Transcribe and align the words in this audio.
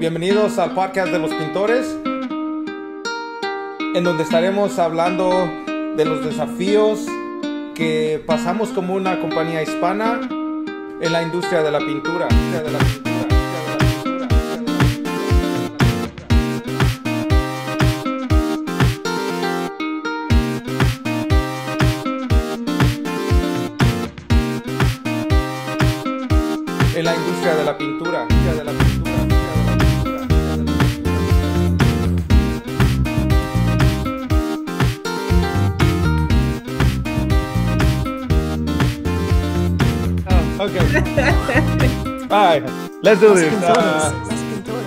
Bienvenidos 0.00 0.58
al 0.58 0.72
podcast 0.72 1.12
de 1.12 1.18
los 1.18 1.30
pintores, 1.30 1.86
en 3.94 4.02
donde 4.02 4.22
estaremos 4.22 4.78
hablando 4.78 5.28
de 5.94 6.04
los 6.06 6.24
desafíos 6.24 7.04
que 7.74 8.24
pasamos 8.26 8.70
como 8.70 8.94
una 8.94 9.20
compañía 9.20 9.62
hispana 9.62 10.18
en 11.02 11.12
la 11.12 11.22
industria 11.22 11.62
de 11.62 11.70
la 11.70 11.80
pintura. 11.80 12.28
De 12.28 12.70
la 12.70 12.78
pintura. 12.78 13.18
En 26.96 27.04
la 27.04 27.14
industria 27.14 27.54
de 27.54 27.64
la 27.64 27.76
pintura. 27.76 28.39
All 42.30 42.36
right, 42.46 42.62
let's 43.02 43.20
do 43.20 43.34
this. 43.34 43.52
Uh, 43.60 44.12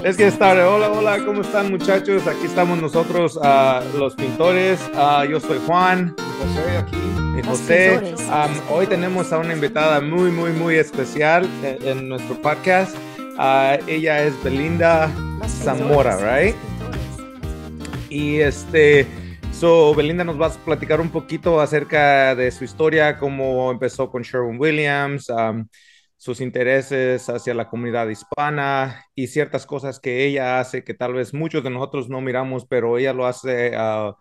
let's 0.01 0.15
get 0.15 0.31
started. 0.31 0.63
Hola, 0.63 0.89
hola, 0.89 1.17
¿cómo 1.25 1.41
están 1.41 1.71
muchachos? 1.71 2.25
Aquí 2.25 2.45
estamos 2.45 2.81
nosotros, 2.81 3.35
uh, 3.35 3.81
los 3.97 4.15
pintores. 4.15 4.79
Uh, 4.93 5.25
yo 5.29 5.41
soy 5.41 5.59
Juan. 5.67 6.15
José 6.39 6.77
aquí. 6.77 6.95
Y 7.37 7.43
José. 7.45 8.15
Um, 8.31 8.73
hoy 8.73 8.87
tenemos 8.87 9.33
a 9.33 9.39
una 9.39 9.51
invitada 9.51 9.99
muy, 9.99 10.31
muy, 10.31 10.51
muy 10.51 10.75
especial 10.75 11.45
en, 11.63 11.85
en 11.85 12.07
nuestro 12.07 12.41
podcast. 12.41 12.95
Ella 13.87 14.23
es 14.23 14.41
Belinda 14.41 15.11
Zamora, 15.45 16.15
right? 16.19 16.55
Y 18.09 18.39
este, 18.39 19.05
so 19.51 19.93
Belinda 19.93 20.23
nos 20.23 20.39
va 20.39 20.47
a 20.47 20.51
platicar 20.51 21.01
un 21.01 21.09
poquito 21.09 21.59
acerca 21.59 22.35
de 22.35 22.49
su 22.51 22.63
historia, 22.63 23.17
cómo 23.17 23.69
empezó 23.69 24.09
con 24.09 24.21
Sherwin 24.21 24.57
Williams, 24.57 25.29
um, 25.29 25.67
sus 26.23 26.39
intereses 26.39 27.27
hacia 27.29 27.53
la 27.53 27.67
comunidad 27.67 28.07
hispana 28.07 29.03
y 29.13 29.27
ciertas 29.27 29.65
cosas 29.65 29.99
que 29.99 30.25
ella 30.25 30.61
hace 30.61 30.85
que 30.85 30.93
tal 30.93 31.13
vez 31.15 31.33
muchos 31.33 31.65
de 31.65 31.69
nosotros 31.69 32.07
no 32.07 32.21
miramos, 32.21 32.65
pero 32.65 32.97
ella 32.97 33.11
lo 33.11 33.25
hace 33.25 33.77
uh, 33.77 34.15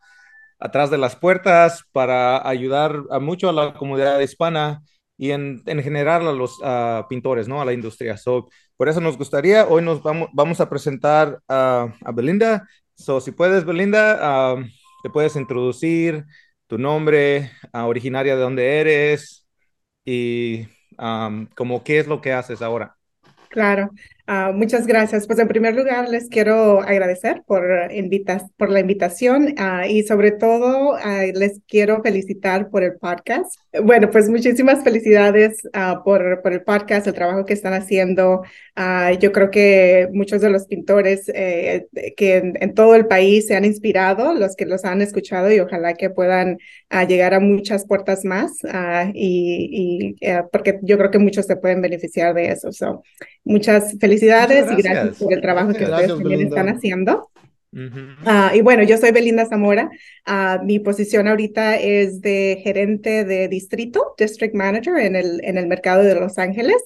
atrás 0.59 0.91
de 0.91 0.99
las 0.99 1.15
puertas 1.15 1.85
para 1.93 2.45
ayudar 2.49 3.05
a 3.13 3.21
mucho 3.21 3.49
a 3.49 3.53
la 3.53 3.75
comunidad 3.75 4.19
hispana 4.19 4.83
y 5.17 5.31
en, 5.31 5.63
en 5.67 5.81
general 5.81 6.27
a 6.27 6.33
los 6.33 6.59
uh, 6.59 7.07
pintores, 7.09 7.47
¿no? 7.47 7.63
A 7.63 7.65
la 7.65 7.73
industria. 7.73 8.17
So, 8.17 8.49
por 8.77 8.89
eso 8.89 9.01
nos 9.01 9.17
gustaría, 9.17 9.69
hoy 9.69 9.85
nos 9.85 10.03
vamos, 10.03 10.29
vamos 10.33 10.61
a 10.61 10.69
presentar 10.69 11.39
a 11.47 11.95
Belinda. 12.13 12.67
So, 12.97 13.21
si 13.21 13.31
puedes, 13.31 13.65
Belinda, 13.65 14.57
uh, 14.57 14.65
te 15.05 15.11
puedes 15.11 15.37
introducir 15.37 16.25
tu 16.67 16.79
nombre, 16.79 17.53
originaria 17.73 18.35
de 18.35 18.43
dónde 18.43 18.81
eres 18.81 19.47
y 20.05 20.67
um, 20.99 21.47
como 21.55 21.83
qué 21.85 21.99
es 21.99 22.07
lo 22.07 22.21
que 22.21 22.33
haces 22.33 22.63
ahora. 22.63 22.97
Claro, 23.49 23.91
uh, 24.29 24.53
muchas 24.53 24.87
gracias. 24.87 25.27
Pues 25.27 25.39
en 25.39 25.49
primer 25.49 25.75
lugar 25.75 26.09
les 26.09 26.29
quiero 26.29 26.81
agradecer 26.81 27.43
por, 27.47 27.91
invitas 27.93 28.45
por 28.57 28.71
la 28.71 28.81
invitación 28.81 29.55
uh, 29.59 29.87
y 29.89 30.05
sobre 30.05 30.31
todo 30.31 30.93
uh, 30.93 30.99
les 31.35 31.61
quiero 31.67 32.01
felicitar 32.03 32.71
por 32.71 32.85
el 32.85 32.95
podcast. 32.95 33.57
Bueno, 33.83 34.11
pues 34.11 34.29
muchísimas 34.29 34.85
felicidades 34.85 35.63
por, 36.05 36.43
por 36.43 36.53
el 36.53 36.63
podcast, 36.63 37.07
el 37.07 37.15
trabajo 37.15 37.47
que 37.47 37.55
están 37.55 37.73
haciendo. 37.73 38.43
yo 39.21 39.33
creo 39.33 39.51
que 39.51 40.09
muchos 40.13 40.43
de 40.43 40.51
los 40.51 40.67
pintores 40.67 41.31
eh, 41.35 41.87
que 42.17 42.37
en, 42.37 42.53
en, 42.61 42.75
todo 42.75 42.95
el 42.95 43.07
país 43.07 43.47
se 43.47 43.57
han 43.57 43.65
inspirado, 43.65 44.35
los 44.35 44.57
que 44.57 44.67
los 44.67 44.85
han 44.85 45.01
escuchado 45.01 45.51
y 45.51 45.59
ojalá 45.59 45.95
que 45.95 46.11
puedan 46.11 46.59
llegar 47.09 47.33
a 47.33 47.41
muchas 47.41 47.87
puertas 47.87 48.27
más 48.27 48.53
y, 49.15 50.17
y 50.21 50.31
uh, 50.31 50.49
porque 50.53 50.79
yo 50.83 50.99
creo 50.99 51.11
que 51.11 51.19
muchos 51.19 51.47
se 51.47 51.57
pueden 51.57 51.81
beneficiar 51.81 52.35
de 52.35 52.51
eso. 52.51 52.73
So, 52.73 53.03
muchas 53.45 53.97
felicidades 53.99 54.12
Muchas 54.21 54.79
y 54.79 54.83
gracias 54.83 55.19
por 55.19 55.33
el 55.33 55.41
trabajo 55.41 55.73
que 55.73 55.85
Gracias, 55.85 56.11
ustedes 56.13 56.19
también 56.19 56.39
Belinda. 56.39 56.61
están 56.61 56.77
haciendo. 56.77 57.29
Ujú. 57.75 58.01
Ah, 58.27 58.53
y 58.55 58.61
bueno, 58.61 58.83
yo 58.83 58.99
soy 58.99 59.13
Belinda 59.13 59.47
Zamora. 59.47 59.91
Ah, 60.27 60.61
mi 60.63 60.79
posición 60.79 61.27
ahorita 61.27 61.77
es 61.77 62.21
de 62.21 62.61
gerente 62.63 63.25
de 63.25 63.49
distrito, 63.49 64.15
district 64.19 64.55
manager 64.55 64.99
en 64.99 65.17
el, 65.17 65.41
en 65.43 65.57
el 65.57 65.67
mercado 65.67 66.03
de 66.03 66.15
Los 66.15 66.39
Ángeles. 66.39 66.77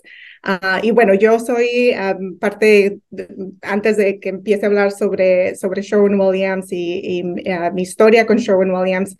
Ah, 0.45 0.79
y 0.81 0.93
bueno, 0.93 1.13
yo 1.15 1.41
soy 1.41 1.93
um, 1.93 2.39
parte, 2.39 2.99
de- 3.11 3.29
antes 3.63 3.97
de 3.97 4.21
que 4.21 4.29
empiece 4.29 4.65
a 4.65 4.69
hablar 4.69 4.93
sobre, 4.93 5.57
sobre 5.57 5.83
Sherwin 5.83 6.21
Williams 6.21 6.71
y, 6.71 7.01
y, 7.19 7.25
mi 7.25 7.83
historia 7.83 8.25
con 8.27 8.37
Sherwin 8.37 8.71
Williams, 8.71 9.17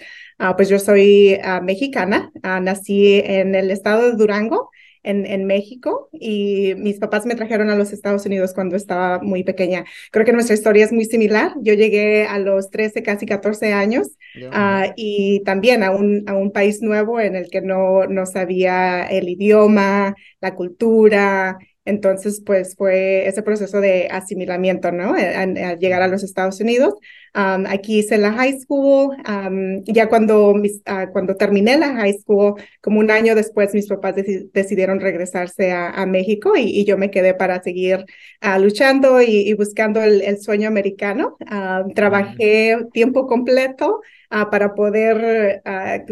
pues 0.56 0.69
yo 0.69 0.78
soy 0.78 1.37
mexicana. 1.65 2.31
Nací 2.62 3.23
en 3.25 3.56
el 3.56 3.73
estado 3.73 4.03
de 4.11 4.17
Durango, 4.17 4.71
en, 5.06 5.25
en 5.25 5.47
México, 5.47 6.09
y 6.12 6.75
mis 6.77 6.99
papás 6.99 7.25
me 7.27 7.34
trajeron 7.34 7.71
a 7.71 7.77
los 7.77 7.93
Estados 7.93 8.27
Unidos 8.27 8.53
cuando 8.55 8.77
estaba 8.77 9.21
muy 9.21 9.44
pequeña. 9.44 9.84
Creo 10.11 10.27
que 10.27 10.33
nuestra 10.33 10.55
historia 10.55 10.84
es 10.84 10.93
muy 10.93 11.05
similar. 11.05 11.53
Yo 11.62 11.75
llegué 11.75 12.27
a 12.27 12.39
los 12.39 12.71
13, 12.71 13.03
casi 13.03 13.27
14 13.27 13.72
años 13.72 14.09
ah, 14.53 14.93
y 14.97 15.43
también 15.44 15.83
a 15.83 15.91
un, 15.91 16.25
a 16.27 16.34
un 16.34 16.53
país 16.53 16.83
nuevo 16.83 17.21
en 17.21 17.37
el 17.37 17.49
que 17.50 17.62
no, 17.62 18.06
no 18.06 18.27
sabía 18.27 19.05
el 19.06 19.28
idioma, 19.28 20.15
la 20.41 20.55
cultura. 20.55 21.59
Entonces, 21.84 22.43
pues 22.44 22.75
fue 22.77 23.28
ese 23.28 23.43
proceso 23.43 23.81
de 23.81 24.09
asimilamiento, 24.11 24.91
¿no? 24.91 25.15
Al 25.15 25.78
llegar 25.78 26.03
a 26.03 26.09
los 26.09 26.25
Estados 26.25 26.61
Unidos. 26.61 26.94
Um, 27.36 27.66
aquí 27.66 27.98
hice 27.98 28.16
la 28.16 28.32
high 28.32 28.58
school. 28.58 29.14
um, 29.28 29.84
ya 29.84 30.08
cuando, 30.08 30.54
mis, 30.54 30.80
uh, 30.86 31.12
cuando 31.12 31.36
terminé 31.36 31.76
la 31.76 31.94
high 31.94 32.14
school, 32.14 32.54
como 32.80 32.98
un 33.00 33.10
año 33.10 33.34
después, 33.34 33.74
mis 33.74 33.88
papás 33.88 34.14
deci 34.16 34.48
decidieron 34.54 35.00
regresarse 35.00 35.70
a, 35.70 35.91
a 35.91 36.06
México 36.06 36.56
y, 36.56 36.62
y, 36.62 36.86
yo 36.86 36.96
me 36.96 37.10
quedé 37.10 37.34
para 37.34 37.62
seguir 37.62 38.06
uh, 38.42 38.58
luchando 38.58 39.20
y, 39.20 39.50
y, 39.50 39.52
buscando 39.52 40.02
el, 40.02 40.22
el 40.22 40.38
sueño 40.41 40.66
americano. 40.66 41.36
Uh, 41.41 41.92
trabajé 41.92 42.78
tiempo 42.94 43.26
completo 43.26 44.00
uh, 44.30 44.50
para, 44.50 44.75
poder, 44.75 45.62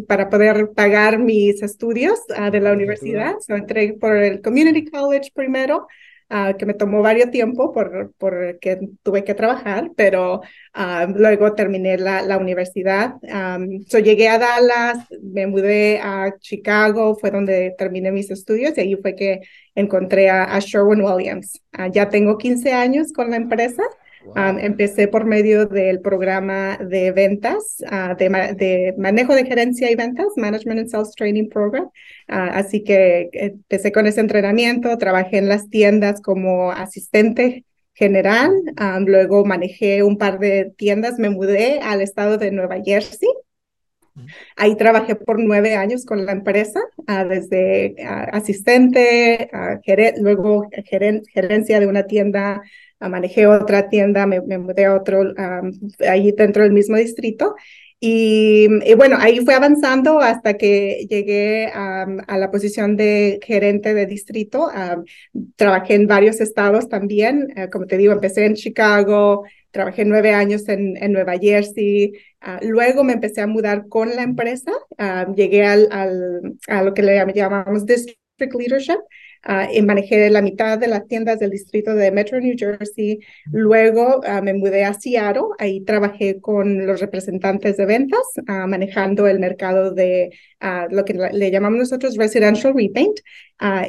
para 0.07 0.29
poder 0.29 0.73
pagar 0.75 1.19
mis 1.19 1.63
estudios 1.63 2.21
de 2.53 2.61
la 2.61 2.73
universidad. 2.73 3.37
So, 3.41 3.57
entré 3.57 3.95
por 3.95 4.15
el 4.17 4.43
Community 4.43 4.85
College 4.91 5.31
primero. 5.35 5.87
Uh, 6.35 6.57
que 6.57 6.67
me 6.67 6.75
tomó 6.75 7.01
varios 7.01 7.31
tiempo 7.31 7.71
por, 7.71 8.13
por 8.19 8.59
que 8.59 8.81
tuve 9.05 9.23
que 9.23 9.35
trabajar, 9.35 9.93
pero 9.95 10.41
uh, 10.75 11.07
luego 11.15 11.53
terminé 11.55 11.97
la, 11.97 12.23
la 12.23 12.39
universidad. 12.39 13.15
Um, 13.23 13.85
so 13.87 14.01
llegué 14.01 14.29
a 14.29 14.41
Dallas, 14.41 15.07
me 15.23 15.47
mudé 15.47 16.01
a 16.01 16.35
Chicago, 16.41 17.15
fue 17.15 17.31
donde 17.31 17.73
terminé 17.79 18.11
mis 18.11 18.33
estudios 18.33 18.77
y 18.77 18.81
ahí 18.81 18.97
fue 18.97 19.15
que 19.15 19.43
encontré 19.77 20.29
a, 20.29 20.57
a 20.57 20.59
Sherwin 20.59 21.03
Williams. 21.03 21.63
Uh, 21.79 21.89
ya 21.93 22.09
tengo 22.09 22.37
15 22.37 22.73
años 22.73 23.13
con 23.13 23.31
la 23.31 23.37
empresa. 23.37 23.85
Um, 24.27 24.59
empecé 24.59 25.07
por 25.07 25.27
medio 25.27 25.67
del 25.67 26.01
programa 26.01 26.79
de 26.79 27.13
ventas, 27.13 27.77
uh, 27.83 28.17
de, 28.17 28.29
de, 28.57 28.95
manejo 28.97 29.35
de 29.35 29.45
gerencia 29.45 29.91
y 29.91 29.97
ventas, 29.97 30.29
Management 30.37 30.81
and 30.81 30.89
Sales 30.89 31.13
Training 31.15 31.49
Program. 31.49 31.85
Uh, 32.29 32.51
así 32.55 32.83
que 32.83 33.29
empecé 33.33 33.93
con 33.93 34.07
ese 34.07 34.21
entrenamiento, 34.21 34.97
trabajé 34.97 35.39
en 35.39 35.49
las 35.49 35.69
tiendas 35.69 36.23
como 36.23 36.73
asistente 36.73 37.65
general, 37.93 38.51
um, 38.81 39.05
luego 39.05 39.45
manejé 39.45 40.03
un 40.03 40.17
par 40.17 40.39
de 40.39 40.73
tiendas, 40.77 41.19
me 41.19 41.29
mudé 41.29 41.81
al 41.81 42.01
estado 42.01 42.39
de 42.39 42.51
Nueva 42.51 42.77
Jersey. 42.83 43.29
Ahí 44.57 44.77
trabajé 44.77 45.17
por 45.17 45.41
nueve 45.41 45.75
años 45.75 46.05
con 46.07 46.25
la 46.25 46.33
empresa, 46.33 46.81
uh, 46.97 47.29
desde 47.29 47.95
asistente, 48.33 49.51
geren 49.85 50.23
luego 50.23 50.69
geren 50.87 51.23
gerencia 51.33 51.79
de 51.79 51.87
una 51.87 52.05
tienda 52.05 52.63
manejé 53.01 53.47
otra 53.47 53.89
tienda, 53.89 54.27
me, 54.27 54.41
me 54.41 54.59
mudé 54.59 54.87
a 54.87 54.95
otro, 54.95 55.21
um, 55.21 55.73
ahí 56.09 56.33
dentro 56.33 56.63
del 56.63 56.73
mismo 56.73 56.97
distrito 56.97 57.55
y, 58.07 58.95
bueno, 58.97 59.17
ahí 59.19 59.43
fue 59.47 59.55
avanzando 59.55 60.21
hasta 60.21 60.59
que 60.59 61.07
llegué 61.09 61.69
a, 61.69 62.07
la 62.37 62.51
posición 62.51 62.97
de 62.97 63.41
gerente 63.43 63.95
de 63.95 64.05
distrito. 64.05 64.69
trabajé 65.57 65.95
en 65.95 66.07
varios 66.07 66.41
estados 66.43 66.91
también. 66.91 67.49
Eh, 67.57 67.71
como 67.71 67.87
te 67.87 67.97
digo, 67.97 68.13
empecé 68.13 68.45
en 68.45 68.57
Chicago, 68.57 69.45
trabajé 69.71 70.05
nueve 70.05 70.33
años 70.35 70.69
en, 70.69 70.99
en 71.03 71.13
Nueva 71.13 71.39
Jersey. 71.39 72.13
Ah, 72.43 72.61
luego 72.63 73.05
me 73.05 73.15
empecé 73.15 73.41
a 73.41 73.47
mudar 73.47 73.89
con 73.89 74.15
la 74.15 74.23
empresa. 74.23 74.73
llegué 75.35 75.65
al, 75.65 75.89
al, 75.91 76.59
a 76.69 76.83
lo 76.83 76.93
que 76.93 77.03
le 77.03 77.17
llamamos 77.35 77.87
District 77.87 78.55
Leadership. 78.55 78.99
Uh, 79.47 79.83
manejé 79.83 80.31
la 80.31 80.41
mitad 80.41 80.79
de 80.79 80.89
las 80.89 81.07
tiendas 81.07 81.39
del 81.39 81.51
distrito 81.51 81.95
de 81.95 82.11
Metro 82.11 82.41
New 82.41 82.55
Jersey. 82.57 83.21
Luego 83.53 84.21
uh, 84.21 84.43
me 84.43 84.55
mudé 84.55 84.85
a 84.85 84.95
Seattle. 84.95 85.43
Ahí 85.59 85.83
trabajé 85.83 86.41
con 86.41 86.87
los 86.87 87.01
representantes 87.01 87.77
de 87.77 87.85
ventas, 87.85 88.23
uh, 88.49 88.67
manejando 88.67 89.27
el 89.27 89.39
mercado 89.39 89.93
de 89.93 90.31
lo 90.91 91.05
que 91.05 91.13
le 91.13 91.51
llamamos 91.51 91.79
nosotros 91.79 92.17
residential 92.17 92.73
repaint. 92.75 93.19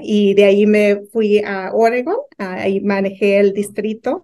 y 0.02 0.34
de 0.34 0.44
ahí 0.44 0.66
me 0.66 1.04
fui 1.14 1.40
a 1.40 1.72
Oregon. 1.74 2.18
ahí 2.38 2.82
manejé 2.82 3.40
el 3.40 3.54
distrito, 3.54 4.24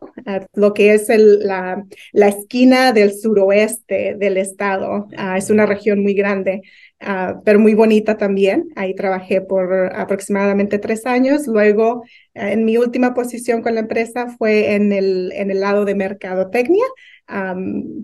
lo 0.54 0.74
que 0.74 0.94
es 0.94 1.10
el, 1.10 1.48
la, 1.48 1.86
la 2.12 2.28
esquina 2.28 2.92
del 2.92 3.14
suroeste 3.14 4.16
del 4.18 4.36
estado. 4.36 5.08
es 5.38 5.50
una 5.50 5.66
región 5.66 6.02
muy 6.02 6.14
grande. 6.14 6.62
Ah, 7.04 7.42
pero 7.44 7.60
muy 7.60 7.74
bonita 7.74 8.16
también. 8.16 8.70
Ahí 8.76 8.94
trabajé 8.94 9.42
por 9.42 9.74
aproximadamente 9.96 10.78
tres 10.78 11.08
años. 11.08 11.48
Luego, 11.48 12.04
eh, 12.36 12.52
en 12.52 12.64
mi 12.64 12.78
última 12.78 13.16
posición 13.16 13.64
con 13.64 13.74
la 13.74 13.82
empresa 13.82 14.28
fue 14.38 14.76
en 14.76 14.94
el, 14.94 15.32
en 15.34 15.50
el 15.50 15.62
lado 15.62 15.84
de 15.84 15.96
mercadotecnia. 15.96 16.86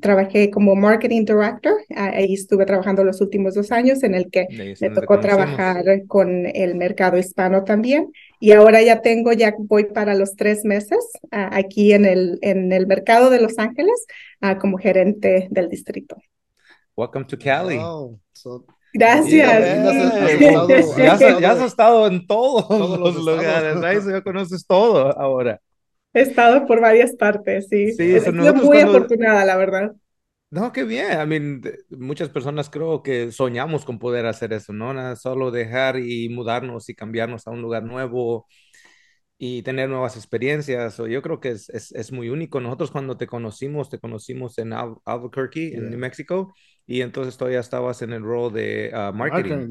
trabajé 0.01 0.49
como 0.49 0.75
marketing 0.75 1.25
director. 1.25 1.73
Ah, 1.95 2.11
ahí 2.15 2.33
estuve 2.33 2.65
trabajando 2.65 3.03
los 3.03 3.21
últimos 3.21 3.53
dos 3.53 3.71
años 3.71 4.01
en 4.01 4.15
el 4.15 4.31
que 4.31 4.47
me 4.81 4.89
tocó 4.89 5.19
trabajar 5.19 5.83
con 6.07 6.47
el 6.47 6.75
mercado 6.75 7.17
hispano 7.17 7.63
también. 7.63 8.11
Y 8.39 8.51
ahora 8.53 8.81
ya 8.81 9.01
tengo, 9.01 9.31
ya 9.31 9.53
voy 9.59 9.83
para 9.85 10.15
los 10.15 10.35
tres 10.35 10.65
meses 10.65 10.99
ah, 11.31 11.49
aquí 11.53 11.93
en 11.93 12.05
el, 12.05 12.39
en 12.41 12.73
el 12.73 12.87
mercado 12.87 13.29
de 13.29 13.41
Los 13.41 13.59
Ángeles 13.59 14.05
como 14.59 14.77
gerente 14.77 15.47
del 15.51 15.69
distrito. 15.69 16.17
Welcome 16.95 17.25
to 17.25 17.37
Cali. 17.37 17.79
Gracias. 18.97 19.87
Ya, 20.97 21.51
has, 21.51 21.61
estado 21.61 22.07
en 22.07 22.25
todos, 22.25 22.99
los, 22.99 23.15
lugares, 23.15 23.77
ahí 23.83 23.97
ya 24.11 24.21
conoces 24.21 24.65
todo 24.65 25.17
ahora. 25.17 25.61
He 26.13 26.21
estado 26.21 26.65
por 26.65 26.81
varias 26.81 27.15
partes, 27.15 27.67
sí. 27.69 27.93
Sí, 27.93 28.15
He 28.15 28.19
sido 28.19 28.53
muy 28.55 28.79
afortunada, 28.79 29.45
la 29.45 29.55
verdad. 29.55 29.95
No, 30.49 30.71
qué 30.71 30.83
bien. 30.83 31.11
I 31.11 31.25
mean, 31.25 31.61
muchas 31.89 32.29
personas 32.29 32.69
creo 32.69 33.03
que 33.03 33.31
soñamos 33.31 33.85
con 33.85 33.99
poder 33.99 34.25
hacer 34.25 34.53
eso, 34.53 34.73
¿no? 34.73 34.93
Nada, 34.93 35.15
solo 35.15 35.51
dejar 35.51 35.99
y 35.99 36.29
mudarnos 36.29 36.89
y 36.89 36.95
cambiarnos 36.95 37.47
a 37.47 37.51
un 37.51 37.61
lugar 37.61 37.83
nuevo 37.83 38.47
y 39.37 39.61
tener 39.61 39.89
nuevas 39.89 40.15
experiencias. 40.15 40.97
Yo 40.97 41.21
creo 41.21 41.39
que 41.39 41.49
es, 41.49 41.69
es, 41.69 41.91
es 41.91 42.11
muy 42.11 42.29
único. 42.29 42.59
Nosotros 42.61 42.91
cuando 42.91 43.17
te 43.17 43.27
conocimos, 43.27 43.89
te 43.89 43.99
conocimos 43.99 44.57
en 44.57 44.73
Albuquerque, 44.73 45.73
en 45.75 45.89
New 45.89 45.99
Mexico, 45.99 46.53
y 46.87 47.01
entonces 47.01 47.37
todavía 47.37 47.59
estabas 47.59 48.01
en 48.01 48.13
el 48.13 48.23
rol 48.23 48.53
de 48.53 48.91
uh, 48.93 49.13
marketing. 49.13 49.67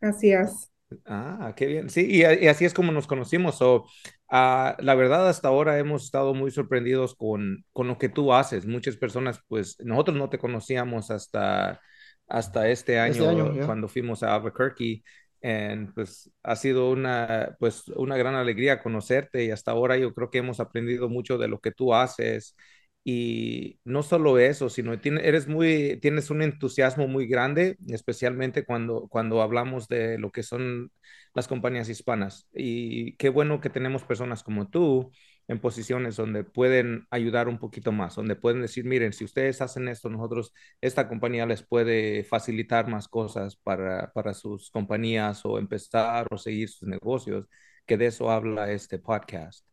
Así 0.00 0.32
es. 0.32 0.72
Ah, 1.04 1.52
qué 1.56 1.66
bien. 1.66 1.90
Sí, 1.90 2.06
y, 2.08 2.22
así 2.22 2.64
es 2.64 2.72
como 2.72 2.92
nos 2.92 3.08
conocimos. 3.08 3.58
So, 3.58 3.82
uh, 4.30 4.72
la 4.78 4.94
verdad, 4.94 5.28
hasta 5.28 5.48
ahora 5.48 5.78
hemos 5.78 6.04
estado 6.04 6.34
muy 6.34 6.52
sorprendidos 6.52 7.16
con, 7.16 7.64
con 7.72 7.88
lo 7.88 7.98
que 7.98 8.08
tú 8.08 8.32
haces. 8.32 8.66
Muchas 8.66 8.96
personas, 8.96 9.40
pues, 9.48 9.76
nosotros 9.80 10.16
no 10.16 10.30
te 10.30 10.38
conocíamos 10.38 11.10
hasta, 11.10 11.80
hasta 12.28 12.68
este, 12.68 13.04
este 13.08 13.26
año, 13.26 13.66
cuando 13.66 13.88
fuimos 13.88 14.22
a 14.22 14.36
Albuquerque. 14.36 15.02
And, 15.40 15.92
pues 15.94 16.30
ha 16.42 16.56
sido 16.56 16.90
una, 16.90 17.56
pues, 17.58 17.88
una 17.88 18.16
gran 18.16 18.34
alegría 18.34 18.82
conocerte 18.82 19.44
y 19.44 19.50
hasta 19.50 19.72
ahora 19.72 19.96
yo 19.96 20.12
creo 20.14 20.30
que 20.30 20.38
hemos 20.38 20.58
aprendido 20.58 21.08
mucho 21.08 21.38
de 21.38 21.46
lo 21.46 21.60
que 21.60 21.70
tú 21.70 21.94
haces 21.94 22.56
y 23.04 23.80
no 23.84 24.02
solo 24.02 24.38
eso, 24.38 24.68
sino 24.68 24.98
tiene, 25.00 25.26
eres 25.26 25.48
muy, 25.48 25.98
tienes 26.02 26.30
un 26.30 26.42
entusiasmo 26.42 27.08
muy 27.08 27.26
grande, 27.26 27.78
especialmente 27.88 28.64
cuando, 28.64 29.08
cuando 29.08 29.40
hablamos 29.42 29.88
de 29.88 30.18
lo 30.18 30.30
que 30.30 30.42
son 30.42 30.92
las 31.34 31.48
compañías 31.48 31.88
hispanas. 31.88 32.48
Y 32.52 33.16
qué 33.16 33.30
bueno 33.30 33.60
que 33.60 33.70
tenemos 33.70 34.04
personas 34.04 34.42
como 34.42 34.68
tú 34.68 35.10
en 35.48 35.60
posiciones 35.60 36.16
donde 36.16 36.44
pueden 36.44 37.06
ayudar 37.10 37.48
un 37.48 37.58
poquito 37.58 37.92
más, 37.92 38.16
donde 38.16 38.36
pueden 38.36 38.60
decir, 38.62 38.84
miren, 38.84 39.12
si 39.14 39.24
ustedes 39.24 39.62
hacen 39.62 39.88
esto, 39.88 40.10
nosotros, 40.10 40.52
esta 40.80 41.08
compañía 41.08 41.46
les 41.46 41.62
puede 41.62 42.24
facilitar 42.24 42.88
más 42.88 43.08
cosas 43.08 43.56
para, 43.56 44.12
para 44.12 44.34
sus 44.34 44.70
compañías 44.70 45.44
o 45.46 45.58
empezar 45.58 46.26
o 46.30 46.36
seguir 46.38 46.68
sus 46.68 46.88
negocios, 46.88 47.46
que 47.86 47.96
de 47.96 48.06
eso 48.06 48.30
habla 48.30 48.70
este 48.70 48.98
podcast. 48.98 49.64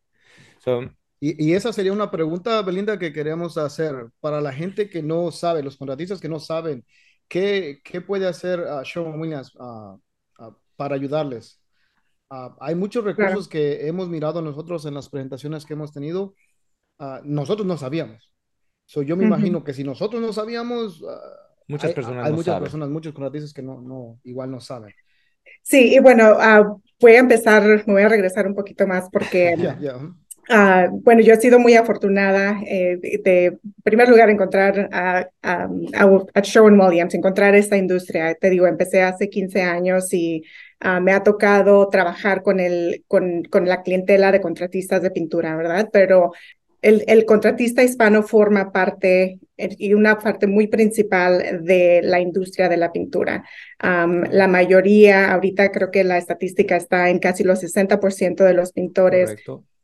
Y, 1.20 1.48
y, 1.48 1.54
esa 1.54 1.72
sería 1.72 1.92
una 1.92 2.10
pregunta, 2.10 2.60
Belinda, 2.62 2.98
que 2.98 3.12
queremos 3.12 3.56
hacer 3.56 4.10
para 4.20 4.40
la 4.40 4.52
gente 4.52 4.90
que 4.90 5.02
no 5.02 5.30
sabe, 5.30 5.62
los 5.62 5.76
contratistas 5.76 6.20
que 6.20 6.28
no 6.28 6.40
saben, 6.40 6.84
¿qué, 7.28 7.80
qué 7.82 8.00
puede 8.00 8.26
hacer 8.26 8.60
uh, 8.60 8.82
Sherwin 8.82 9.20
Williams 9.20 9.54
uh, 9.56 9.94
uh, 10.38 10.54
para 10.76 10.94
ayudarles? 10.94 11.60
Ah, 12.28 12.56
hay 12.60 12.74
muchos 12.74 13.04
recursos 13.04 13.48
que 13.48 13.86
hemos 13.86 14.08
mirado 14.08 14.42
nosotros 14.42 14.84
en 14.84 14.94
las 14.94 15.08
presentaciones 15.08 15.64
que 15.64 15.74
hemos 15.74 15.92
tenido. 15.92 16.34
Ah, 16.98 17.20
nosotros 17.24 17.66
no 17.66 17.76
sabíamos. 17.76 18.32
So, 18.84 19.02
yo 19.02 19.16
me 19.16 19.24
imagino 19.24 19.64
que 19.64 19.72
si 19.72 19.84
nosotros 19.84 20.20
no 20.20 20.32
sabíamos, 20.32 21.04
ah, 21.08 21.20
muchas 21.68 21.92
personas 21.92 22.26
hay, 22.26 22.32
muchas 22.32 22.60
personas, 22.60 22.88
muchos 22.88 23.12
contratistas 23.12 23.52
que 23.52 23.62
no, 23.62 23.80
no, 23.80 24.18
igual 24.24 24.50
no 24.50 24.60
saben. 24.60 24.92
Sí, 25.62 25.94
y 25.94 25.98
bueno, 26.00 26.36
voy 27.00 27.12
a 27.12 27.18
empezar, 27.18 27.62
me 27.86 27.92
voy 27.92 28.02
a 28.02 28.08
regresar 28.08 28.46
un 28.46 28.54
poquito 28.54 28.86
más 28.86 29.08
porque 29.10 29.54
Ah, 30.48 30.88
bueno, 30.92 31.22
yo 31.22 31.34
he 31.34 31.40
sido 31.40 31.58
muy 31.58 31.74
afortunada 31.74 32.60
eh, 32.66 32.98
de, 33.24 33.46
en 33.46 33.60
primer 33.82 34.08
lugar, 34.08 34.30
encontrar 34.30 34.88
a, 34.92 35.28
a, 35.42 35.68
a, 36.34 36.40
Sherwin 36.40 36.80
Williams, 36.80 37.14
encontrar 37.14 37.56
esta 37.56 37.76
industria. 37.76 38.34
Te 38.34 38.50
digo, 38.50 38.66
empecé 38.66 39.02
hace 39.02 39.28
15 39.28 39.62
años 39.62 40.12
y 40.12 40.44
ah, 40.80 41.00
me 41.00 41.12
ha 41.12 41.24
tocado 41.24 41.88
trabajar 41.88 42.42
con, 42.42 42.60
el, 42.60 43.04
con, 43.08 43.42
con 43.44 43.66
la 43.68 43.82
clientela 43.82 44.30
de 44.30 44.40
contratistas 44.40 45.02
de 45.02 45.10
pintura, 45.10 45.56
¿verdad? 45.56 45.88
Pero 45.92 46.32
el, 46.80 47.02
el, 47.08 47.24
contratista 47.24 47.82
hispano 47.82 48.22
forma 48.22 48.70
parte 48.70 49.40
y 49.56 49.94
una 49.94 50.18
parte 50.18 50.46
muy 50.46 50.66
principal 50.66 51.64
de 51.64 52.00
la 52.02 52.20
industria 52.20 52.68
de 52.68 52.76
la 52.76 52.92
pintura. 52.92 53.44
la 53.80 54.48
mayoría, 54.48 55.32
ahorita 55.32 55.70
creo 55.72 55.90
que 55.90 56.04
la 56.04 56.18
estadística 56.18 56.76
está 56.76 57.10
en 57.10 57.18
casi 57.18 57.44
los 57.44 57.62
60% 57.62 58.44
de 58.44 58.54
los 58.54 58.72
pintores. 58.72 59.34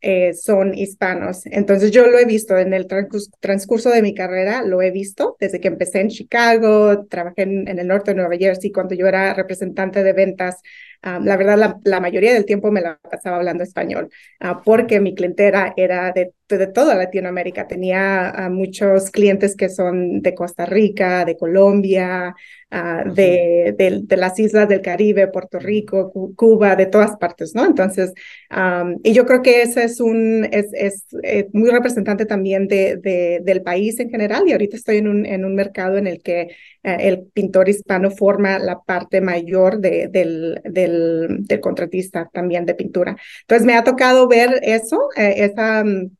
Eh, 0.04 0.34
son 0.34 0.74
hispanos. 0.74 1.46
Entonces 1.46 1.92
yo 1.92 2.08
lo 2.08 2.18
he 2.18 2.24
visto 2.24 2.58
en 2.58 2.74
el 2.74 2.88
transcurso 3.38 3.90
de 3.90 4.02
mi 4.02 4.14
carrera, 4.14 4.64
lo 4.64 4.82
he 4.82 4.90
visto 4.90 5.36
desde 5.38 5.60
que 5.60 5.68
empecé 5.68 6.00
en 6.00 6.08
Chicago, 6.08 7.06
trabajé 7.06 7.42
en, 7.42 7.68
en 7.68 7.78
el 7.78 7.86
norte 7.86 8.10
de 8.10 8.16
Nueva 8.16 8.36
Jersey 8.36 8.72
cuando 8.72 8.96
yo 8.96 9.06
era 9.06 9.32
representante 9.32 10.02
de 10.02 10.12
ventas 10.12 10.56
la 11.02 11.36
verdad, 11.36 11.80
la, 11.84 12.00
mayoría 12.00 12.32
del 12.32 12.44
tiempo 12.44 12.70
me 12.70 12.80
la 12.80 12.98
pasaba 12.98 13.36
hablando 13.36 13.64
español, 13.64 14.08
ah, 14.40 14.62
porque 14.64 15.00
mi 15.00 15.14
clientela 15.14 15.74
era 15.76 16.12
de, 16.12 16.32
de, 16.58 16.66
toda 16.66 16.94
Latinoamérica. 16.94 17.66
Tenía 17.66 18.48
muchos 18.50 19.10
clientes 19.10 19.56
que 19.56 19.68
son 19.68 20.22
de 20.22 20.34
Costa 20.34 20.66
Rica, 20.66 21.24
de 21.24 21.36
Colombia, 21.36 22.34
ah, 22.70 23.04
de, 23.04 23.74
de, 23.76 24.16
las 24.16 24.38
islas 24.38 24.68
del 24.68 24.80
Caribe, 24.80 25.28
Puerto 25.28 25.58
Rico, 25.58 26.12
Cuba, 26.36 26.76
de 26.76 26.86
todas 26.86 27.16
partes, 27.16 27.54
¿no? 27.54 27.64
Entonces, 27.64 28.12
y 29.02 29.12
yo 29.12 29.26
creo 29.26 29.42
que 29.42 29.62
ese 29.62 29.84
es 29.84 30.00
un, 30.00 30.46
es, 30.50 30.66
es, 30.72 31.06
eh, 31.22 31.48
muy 31.52 31.70
representante 31.70 32.26
también 32.26 32.68
de, 32.68 33.40
del 33.42 33.62
país 33.62 33.98
en 34.00 34.10
general, 34.10 34.44
y 34.46 34.52
ahorita 34.52 34.76
estoy 34.76 34.98
en 34.98 35.08
un, 35.08 35.26
en 35.26 35.44
un 35.44 35.54
mercado 35.54 35.96
en 35.96 36.06
el 36.06 36.22
que 36.22 36.48
eh, 36.84 36.96
el 37.00 37.24
pintor 37.32 37.68
hispano 37.68 38.10
forma 38.10 38.58
la 38.58 38.80
parte 38.80 39.20
mayor 39.20 39.78
de, 39.78 40.08
del, 40.08 40.60
del, 40.64 41.38
del, 41.40 41.60
contratista 41.60 42.28
también 42.32 42.66
de 42.66 42.74
pintura. 42.74 43.16
Entonces 43.42 43.66
me 43.66 43.74
ha 43.74 43.84
tocado 43.84 44.28
ver 44.28 44.60
eso, 44.62 45.08
eh, 45.16 45.34
esa 45.38 45.84
mm, 45.84 46.10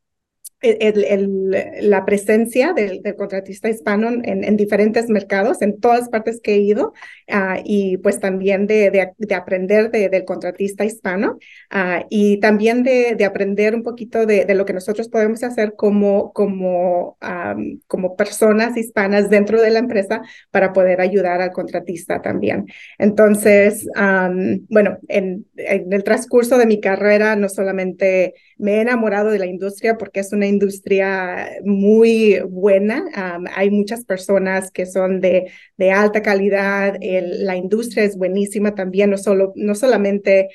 el, 0.63 1.51
la 1.81 2.05
presencia 2.05 2.73
del, 2.73 3.01
contratista 3.17 3.69
hispano 3.69 4.09
en, 4.09 4.43
en, 4.43 4.57
diferentes 4.57 5.09
mercados, 5.09 5.61
en 5.61 5.79
todas 5.79 6.09
partes 6.09 6.39
que 6.41 6.55
he 6.55 6.59
ido, 6.59 6.93
uh, 7.29 7.61
y 7.63 7.97
pues 7.97 8.19
también 8.19 8.65
de, 8.65 8.89
de, 8.89 9.11
de 9.17 9.35
aprender 9.35 9.91
del 9.91 10.25
contratista 10.25 10.85
hispano 10.85 11.37
uh, 11.73 12.05
y 12.09 12.39
también 12.39 12.83
de, 12.83 13.23
aprender 13.23 13.75
un 13.75 13.83
poquito 13.83 14.25
de, 14.25 14.45
lo 14.53 14.65
que 14.65 14.73
nosotros 14.73 15.09
podemos 15.09 15.43
hacer 15.43 15.73
como, 15.75 16.33
como, 16.33 17.17
um, 17.21 17.79
como 17.87 18.15
personas 18.15 18.77
hispanas 18.77 19.29
dentro 19.29 19.61
de 19.61 19.71
la 19.71 19.79
empresa 19.79 20.21
para 20.51 20.73
poder 20.73 21.01
ayudar 21.01 21.41
al 21.41 21.51
contratista 21.51 22.21
también. 22.21 22.65
Entonces, 22.97 23.87
um, 23.97 24.65
bueno, 24.69 24.97
en, 25.07 25.45
en 25.55 25.91
el 25.91 26.03
transcurso 26.03 26.57
de 26.57 26.65
mi 26.65 26.79
carrera 26.79 27.35
no 27.35 27.49
solamente 27.49 28.33
me 28.63 28.75
he 28.75 28.81
enamorado 28.81 29.29
de 29.29 29.39
la 29.39 29.45
industria 29.45 29.97
porque 29.97 30.21
es 30.21 30.31
una 30.31 30.47
industria 30.47 31.49
muy 31.65 32.39
buena. 32.47 33.03
hay 33.53 33.69
muchas 33.69 34.05
personas 34.05 34.71
que 34.71 34.85
son 34.85 35.19
de, 35.19 35.51
alta 35.93 36.21
calidad. 36.21 36.95
la 37.01 37.57
industria 37.57 38.05
es 38.05 38.17
buenísima 38.17 38.73
también, 38.73 39.09
no, 39.09 39.17
solo, 39.17 39.51
no 39.55 39.75
solamente 39.75 40.49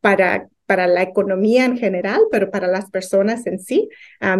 para 0.00 0.48
para 0.66 0.86
la 0.86 1.02
economía 1.02 1.66
en 1.66 1.76
general, 1.76 2.20
pero 2.32 2.50
para 2.50 2.66
las 2.66 2.90
personas 2.90 3.46
en 3.46 3.58
sí. 3.58 3.88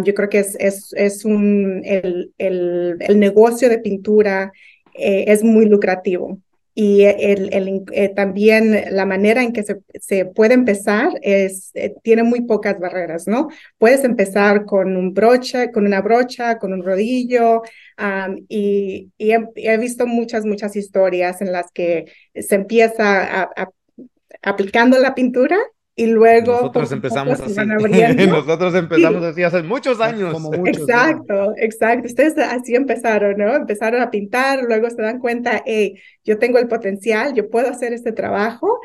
yo 0.03 0.13
creo 0.15 0.27
que 0.27 0.39
es, 0.39 0.57
es, 0.59 0.91
es 0.97 1.23
un, 1.23 1.81
el, 1.85 2.33
el, 2.39 2.97
el, 2.99 3.19
negocio 3.19 3.69
de 3.69 3.77
pintura 3.77 4.51
eh, 4.95 5.25
es 5.27 5.43
muy 5.43 5.67
lucrativo. 5.67 6.39
Y 6.77 7.05
el, 7.05 7.49
eh, 7.93 8.09
también 8.09 8.83
la 8.91 9.05
manera 9.05 9.41
en 9.41 9.53
que 9.53 9.63
se, 9.63 9.77
se 9.99 10.25
puede 10.25 10.55
empezar 10.55 11.09
es, 11.21 11.71
eh, 11.73 11.95
tiene 12.03 12.23
muy 12.23 12.41
pocas 12.41 12.79
barreras, 12.79 13.27
¿no? 13.27 13.47
Puedes 13.77 14.03
empezar 14.03 14.65
con 14.65 14.97
un 14.97 15.13
brocha, 15.13 15.71
con 15.71 15.85
una 15.85 16.01
brocha, 16.01 16.59
con 16.59 16.73
un 16.73 16.83
rodillo, 16.83 17.61
y, 18.49 19.09
y 19.17 19.31
he, 19.31 19.77
visto 19.77 20.05
muchas, 20.05 20.45
muchas 20.45 20.75
historias 20.75 21.41
en 21.41 21.53
las 21.53 21.71
que 21.71 22.11
se 22.35 22.55
empieza 22.55 23.41
a, 23.41 23.69
aplicando 24.41 24.97
la 24.99 25.15
pintura 25.15 25.57
y 25.97 26.07
luego 26.07 26.51
nosotros 26.51 26.91
empezamos 26.91 27.39
así. 27.39 27.55
nosotros 28.27 28.75
empezamos 28.75 29.23
así 29.23 29.43
hace 29.43 29.63
muchos 29.63 30.01
años. 30.01 30.33
Como 30.33 30.53
exacto, 30.67 31.53
exacto. 31.55 32.07
Ustedes 32.07 32.37
así 32.37 32.75
empezaron, 32.75 33.37
¿no? 33.37 33.55
Empezaron 33.55 34.01
a 34.01 34.11
pintar, 34.11 34.63
luego 34.63 34.89
se 34.89 35.01
dan 35.01 35.19
cuenta, 35.19 35.63
hey, 35.65 35.97
yo 36.25 36.37
tengo 36.37 36.57
el 36.57 36.67
potencial, 36.67 37.33
yo 37.33 37.49
puedo 37.49 37.69
hacer 37.69 37.93
este 37.93 38.11
trabajo. 38.11 38.79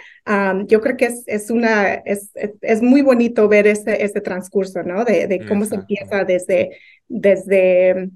yo 0.67 0.81
creo 0.81 0.97
que 0.97 1.07
es, 1.07 1.25
es 1.27 1.51
una, 1.51 1.95
es, 1.95 2.31
es, 2.61 2.81
muy 2.81 3.03
bonito 3.03 3.49
ver 3.49 3.67
este, 3.67 4.05
este 4.05 4.21
transcurso, 4.21 4.85
¿no? 4.85 5.05
De, 5.05 5.27
de 5.27 5.45
cómo 5.49 5.65
se 5.65 5.75
empieza 5.75 6.23
desde, 6.25 6.71
desde 7.09 8.09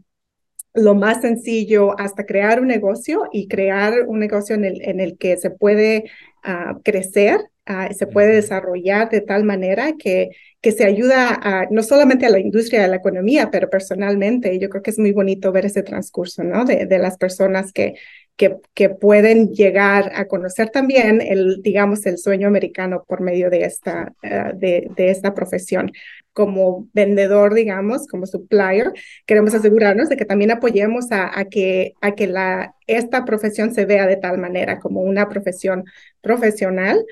lo 0.73 0.95
más 0.95 1.21
sencillo 1.21 1.99
hasta 1.99 2.27
crear 2.27 2.61
un 2.61 2.69
negocio 2.69 3.25
y 3.33 3.49
crear 3.49 4.07
un 4.07 4.21
negocio 4.21 4.55
en 4.55 4.65
el, 4.65 4.83
en 4.83 5.01
el 5.01 5.19
que 5.19 5.37
se 5.37 5.51
puede 5.51 6.05
uh, 6.45 6.81
crecer 6.83 7.41
Ah, 7.66 7.88
se 7.94 8.06
puede 8.06 8.35
desarrollar 8.35 9.09
de 9.09 9.23
tal 9.23 9.42
manera 9.44 9.94
que, 9.99 10.30
que 10.61 10.71
se 10.71 10.85
ayuda 10.85 11.38
a, 11.42 11.66
no 11.71 11.83
solamente 11.83 12.26
a 12.26 12.30
la 12.30 12.38
industria 12.38 12.83
de 12.83 12.88
la 12.88 12.97
economía, 12.97 13.50
pero 13.50 13.71
personalmente. 13.71 14.59
Yo 14.59 14.68
creo 14.68 14.83
que 14.83 14.90
es 14.90 14.99
muy 14.99 15.12
bonito 15.12 15.50
ver 15.50 15.64
ese 15.64 15.83
transcurso, 15.83 16.44
¿no? 16.44 16.66
De, 16.66 16.85
de 16.85 16.99
las 16.99 17.16
personas 17.16 17.73
que, 17.73 17.94
que, 18.37 18.56
que, 18.75 18.90
pueden 18.90 19.49
llegar 19.52 20.12
a 20.14 20.26
conocer 20.26 20.68
también 20.71 21.23
el, 21.23 21.62
digamos, 21.62 22.04
el 22.04 22.18
sueño 22.18 22.49
americano 22.49 23.04
por 23.09 23.23
medio 23.23 23.49
de 23.49 23.64
esta, 23.64 24.12
ah, 24.23 24.52
de, 24.54 24.90
de 24.94 25.11
esta 25.11 25.33
profesión 25.33 25.90
como 26.35 26.88
vendedor, 26.93 27.55
digamos, 27.55 28.07
como 28.09 28.26
supplier, 28.26 28.93
queremos 29.25 29.55
asegurarnos 29.55 30.09
de 30.09 30.17
que 30.17 30.25
también 30.26 30.50
apoyemos 30.50 31.11
a, 31.12 31.38
a, 31.38 31.47
que, 31.47 31.95
a 32.00 32.14
que 32.14 32.26
la, 32.26 32.75
esta 32.87 33.25
profesión 33.25 33.73
se 33.73 33.87
vea 33.87 34.07
de 34.07 34.17
tal 34.17 34.38
manera 34.38 34.81
como 34.81 35.00
una 35.00 35.29
profesión 35.29 35.85
profesional 36.21 37.03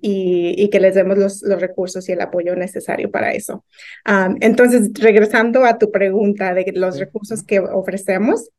y, 0.00 0.54
y, 0.56 0.70
que 0.70 0.80
les 0.80 0.94
demos 0.94 1.18
los, 1.18 1.42
los, 1.42 1.60
recursos 1.60 2.08
y 2.08 2.12
el 2.12 2.20
apoyo 2.20 2.56
necesario 2.56 3.10
para 3.10 3.32
eso. 3.32 3.64
entonces, 4.40 4.90
regresando 4.94 5.64
a 5.64 5.78
tu 5.78 5.90
pregunta 5.90 6.54
de 6.54 6.72
los 6.74 6.98
recursos 6.98 7.42
que 7.42 7.60
ofrecemos, 7.60 8.50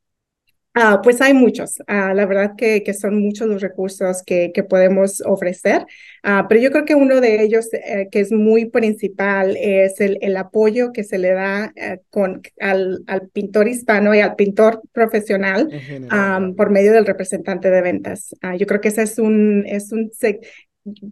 Ah, 0.73 1.01
pues 1.03 1.19
hay 1.21 1.33
muchos. 1.33 1.79
Ah, 1.87 2.13
la 2.13 2.25
verdad 2.25 2.53
que, 2.57 2.81
que, 2.83 2.93
son 2.93 3.21
muchos 3.21 3.47
los 3.47 3.61
recursos 3.61 4.23
que, 4.23 4.51
que 4.53 4.63
podemos 4.63 5.21
ofrecer, 5.25 5.85
ah, 6.23 6.45
pero 6.47 6.61
yo 6.61 6.71
creo 6.71 6.85
que 6.85 6.95
uno 6.95 7.19
de 7.19 7.43
ellos 7.43 7.67
eh, 7.73 8.07
que 8.09 8.21
es 8.21 8.31
muy 8.31 8.69
principal 8.69 9.57
es 9.57 9.99
el, 9.99 10.17
el 10.21 10.37
apoyo 10.37 10.93
que 10.93 11.03
se 11.03 11.17
le 11.17 11.33
da 11.33 11.73
eh, 11.75 11.99
con, 12.09 12.41
al, 12.61 13.03
al, 13.07 13.27
pintor 13.29 13.67
hispano 13.67 14.15
y 14.15 14.21
al 14.21 14.35
pintor 14.35 14.81
profesional 14.93 15.69
por 16.55 16.69
medio 16.69 16.93
del 16.93 17.05
representante 17.05 17.69
de 17.69 17.81
ventas. 17.81 18.33
yo 18.57 18.65
creo 18.65 18.79
que 18.79 18.89
ese 18.89 19.03
es 19.03 19.19
un, 19.19 19.65
es 19.67 19.91
un 19.91 20.09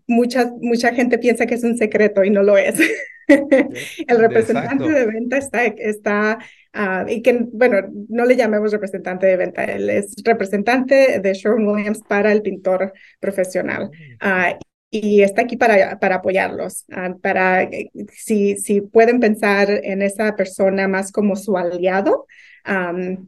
mucha, 0.07 0.51
mucha 0.61 0.93
gente 0.93 1.17
piensa 1.17 1.45
que 1.45 1.55
es 1.55 1.63
un 1.63 1.77
secreto 1.77 2.23
y 2.23 2.29
no 2.29 2.43
lo 2.43 2.57
es. 2.57 2.79
el 3.27 4.17
representante 4.17 4.89
de 4.89 5.05
venta 5.05 5.37
está, 5.37 5.65
está 5.65 6.39
uh, 6.75 7.07
y 7.07 7.21
que, 7.21 7.45
bueno, 7.51 7.77
no 8.09 8.25
le 8.25 8.35
llamemos 8.35 8.71
representante 8.71 9.27
de 9.27 9.37
venta, 9.37 9.63
él 9.63 9.89
es 9.89 10.15
representante 10.23 11.19
de 11.19 11.33
Sherwin 11.33 11.67
Williams 11.67 12.01
para 12.07 12.31
el 12.31 12.41
pintor 12.41 12.93
profesional. 13.19 13.89
Uh, 14.23 14.57
y 14.91 15.21
está 15.21 15.43
aquí 15.43 15.55
para, 15.57 15.99
para 15.99 16.15
apoyarlos, 16.15 16.85
uh, 16.89 17.19
para 17.19 17.63
eh, 17.63 17.91
si, 18.11 18.57
si 18.57 18.81
pueden 18.81 19.19
pensar 19.19 19.69
en 19.69 20.01
esa 20.01 20.35
persona 20.35 20.87
más 20.87 21.11
como 21.11 21.35
su 21.35 21.57
aliado, 21.57 22.25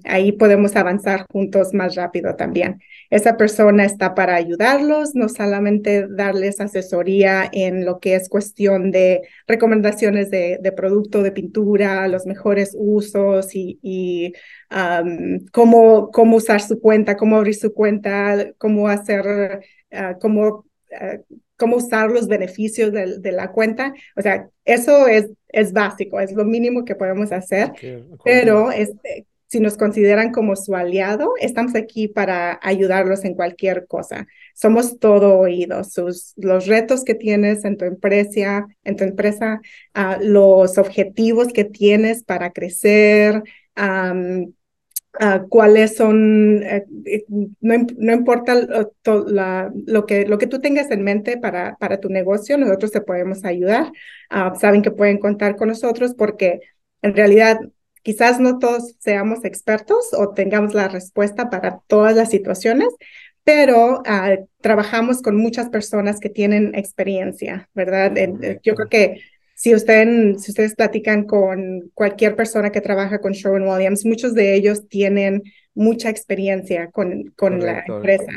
ahí 0.04 0.34
podemos 0.34 0.76
avanzar 0.76 1.26
juntos 1.32 1.74
más 1.74 1.96
rápido 1.96 2.36
también. 2.36 2.80
Esa 3.10 3.38
persona 3.38 3.86
está 3.86 4.14
para 4.14 4.36
ayudarlos, 4.36 5.16
no 5.16 5.30
solamente 5.30 6.08
darles 6.08 6.60
asesoría 6.60 7.50
en 7.52 7.86
lo 7.86 8.00
que 8.00 8.16
es 8.16 8.30
cuestión 8.30 8.92
de 8.92 9.22
recomendaciones 9.48 10.30
de, 10.30 10.60
de 10.62 10.72
producto 10.72 11.24
de 11.24 11.32
pintura, 11.32 12.08
los 12.08 12.26
mejores 12.26 12.76
usos 12.78 13.56
y, 13.56 13.80
y 13.82 14.34
cómo, 15.52 16.12
cómo 16.12 16.38
usar 16.38 16.62
su 16.62 16.80
cuenta, 16.80 17.18
cómo 17.18 17.38
abrir 17.38 17.56
su 17.56 17.74
cuenta, 17.74 18.52
cómo 18.58 18.88
hacer, 18.88 19.62
uh, 19.92 20.20
cómo 20.20 20.66
ah, 20.94 21.18
cómo 21.62 21.76
usar 21.76 22.10
los 22.10 22.28
beneficios 22.28 22.92
de, 22.92 23.20
de, 23.20 23.32
la 23.32 23.52
cuenta. 23.52 23.94
O 24.16 24.22
sea, 24.24 24.50
eso 24.66 25.06
es, 25.06 25.30
es 25.50 25.74
básico, 25.74 26.20
es 26.20 26.34
lo 26.34 26.44
mínimo 26.44 26.86
que 26.86 26.96
podemos 26.96 27.32
hacer, 27.32 27.72
pero 28.26 28.72
este, 28.72 29.28
si 29.46 29.60
nos 29.60 29.78
consideran 29.78 30.32
como 30.32 30.56
su 30.56 30.76
aliado, 30.76 31.34
estamos 31.40 31.76
aquí 31.76 32.08
para 32.08 32.60
ayudarlos 32.64 33.24
en 33.26 33.36
cualquier 33.36 33.86
cosa. 33.86 34.26
Somos 34.56 34.98
todo 34.98 35.38
oídos. 35.38 35.94
Sus, 35.94 36.34
los 36.36 36.66
retos 36.66 37.04
que 37.04 37.14
tienes 37.14 37.64
en 37.64 37.78
tu 37.78 37.86
empresa, 37.86 38.66
en 38.84 38.96
tu 38.96 39.04
empresa, 39.04 39.62
uh, 39.94 40.20
los 40.20 40.80
objetivos 40.80 41.54
que 41.54 41.66
tienes 41.66 42.24
para 42.24 42.52
crecer, 42.54 43.44
um, 43.78 44.52
Uh, 45.20 45.46
cuáles 45.50 45.98
son, 45.98 46.64
eh, 46.64 46.86
eh, 47.06 47.26
no, 47.28 47.86
no, 47.98 48.14
importa 48.14 48.56
lo, 48.56 49.28
la, 49.28 49.70
lo, 49.86 50.06
que, 50.06 50.26
lo 50.26 50.38
que 50.38 50.48
tú 50.48 50.62
tengas 50.62 50.90
en 50.90 51.04
mente 51.04 51.38
para, 51.38 51.76
para 51.76 52.00
tu 52.00 52.08
negocio, 52.08 52.58
nosotros 52.58 52.92
te 52.92 53.02
podemos 53.02 53.44
ayudar. 53.44 53.92
Uh, 54.32 54.58
saben 54.58 54.82
que 54.82 54.90
pueden 54.90 55.18
contar 55.18 55.58
con 55.58 55.68
nosotros 55.68 56.16
porque 56.18 56.62
en 57.02 57.14
realidad 57.14 57.60
quizás 58.04 58.40
no 58.40 58.58
todos 58.58 58.96
seamos 59.00 59.44
expertos 59.44 60.14
o 60.14 60.30
tengamos 60.30 60.74
la 60.74 60.88
respuesta 60.88 61.50
para 61.50 61.82
todas 61.88 62.16
las 62.16 62.30
situaciones, 62.30 62.88
pero 63.44 64.00
uh, 64.00 64.48
trabajamos 64.62 65.22
con 65.22 65.36
muchas 65.36 65.68
personas 65.70 66.22
que 66.22 66.30
tienen 66.30 66.74
experiencia, 66.74 67.70
¿verdad? 67.74 68.14
yo 68.64 68.76
creo 68.76 68.88
que 68.88 69.22
si, 69.62 69.76
usted, 69.76 70.38
si 70.38 70.50
ustedes 70.50 70.74
platican 70.74 71.26
con 71.26 71.92
cualquier 71.94 72.36
persona 72.36 72.72
que 72.72 72.82
trabaja 72.82 73.22
con 73.22 73.34
Sherwin 73.34 73.68
Williams, 73.68 74.06
muchos 74.06 74.34
de 74.34 74.56
ellos 74.56 74.88
tienen 74.88 75.44
mucha 75.74 76.10
experiencia 76.10 76.92
con, 76.92 77.32
con 77.36 77.60
la 77.60 77.84
empresa. 77.88 78.32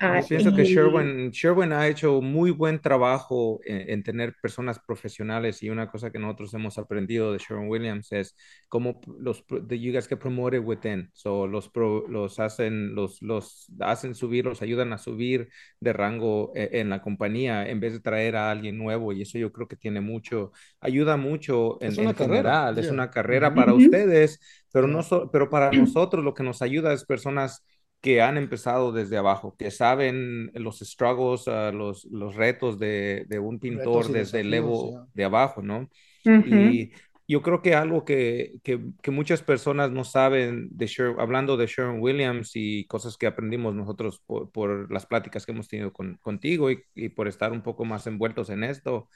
Ah, 0.00 0.22
pienso 0.26 0.54
que 0.54 0.64
Sherwin, 0.64 1.30
Sherwin, 1.30 1.72
ha 1.72 1.86
hecho 1.86 2.22
muy 2.22 2.50
buen 2.50 2.80
trabajo 2.80 3.60
en, 3.64 4.02
tener 4.02 4.34
personas 4.40 4.78
profesionales 4.78 5.62
y 5.62 5.68
una 5.68 5.90
cosa 5.90 6.10
que 6.10 6.18
nosotros 6.18 6.54
hemos 6.54 6.78
aprendido 6.78 7.32
de 7.32 7.38
Sherwin 7.38 7.68
Williams 7.68 8.10
es 8.12 8.34
cómo 8.68 9.00
los 9.18 9.44
the, 9.68 9.78
you 9.78 9.92
guys 9.92 10.08
get 10.08 10.18
promoted 10.18 10.60
within, 10.64 11.10
so 11.12 11.46
los 11.46 11.70
los 12.08 12.38
hacen 12.40 12.94
los 12.94 13.20
los 13.20 13.70
hacen 13.80 14.14
subir, 14.14 14.46
los 14.46 14.62
ayudan 14.62 14.92
a 14.94 14.98
subir 14.98 15.48
de 15.80 15.92
rango 15.92 16.52
en, 16.54 16.68
en, 16.72 16.88
la 16.90 17.02
compañía 17.02 17.68
en 17.68 17.80
vez 17.80 17.92
de 17.92 18.00
traer 18.00 18.36
a 18.36 18.50
alguien 18.50 18.78
nuevo 18.78 19.12
y 19.12 19.22
eso 19.22 19.36
yo 19.36 19.52
creo 19.52 19.68
que 19.68 19.76
tiene 19.76 20.00
mucho 20.00 20.52
ayuda 20.80 21.18
mucho 21.18 21.76
en, 21.82 21.98
en 22.00 22.14
general, 22.14 22.78
es 22.78 22.90
una 22.90 23.10
carrera 23.10 23.54
para 23.54 23.74
ustedes 23.74 24.40
pero, 24.72 24.86
no 24.86 25.00
pero 25.30 25.50
para 25.50 25.70
nosotros 25.70 26.24
lo 26.24 26.34
que 26.34 26.42
nos 26.42 26.62
ayuda 26.62 26.92
es 26.92 27.04
personas 27.04 27.64
que 28.00 28.22
han 28.22 28.36
empezado 28.36 28.92
desde 28.92 29.16
abajo, 29.16 29.56
que 29.58 29.70
saben 29.70 30.50
los 30.54 30.78
struggles, 30.78 31.46
uh, 31.48 31.72
los, 31.72 32.04
los 32.06 32.34
retos 32.36 32.78
de, 32.78 33.24
de 33.28 33.38
un 33.38 33.58
pintor 33.58 34.12
desde 34.12 34.40
el 34.40 34.50
level 34.50 35.00
de 35.14 35.24
abajo, 35.24 35.62
¿no? 35.62 35.88
Y 36.24 36.92
yo 37.28 37.42
creo 37.42 37.60
que 37.60 37.74
algo 37.74 38.06
que, 38.06 38.54
que, 38.64 38.80
que, 39.02 39.10
muchas 39.10 39.42
personas 39.42 39.90
no 39.90 40.02
saben 40.02 40.68
de 40.70 40.86
Sherwin, 40.86 41.20
hablando 41.20 41.58
de 41.58 41.66
Sherwin 41.66 42.00
Williams 42.00 42.52
y 42.54 42.86
cosas 42.86 43.18
que 43.18 43.26
aprendimos 43.26 43.74
nosotros 43.74 44.22
por, 44.26 44.50
por 44.50 44.90
las 44.90 45.04
pláticas 45.04 45.44
que 45.44 45.52
hemos 45.52 45.68
tenido 45.68 45.92
con, 45.92 46.16
contigo 46.22 46.70
y, 46.70 46.82
y, 46.94 47.10
por 47.10 47.28
estar 47.28 47.52
un 47.52 47.62
poco 47.62 47.84
más 47.84 48.06
envueltos 48.06 48.48
en 48.48 48.64
esto. 48.64 49.08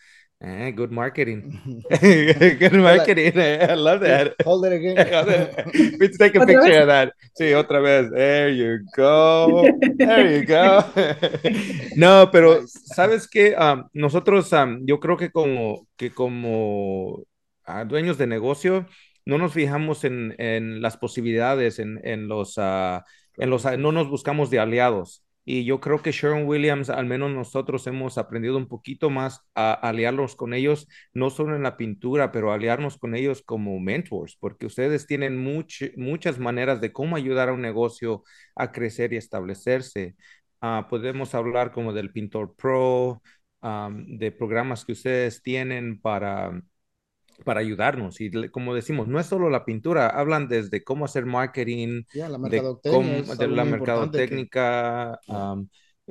Eh, 0.44 0.72
good 0.76 0.90
marketing. 0.90 1.52
good 2.58 2.72
marketing. 2.72 3.38
I 3.38 3.76
love 3.76 4.00
that. 4.00 4.34
Hold 4.44 4.66
it 4.66 4.72
again. 4.72 4.96
Let's 6.00 6.18
take 6.18 6.34
a 6.34 6.44
picture 6.44 6.80
of 6.80 6.88
that. 6.88 7.12
Sí, 7.38 7.54
otra 7.54 7.80
vez. 7.80 8.10
There 8.10 8.50
you 8.50 8.84
go. 8.96 9.62
There 9.96 10.40
you 10.40 10.44
go. 10.44 10.84
no, 11.96 12.28
pero 12.32 12.66
sabes 12.66 13.28
que 13.28 13.54
um, 13.56 13.84
nosotros, 13.94 14.52
um, 14.52 14.84
yo 14.84 14.98
creo 14.98 15.16
que 15.16 15.30
como, 15.30 15.86
que 15.96 16.10
como 16.10 17.24
a 17.78 17.84
dueños 17.84 18.18
de 18.18 18.26
negocio, 18.26 18.86
no 19.24 19.38
nos 19.38 19.52
fijamos 19.52 20.04
en, 20.04 20.34
en 20.38 20.82
las 20.82 20.96
posibilidades, 20.96 21.78
en, 21.78 22.00
en 22.04 22.28
los, 22.28 22.58
uh, 22.58 23.00
en 23.36 23.50
los, 23.50 23.64
uh, 23.64 23.76
no 23.78 23.92
nos 23.92 24.08
buscamos 24.08 24.50
de 24.50 24.58
aliados. 24.58 25.24
Y 25.44 25.64
yo 25.64 25.80
creo 25.80 26.00
que 26.02 26.12
Sharon 26.12 26.46
Williams, 26.46 26.88
al 26.88 27.06
menos 27.06 27.32
nosotros 27.32 27.86
hemos 27.88 28.16
aprendido 28.16 28.56
un 28.56 28.68
poquito 28.68 29.10
más 29.10 29.40
a 29.56 29.72
aliarnos 29.72 30.36
con 30.36 30.54
ellos, 30.54 30.86
no 31.14 31.30
solo 31.30 31.56
en 31.56 31.64
la 31.64 31.76
pintura, 31.76 32.30
pero 32.30 32.52
aliarnos 32.52 32.96
con 32.96 33.16
ellos 33.16 33.42
como 33.42 33.80
mentors, 33.80 34.36
porque 34.38 34.66
ustedes 34.66 35.06
tienen 35.08 35.42
much, 35.42 35.82
muchas 35.96 36.38
maneras 36.38 36.80
de 36.80 36.92
cómo 36.92 37.16
ayudar 37.16 37.48
a 37.48 37.52
un 37.54 37.60
negocio 37.60 38.22
a 38.54 38.70
crecer 38.70 39.12
y 39.12 39.16
establecerse. 39.16 40.14
Uh, 40.60 40.88
podemos 40.88 41.34
hablar 41.34 41.72
como 41.72 41.92
del 41.92 42.12
Pintor 42.12 42.54
Pro, 42.54 43.20
de 43.62 44.32
programas 44.32 44.84
que 44.84 44.92
ustedes 44.92 45.40
tienen 45.40 46.00
para 46.00 46.60
para 47.42 47.60
ayudarnos. 47.60 48.20
Y 48.20 48.30
como 48.50 48.74
decimos, 48.74 49.08
no 49.08 49.18
es 49.20 49.26
solo 49.26 49.50
la 49.50 49.64
pintura, 49.64 50.08
hablan 50.08 50.48
desde 50.48 50.82
cómo 50.82 51.04
hacer 51.04 51.26
marketing, 51.26 52.04
yeah, 52.12 52.28
la 52.28 52.38
de, 52.48 52.60
cómo, 52.82 53.34
de 53.34 53.48
la 53.48 53.64
mercadotecnia, 53.64 54.48
que... 55.26 55.32
um, 55.32 55.68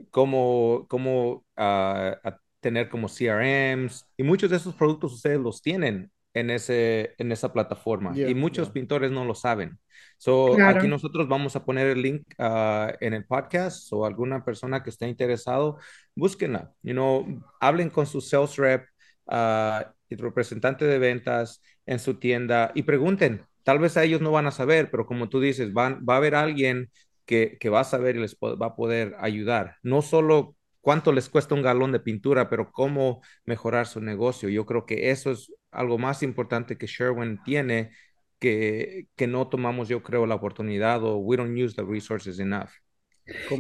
cómo, 0.10 0.86
cómo 0.88 1.46
uh, 1.58 2.30
tener 2.60 2.90
como 2.90 3.08
CRMs. 3.08 4.06
Y 4.18 4.24
muchos 4.24 4.50
de 4.50 4.58
esos 4.58 4.76
productos 4.76 5.14
ustedes 5.14 5.40
los 5.40 5.62
tienen 5.62 6.12
en, 6.34 6.50
ese, 6.50 7.14
en 7.18 7.32
esa 7.32 7.52
plataforma. 7.52 8.14
Yeah, 8.14 8.30
y 8.30 8.36
muchos 8.36 8.68
yeah. 8.68 8.74
pintores 8.74 9.12
no 9.12 9.26
lo 9.26 9.36
saben. 9.36 9.80
So, 10.18 10.54
Claro. 10.56 10.78
aquí 10.78 10.88
nosotros 10.88 11.28
vamos 11.28 11.56
a 11.56 11.66
poner 11.66 11.88
el 11.88 12.02
link 12.02 12.28
uh, 12.38 12.94
en 13.00 13.14
el 13.14 13.26
podcast 13.26 13.92
o 13.92 14.06
alguna 14.06 14.46
persona 14.46 14.84
que 14.84 14.92
esté 14.92 15.08
interesado, 15.08 15.78
búsquenla. 16.16 16.72
You 16.84 16.94
know, 16.94 17.26
hablen 17.60 17.90
con 17.90 18.06
su 18.06 18.22
sales 18.22 18.56
rep, 18.58 18.86
uh, 19.26 19.84
el 20.16 20.20
representante 20.20 20.86
de 20.86 21.00
ventas 21.00 21.62
en 21.86 22.00
su 22.00 22.16
tienda 22.20 22.72
y 22.76 22.84
pregunten. 22.84 23.46
Tal 23.64 23.80
vez 23.80 23.98
a 23.98 24.04
ellos 24.04 24.22
no 24.22 24.32
van 24.32 24.48
a 24.48 24.52
saber, 24.52 24.90
pero 24.92 25.06
como 25.06 25.30
tú 25.30 25.40
dices, 25.40 25.74
van, 25.74 26.04
va 26.08 26.16
a 26.16 26.18
haber 26.18 26.36
alguien 26.36 26.90
que, 27.26 27.58
que 27.60 27.70
va 27.70 27.82
a 27.82 27.84
saber 27.84 28.16
y 28.16 28.20
les 28.20 28.36
va 28.36 28.66
a 28.68 28.76
poder 28.76 29.16
ayudar. 29.20 29.78
No 29.84 30.02
solo 30.02 30.56
cuánto 30.82 31.12
les 31.12 31.30
cuesta 31.30 31.56
un 31.56 31.62
galón 31.62 31.92
de 31.92 32.00
pintura, 32.00 32.50
pero 32.50 32.72
cómo 32.72 33.22
mejorar 33.46 33.88
su 33.88 34.02
negocio. 34.02 34.50
Yo 34.50 34.66
creo 34.66 34.86
que 34.86 35.12
eso 35.12 35.32
es 35.32 35.52
algo 35.72 35.98
más 35.98 36.24
importante 36.24 36.78
que 36.78 36.88
Sherwin 36.88 37.40
tiene, 37.44 37.92
que, 38.40 39.08
que 39.16 39.28
no 39.28 39.48
tomamos, 39.48 39.88
yo 39.88 40.04
creo, 40.04 40.26
la 40.26 40.36
oportunidad 40.36 41.04
o 41.04 41.18
we 41.18 41.38
don't 41.38 41.58
use 41.58 41.76
the 41.76 41.84
resources 41.84 42.40
enough. 42.40 42.70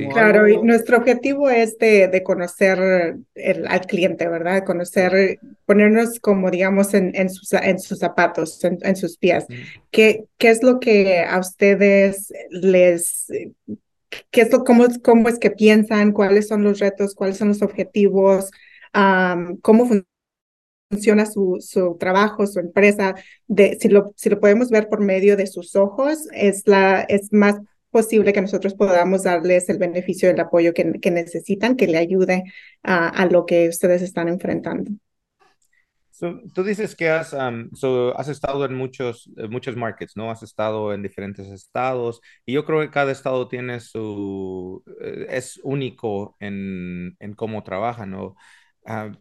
Claro, 0.09 0.47
y 0.47 0.57
nuestro 0.61 0.97
objetivo 0.97 1.49
es 1.49 1.77
de, 1.77 2.07
de 2.07 2.23
conocer 2.23 3.17
el- 3.35 3.67
al 3.67 3.81
cliente, 3.81 4.27
¿verdad? 4.27 4.63
Conocer, 4.65 5.39
ponernos 5.65 6.19
como, 6.19 6.49
digamos, 6.51 6.93
en, 6.93 7.15
en 7.15 7.29
sus, 7.29 7.53
en 7.53 7.79
sus 7.79 7.99
zapatos, 7.99 8.63
en, 8.63 8.77
en 8.81 8.95
sus 8.95 9.17
pies. 9.17 9.45
Mm. 9.49 9.53
¿Qué, 9.91 10.25
qué 10.37 10.49
es 10.49 10.63
lo 10.63 10.79
que 10.79 11.19
a 11.23 11.39
ustedes 11.39 12.31
les, 12.49 13.27
qué 14.31 14.41
es 14.41 14.51
lo, 14.51 14.63
cómo, 14.63 14.85
cómo 15.03 15.29
es 15.29 15.39
que 15.39 15.51
piensan, 15.51 16.11
cuáles 16.11 16.47
son 16.47 16.63
los 16.63 16.79
retos, 16.79 17.15
cuáles 17.15 17.37
son 17.37 17.49
los 17.49 17.61
objetivos, 17.61 18.51
cómo 19.61 19.85
fun- 19.87 20.05
funciona 20.89 21.25
su, 21.25 21.57
su 21.61 21.97
trabajo, 21.99 22.47
su 22.47 22.59
empresa? 22.59 23.15
De, 23.47 23.77
si 23.79 23.89
lo, 23.89 24.13
si 24.17 24.29
lo 24.29 24.39
podemos 24.39 24.69
ver 24.69 24.89
por 24.89 25.01
medio 25.01 25.37
de 25.37 25.47
sus 25.47 25.75
ojos, 25.75 26.27
es, 26.33 26.63
la, 26.67 27.01
es 27.03 27.31
más 27.33 27.55
posible 27.91 28.33
que 28.33 28.41
nosotros 28.41 28.73
podamos 28.73 29.23
darles 29.23 29.69
el 29.69 29.77
beneficio 29.77 30.29
del 30.29 30.39
apoyo 30.39 30.73
que, 30.73 31.11
necesitan, 31.11 31.75
que 31.75 31.87
le 31.87 31.97
ayude 31.97 32.45
a, 32.81 33.25
lo 33.27 33.45
que 33.45 33.67
ustedes 33.69 34.01
están 34.01 34.27
enfrentando. 34.27 34.91
Tú 36.53 36.63
dices 36.63 36.95
que 36.95 37.09
has 37.09 37.33
estado 38.29 38.65
en 38.65 38.75
muchos, 38.75 39.29
eh, 39.37 39.47
muchos 39.47 39.75
markets, 39.75 40.15
¿no? 40.15 40.29
Has 40.29 40.43
estado 40.43 40.93
en 40.93 41.01
diferentes 41.01 41.47
estados 41.47 42.21
y 42.45 42.53
yo 42.53 42.63
creo 42.63 42.79
que 42.81 42.91
cada 42.91 43.11
estado 43.11 43.47
tiene 43.47 43.79
su, 43.79 44.83
eh, 45.01 45.25
es 45.29 45.59
único 45.63 46.35
en, 46.39 47.15
en 47.19 47.33
cómo 47.33 47.63
trabaja, 47.63 48.05
¿no? 48.05 48.35
Ah, 48.85 49.11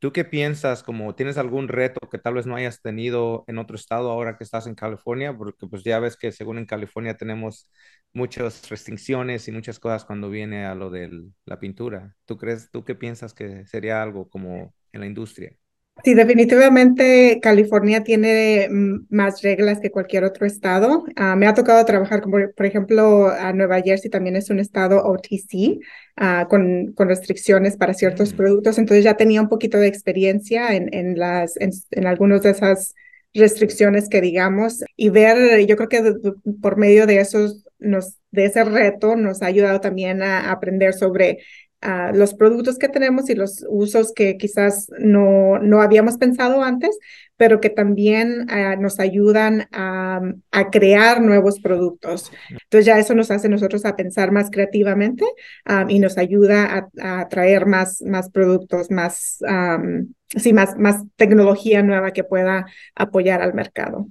¿tú 0.00 0.12
qué 0.12 0.24
piensas? 0.24 0.82
Como 0.82 1.14
tienes 1.14 1.38
algún 1.38 1.68
reto 1.68 2.00
que 2.10 2.18
tal 2.18 2.34
vez 2.34 2.46
no 2.46 2.56
hayas 2.56 2.82
tenido 2.82 3.44
en 3.48 3.58
otro 3.58 3.76
estado 3.76 4.10
ahora 4.10 4.36
que 4.38 4.44
estás 4.44 4.66
en 4.66 4.74
California? 4.76 5.36
Porque 5.36 5.68
pues 5.68 5.84
ya 5.84 6.00
ves 6.00 6.16
que 6.16 6.32
según 6.32 6.58
en 6.58 6.66
California 6.66 7.16
tenemos 7.16 7.70
muchas 8.12 8.68
restricciones 8.70 9.48
y 9.48 9.52
muchas 9.52 9.78
cosas 9.80 10.04
cuando 10.04 10.30
viene 10.30 10.66
a 10.66 10.74
lo 10.74 10.90
de 10.90 11.10
la 11.46 11.60
pintura. 11.60 12.16
¿Tú 12.26 12.38
crees, 12.38 12.70
tú 12.72 12.84
qué 12.84 12.96
piensas 12.96 13.34
que 13.34 13.66
sería 13.66 14.02
algo 14.02 14.28
como 14.28 14.74
en 14.92 15.00
la 15.00 15.06
industria? 15.06 15.56
Sí, 16.02 16.14
definitivamente 16.14 17.40
California 17.42 18.02
tiene 18.02 18.68
mm, 18.70 19.06
más 19.10 19.42
reglas 19.42 19.80
que 19.80 19.90
cualquier 19.90 20.24
otro 20.24 20.46
estado. 20.46 21.04
Ah, 21.14 21.36
me 21.36 21.46
ha 21.46 21.52
tocado 21.52 21.84
trabajar, 21.84 22.22
como 22.22 22.38
por 22.56 22.64
ejemplo, 22.66 23.28
a 23.28 23.52
Nueva 23.52 23.82
Jersey 23.82 24.10
también 24.10 24.34
es 24.36 24.48
un 24.48 24.60
estado 24.60 25.02
OTC, 25.04 25.78
ah, 26.16 26.46
con, 26.48 26.92
con 26.94 27.08
restricciones 27.08 27.76
para 27.76 27.92
ciertos 27.92 28.32
Mm. 28.32 28.36
productos. 28.36 28.78
Entonces 28.78 29.04
ya 29.04 29.16
tenía 29.18 29.42
un 29.42 29.48
poquito 29.50 29.76
de 29.78 29.88
experiencia 29.88 30.74
en, 30.74 30.92
en 30.94 31.18
las, 31.18 31.56
en, 31.58 31.70
en 31.90 32.06
algunas 32.06 32.42
de 32.42 32.50
esas 32.50 32.94
restricciones 33.34 34.08
que 34.08 34.20
digamos 34.22 34.82
y 34.96 35.10
ver, 35.10 35.64
yo 35.66 35.76
creo 35.76 35.88
que 35.88 36.02
de- 36.02 36.32
por 36.62 36.76
medio 36.78 37.06
de 37.06 37.20
esos, 37.20 37.64
nos, 37.78 38.16
de 38.30 38.46
ese 38.46 38.64
reto 38.64 39.16
nos 39.16 39.42
ha 39.42 39.46
ayudado 39.46 39.80
también 39.80 40.22
a 40.22 40.50
aprender 40.50 40.94
sobre 40.94 41.38
ah, 41.82 42.12
los 42.14 42.34
productos 42.34 42.78
que 42.78 42.88
tenemos 42.88 43.30
y 43.30 43.34
los 43.34 43.64
usos 43.68 44.12
que 44.12 44.36
quizás 44.36 44.88
no, 44.98 45.58
no 45.58 45.82
habíamos 45.82 46.16
pensado 46.18 46.62
antes, 46.62 46.98
pero 47.36 47.60
que 47.60 47.70
también 47.70 48.46
ah, 48.50 48.76
nos 48.76 49.00
ayudan 49.00 49.66
a, 49.72 50.20
a 50.50 50.70
crear 50.70 51.22
nuevos 51.22 51.60
productos. 51.60 52.30
Entonces 52.50 52.86
ya 52.86 52.98
eso 52.98 53.14
nos 53.14 53.30
hace 53.30 53.48
nosotros 53.48 53.84
a 53.86 53.96
pensar 53.96 54.30
más 54.30 54.50
creativamente 54.50 55.24
ah, 55.64 55.86
y 55.88 55.98
nos 55.98 56.18
ayuda 56.18 56.88
a, 57.00 57.20
a 57.20 57.28
traer 57.28 57.66
más, 57.66 58.02
más 58.02 58.30
productos, 58.30 58.90
más, 58.90 59.38
am, 59.46 60.14
sí, 60.28 60.52
más, 60.52 60.76
más 60.76 61.02
tecnología 61.16 61.82
nueva 61.82 62.12
que 62.12 62.24
pueda 62.24 62.66
apoyar 62.94 63.42
al 63.42 63.54
mercado. 63.54 64.06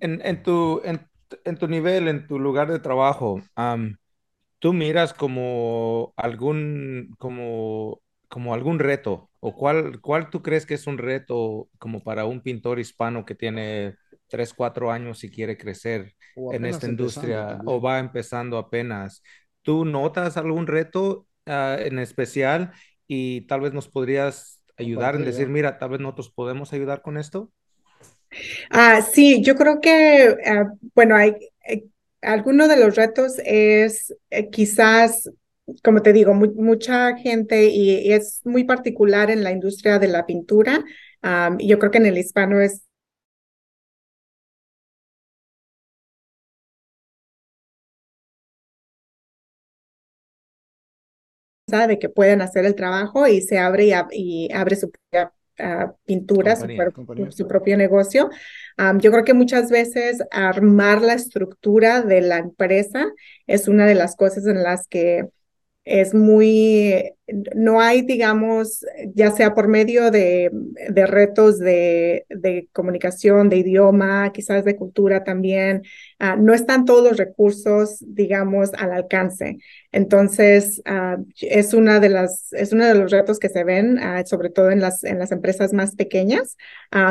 En, 0.00 0.20
en 0.24 0.42
tu, 0.42 0.80
en, 0.84 1.00
en 1.44 1.56
tu 1.56 1.68
nivel, 1.68 2.08
en 2.08 2.26
tu 2.26 2.38
lugar 2.38 2.70
de 2.70 2.78
trabajo, 2.78 3.42
am, 3.56 3.98
¿tú 4.58 4.72
miras 4.72 5.14
como 5.14 6.12
algún, 6.16 7.14
como, 7.18 8.00
como 8.28 8.54
algún 8.54 8.78
reto? 8.78 9.30
¿O 9.40 9.54
cuál, 9.54 10.00
cuál 10.00 10.30
tú 10.30 10.42
crees 10.42 10.66
que 10.66 10.74
es 10.74 10.86
un 10.86 10.98
reto 10.98 11.68
como 11.78 12.02
para 12.02 12.24
un 12.26 12.40
pintor 12.42 12.78
hispano 12.80 13.24
que 13.24 13.34
tiene 13.34 13.96
tres, 14.28 14.52
cuatro 14.54 14.90
años 14.90 15.22
y 15.24 15.30
quiere 15.30 15.56
crecer 15.56 16.14
en 16.48 16.64
esta 16.66 16.86
industria 16.86 17.60
o 17.64 17.80
va 17.80 17.98
empezando 17.98 18.58
apenas? 18.58 19.22
¿Tú 19.62 19.84
notas 19.84 20.36
algún 20.36 20.66
reto 20.66 21.26
ah, 21.46 21.76
en 21.78 21.98
especial 21.98 22.72
y 23.06 23.42
tal 23.42 23.60
vez 23.60 23.72
nos 23.72 23.88
podrías 23.88 24.62
ayudar 24.76 25.14
en 25.16 25.24
decir, 25.24 25.48
mira, 25.48 25.78
tal 25.78 25.90
vez 25.90 26.00
nosotros 26.00 26.30
podemos 26.30 26.72
ayudar 26.72 27.02
con 27.02 27.16
esto? 27.18 27.52
Ah, 28.70 29.02
sí, 29.02 29.42
yo 29.42 29.54
creo 29.56 29.80
que, 29.80 30.36
ah, 30.46 30.72
bueno, 30.94 31.16
hay, 31.16 31.34
eh, 31.66 31.84
alguno 32.22 32.68
de 32.68 32.76
los 32.78 32.96
retos 32.96 33.34
es 33.44 34.14
eh, 34.30 34.50
quizás, 34.50 35.30
como 35.84 36.02
te 36.02 36.12
digo, 36.12 36.34
mu- 36.34 36.52
mucha 36.56 37.16
gente 37.16 37.66
y, 37.70 38.12
es 38.12 38.40
muy 38.44 38.64
particular 38.64 39.30
en 39.30 39.44
la 39.44 39.52
industria 39.52 39.98
de 39.98 40.08
la 40.08 40.26
pintura. 40.26 40.84
Y 41.58 41.68
yo 41.68 41.78
creo 41.78 41.90
que 41.90 41.98
en 41.98 42.06
el 42.06 42.18
hispano 42.18 42.60
es 42.60 42.82
de 51.66 51.98
que 51.98 52.08
pueden 52.08 52.40
hacer 52.42 52.64
el 52.64 52.74
trabajo 52.74 53.26
y 53.26 53.40
se 53.42 53.58
abre 53.58 53.86
y, 53.86 53.90
ab- 53.90 54.08
y 54.12 54.50
abre 54.52 54.76
su 54.76 54.90
propia 54.90 55.32
ah, 55.58 55.92
pintura, 56.04 56.54
su, 56.56 56.62
Compañía. 56.62 56.82
pro- 56.84 56.92
Compañía. 56.92 57.30
su 57.32 57.46
propio 57.46 57.76
negocio. 57.76 58.30
Am, 58.76 59.00
yo 59.00 59.10
creo 59.10 59.24
que 59.24 59.34
muchas 59.34 59.70
veces 59.70 60.22
armar 60.30 61.02
la 61.02 61.14
estructura 61.14 62.02
de 62.02 62.20
la 62.20 62.38
empresa 62.38 63.06
es 63.46 63.68
una 63.68 63.86
de 63.86 63.94
las 63.94 64.16
cosas 64.16 64.46
en 64.46 64.62
las 64.62 64.86
que 64.88 65.28
es 65.88 66.12
muy, 66.12 67.14
no 67.54 67.80
hay, 67.80 68.02
digamos, 68.02 68.84
ya 69.14 69.30
sea 69.30 69.54
por 69.54 69.68
medio 69.68 70.10
de, 70.10 70.50
de 70.52 71.06
retos 71.06 71.58
de, 71.58 72.26
de, 72.28 72.68
comunicación, 72.72 73.48
de 73.48 73.56
idioma, 73.56 74.30
quizás 74.32 74.66
de 74.66 74.76
cultura 74.76 75.24
también, 75.24 75.82
uh, 76.20 76.40
no 76.40 76.52
están 76.52 76.84
todos 76.84 77.08
los 77.08 77.16
recursos, 77.16 78.04
digamos, 78.06 78.74
al 78.74 78.92
alcance. 78.92 79.56
Entonces, 79.90 80.82
uh, 80.86 81.24
es, 81.40 81.72
una 81.72 82.00
de 82.00 82.10
las, 82.10 82.52
es 82.52 82.72
uno 82.72 82.84
de 82.84 82.94
los 82.94 83.10
retos 83.10 83.38
que 83.38 83.48
se 83.48 83.64
ven, 83.64 83.98
uh, 83.98 84.26
sobre 84.26 84.50
todo 84.50 84.70
en 84.70 84.80
las, 84.80 85.04
en 85.04 85.18
las 85.18 85.32
empresas 85.32 85.72
más 85.72 85.96
pequeñas, 85.96 86.56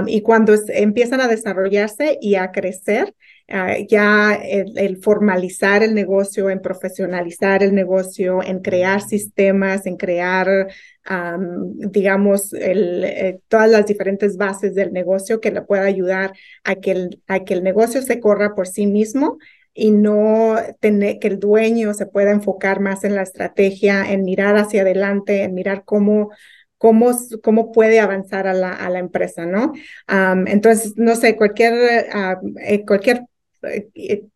y 0.07 0.21
cuando 0.21 0.53
empiezan 0.69 1.21
a 1.21 1.27
desarrollarse 1.27 2.17
y 2.21 2.35
a 2.35 2.51
crecer, 2.51 3.13
Uh, 3.49 3.87
ya 3.87 4.35
el, 4.35 4.77
el, 4.77 4.97
formalizar 4.97 5.81
el 5.81 5.95
negocio, 5.95 6.49
en 6.49 6.61
profesionalizar 6.61 7.63
el 7.63 7.73
negocio, 7.73 8.43
en 8.43 8.59
crear 8.59 8.99
sistemas, 9.01 9.85
en 9.85 9.95
crear, 9.95 10.67
um, 11.09 11.79
digamos, 11.79 12.51
el, 12.51 13.05
eh, 13.05 13.39
todas 13.47 13.71
las 13.71 13.85
diferentes 13.85 14.35
bases 14.35 14.75
del 14.75 14.91
negocio 14.91 15.39
que 15.39 15.51
le 15.51 15.61
pueda 15.61 15.83
ayudar 15.83 16.33
a 16.65 16.75
que 16.75 16.91
el, 16.91 17.21
a 17.27 17.45
que 17.45 17.53
el 17.53 17.63
negocio 17.63 18.01
se 18.01 18.19
corra 18.19 18.53
por 18.53 18.67
sí 18.67 18.85
mismo 18.85 19.37
y 19.73 19.91
no 19.91 20.57
tener 20.81 21.19
que 21.19 21.29
el 21.29 21.39
dueño 21.39 21.93
se 21.93 22.05
pueda 22.05 22.31
enfocar 22.31 22.81
más 22.81 23.05
en 23.05 23.15
la 23.15 23.21
estrategia, 23.21 24.11
en 24.11 24.23
mirar 24.23 24.57
hacia 24.57 24.81
adelante, 24.81 25.43
en 25.43 25.53
mirar 25.53 25.83
cómo 25.85 26.31
cómo, 26.77 27.11
cómo 27.41 27.71
puede 27.71 27.99
avanzar 27.99 28.47
a 28.47 28.53
la, 28.53 28.73
a 28.73 28.89
la 28.89 28.99
empresa, 28.99 29.45
¿no? 29.45 29.73
Um, 30.09 30.47
entonces, 30.47 30.93
no 30.95 31.15
sé, 31.15 31.35
cualquier, 31.35 32.07
uh, 32.13 32.85
cualquier 32.85 33.17
eh, 33.17 33.36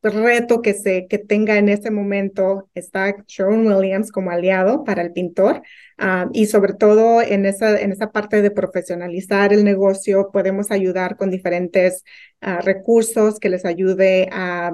reto 0.02 0.62
que, 0.62 0.74
se, 0.74 1.08
que 1.08 1.18
tenga 1.18 1.58
en 1.58 1.70
ese 1.70 1.92
momento 1.92 2.70
está 2.74 3.16
Sharon 3.28 3.68
Williams 3.68 4.12
como 4.12 4.32
aliado 4.32 4.84
para 4.84 5.02
el 5.02 5.12
pintor 5.12 5.62
uh, 6.00 6.30
y 6.34 6.46
sobre 6.46 6.74
todo 6.74 7.22
en 7.22 7.46
esa, 7.46 7.80
en 7.80 7.92
esa 7.92 8.12
parte 8.12 8.42
de 8.42 8.52
profesionalizar 8.52 9.54
el 9.54 9.64
negocio 9.64 10.30
podemos 10.32 10.72
ayudar 10.72 11.18
con 11.18 11.32
diferentes 11.32 12.04
uh, 12.42 12.62
recursos 12.62 13.40
que 13.40 13.50
les 13.50 13.66
ayude 13.66 14.30
a 14.32 14.72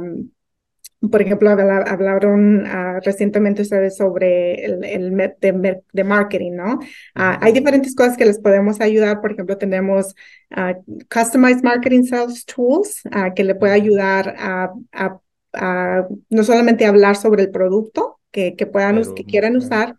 por 1.00 1.22
ejemplo, 1.22 1.50
hablaron 1.50 2.66
uh, 2.66 3.00
recientemente 3.04 3.62
ustedes 3.62 3.98
sobre 3.98 4.66
el, 4.66 4.84
el 4.84 5.16
de, 5.16 5.82
de, 5.94 6.04
marketing, 6.04 6.54
¿no? 6.54 6.74
Uh, 7.16 7.38
hay 7.40 7.52
diferentes 7.52 7.94
cosas 7.94 8.18
que 8.18 8.26
les 8.26 8.40
podemos 8.40 8.82
ayudar. 8.82 9.22
Por 9.22 9.32
ejemplo, 9.34 9.58
tenemos 9.58 10.16
uh, 10.56 10.74
Customized 11.14 11.64
Marketing 11.64 12.04
Sales 12.04 12.46
Tools 12.46 13.04
que 13.36 13.44
le 13.44 13.56
puede 13.56 13.74
ayudar 13.74 14.36
a, 14.38 14.72
a, 14.92 15.20
a, 15.54 16.08
no 16.30 16.44
solamente 16.44 16.86
hablar 16.86 17.16
sobre 17.16 17.44
el 17.44 17.52
producto 17.52 18.20
que, 18.32 18.56
que 18.56 18.66
puedan, 18.66 19.02
que 19.14 19.24
quieran 19.24 19.56
usar, 19.56 19.96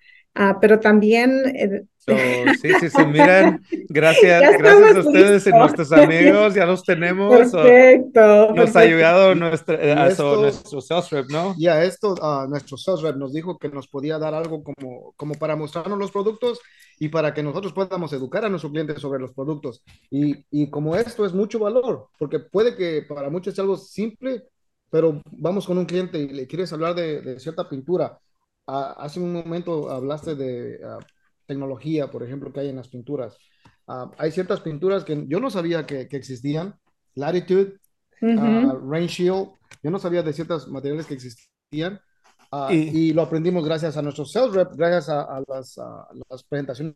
pero 0.61 0.81
también 0.81 1.87
eh, 2.09 2.47
sí, 2.61 2.69
sí, 2.81 2.91
sí, 2.91 3.07
miren, 3.07 3.63
gracias, 3.89 4.59
gracias 4.59 4.97
a 4.97 5.01
ustedes 5.01 5.47
y 5.47 5.51
nuestros 5.51 5.93
amigos, 5.93 6.55
ya 6.55 6.67
los 6.67 6.83
tenemos. 6.83 7.37
Perfecto. 7.53 8.53
Nos 8.55 8.77
ha 8.77 8.81
ayudado 8.81 9.35
nuestro, 9.35 9.77
nuestro 9.77 10.81
sales 10.81 11.11
rep, 11.11 11.31
¿no? 11.31 11.55
Y 11.59 11.67
a 11.67 11.85
esto, 11.85 12.15
uh, 12.15 12.49
nuestro 12.49 12.77
sales 12.77 13.03
rep 13.03 13.17
nos 13.17 13.33
dijo 13.33 13.59
que 13.59 13.69
nos 13.69 13.89
podía 13.89 14.19
dar 14.19 14.35
algo 14.35 14.63
como, 14.63 15.13
como 15.17 15.35
para 15.35 15.57
mostrarnos 15.57 15.99
los 15.99 16.11
productos 16.11 16.61
y 16.99 17.09
para 17.09 17.35
que 17.35 17.43
nosotros 17.43 17.73
podamos 17.73 18.13
educar 18.13 18.45
a 18.45 18.49
nuestros 18.49 18.73
clientes 18.73 19.01
sobre 19.01 19.21
los 19.21 19.33
productos. 19.33 19.83
Y, 20.11 20.45
y 20.51 20.71
como 20.71 20.97
esto 20.97 21.27
es 21.27 21.33
mucho 21.33 21.59
valor, 21.59 22.09
porque 22.19 22.41
puede 22.41 22.77
que 22.77 23.03
para 23.09 23.31
muchos 23.31 23.55
sea 23.55 23.63
algo 23.63 23.77
simple, 23.77 24.45
pero 24.91 25.21
vamos 25.31 25.67
con 25.67 25.79
un 25.79 25.85
cliente 25.85 26.19
y 26.19 26.29
le 26.29 26.47
quieres 26.47 26.73
hablar 26.73 26.95
de, 26.95 27.21
de 27.21 27.41
cierta 27.41 27.69
pintura. 27.69 28.19
Uh, 28.69 28.93
hace 28.99 29.19
un 29.19 29.33
momento 29.33 29.91
hablaste 29.91 30.35
de 30.35 30.79
uh, 30.85 31.03
tecnología, 31.47 32.11
por 32.11 32.23
ejemplo, 32.23 32.53
que 32.53 32.61
hay 32.61 32.69
en 32.69 32.77
las 32.77 32.89
pinturas. 32.89 33.39
Uh, 33.87 34.11
hay 34.19 34.31
ciertas 34.31 34.61
pinturas 34.61 35.05
que 35.05 35.25
yo 35.27 35.41
no 35.41 35.49
sabía 35.49 35.87
que, 35.87 36.07
que 36.07 36.19
existían. 36.19 36.75
Latitude, 37.15 37.79
uh 38.21 38.27
-huh. 38.27 38.91
Rain 38.91 39.07
Shield, 39.07 39.49
yo 39.83 39.91
no 39.91 39.99
sabía 39.99 40.23
de 40.23 40.35
ciertos 40.35 40.69
materiales 40.69 41.07
que 41.07 41.15
existían. 41.15 41.99
Y, 42.71 42.77
y, 42.77 43.13
lo 43.13 43.23
aprendimos 43.23 43.65
gracias 43.65 43.97
a 43.97 44.03
nuestros 44.03 44.33
sales 44.33 44.55
rep, 44.55 44.73
gracias 44.75 45.09
a, 45.09 45.23
a, 45.23 45.43
las, 45.47 45.79
a 45.79 46.09
las, 46.31 46.45
presentaciones 46.45 46.95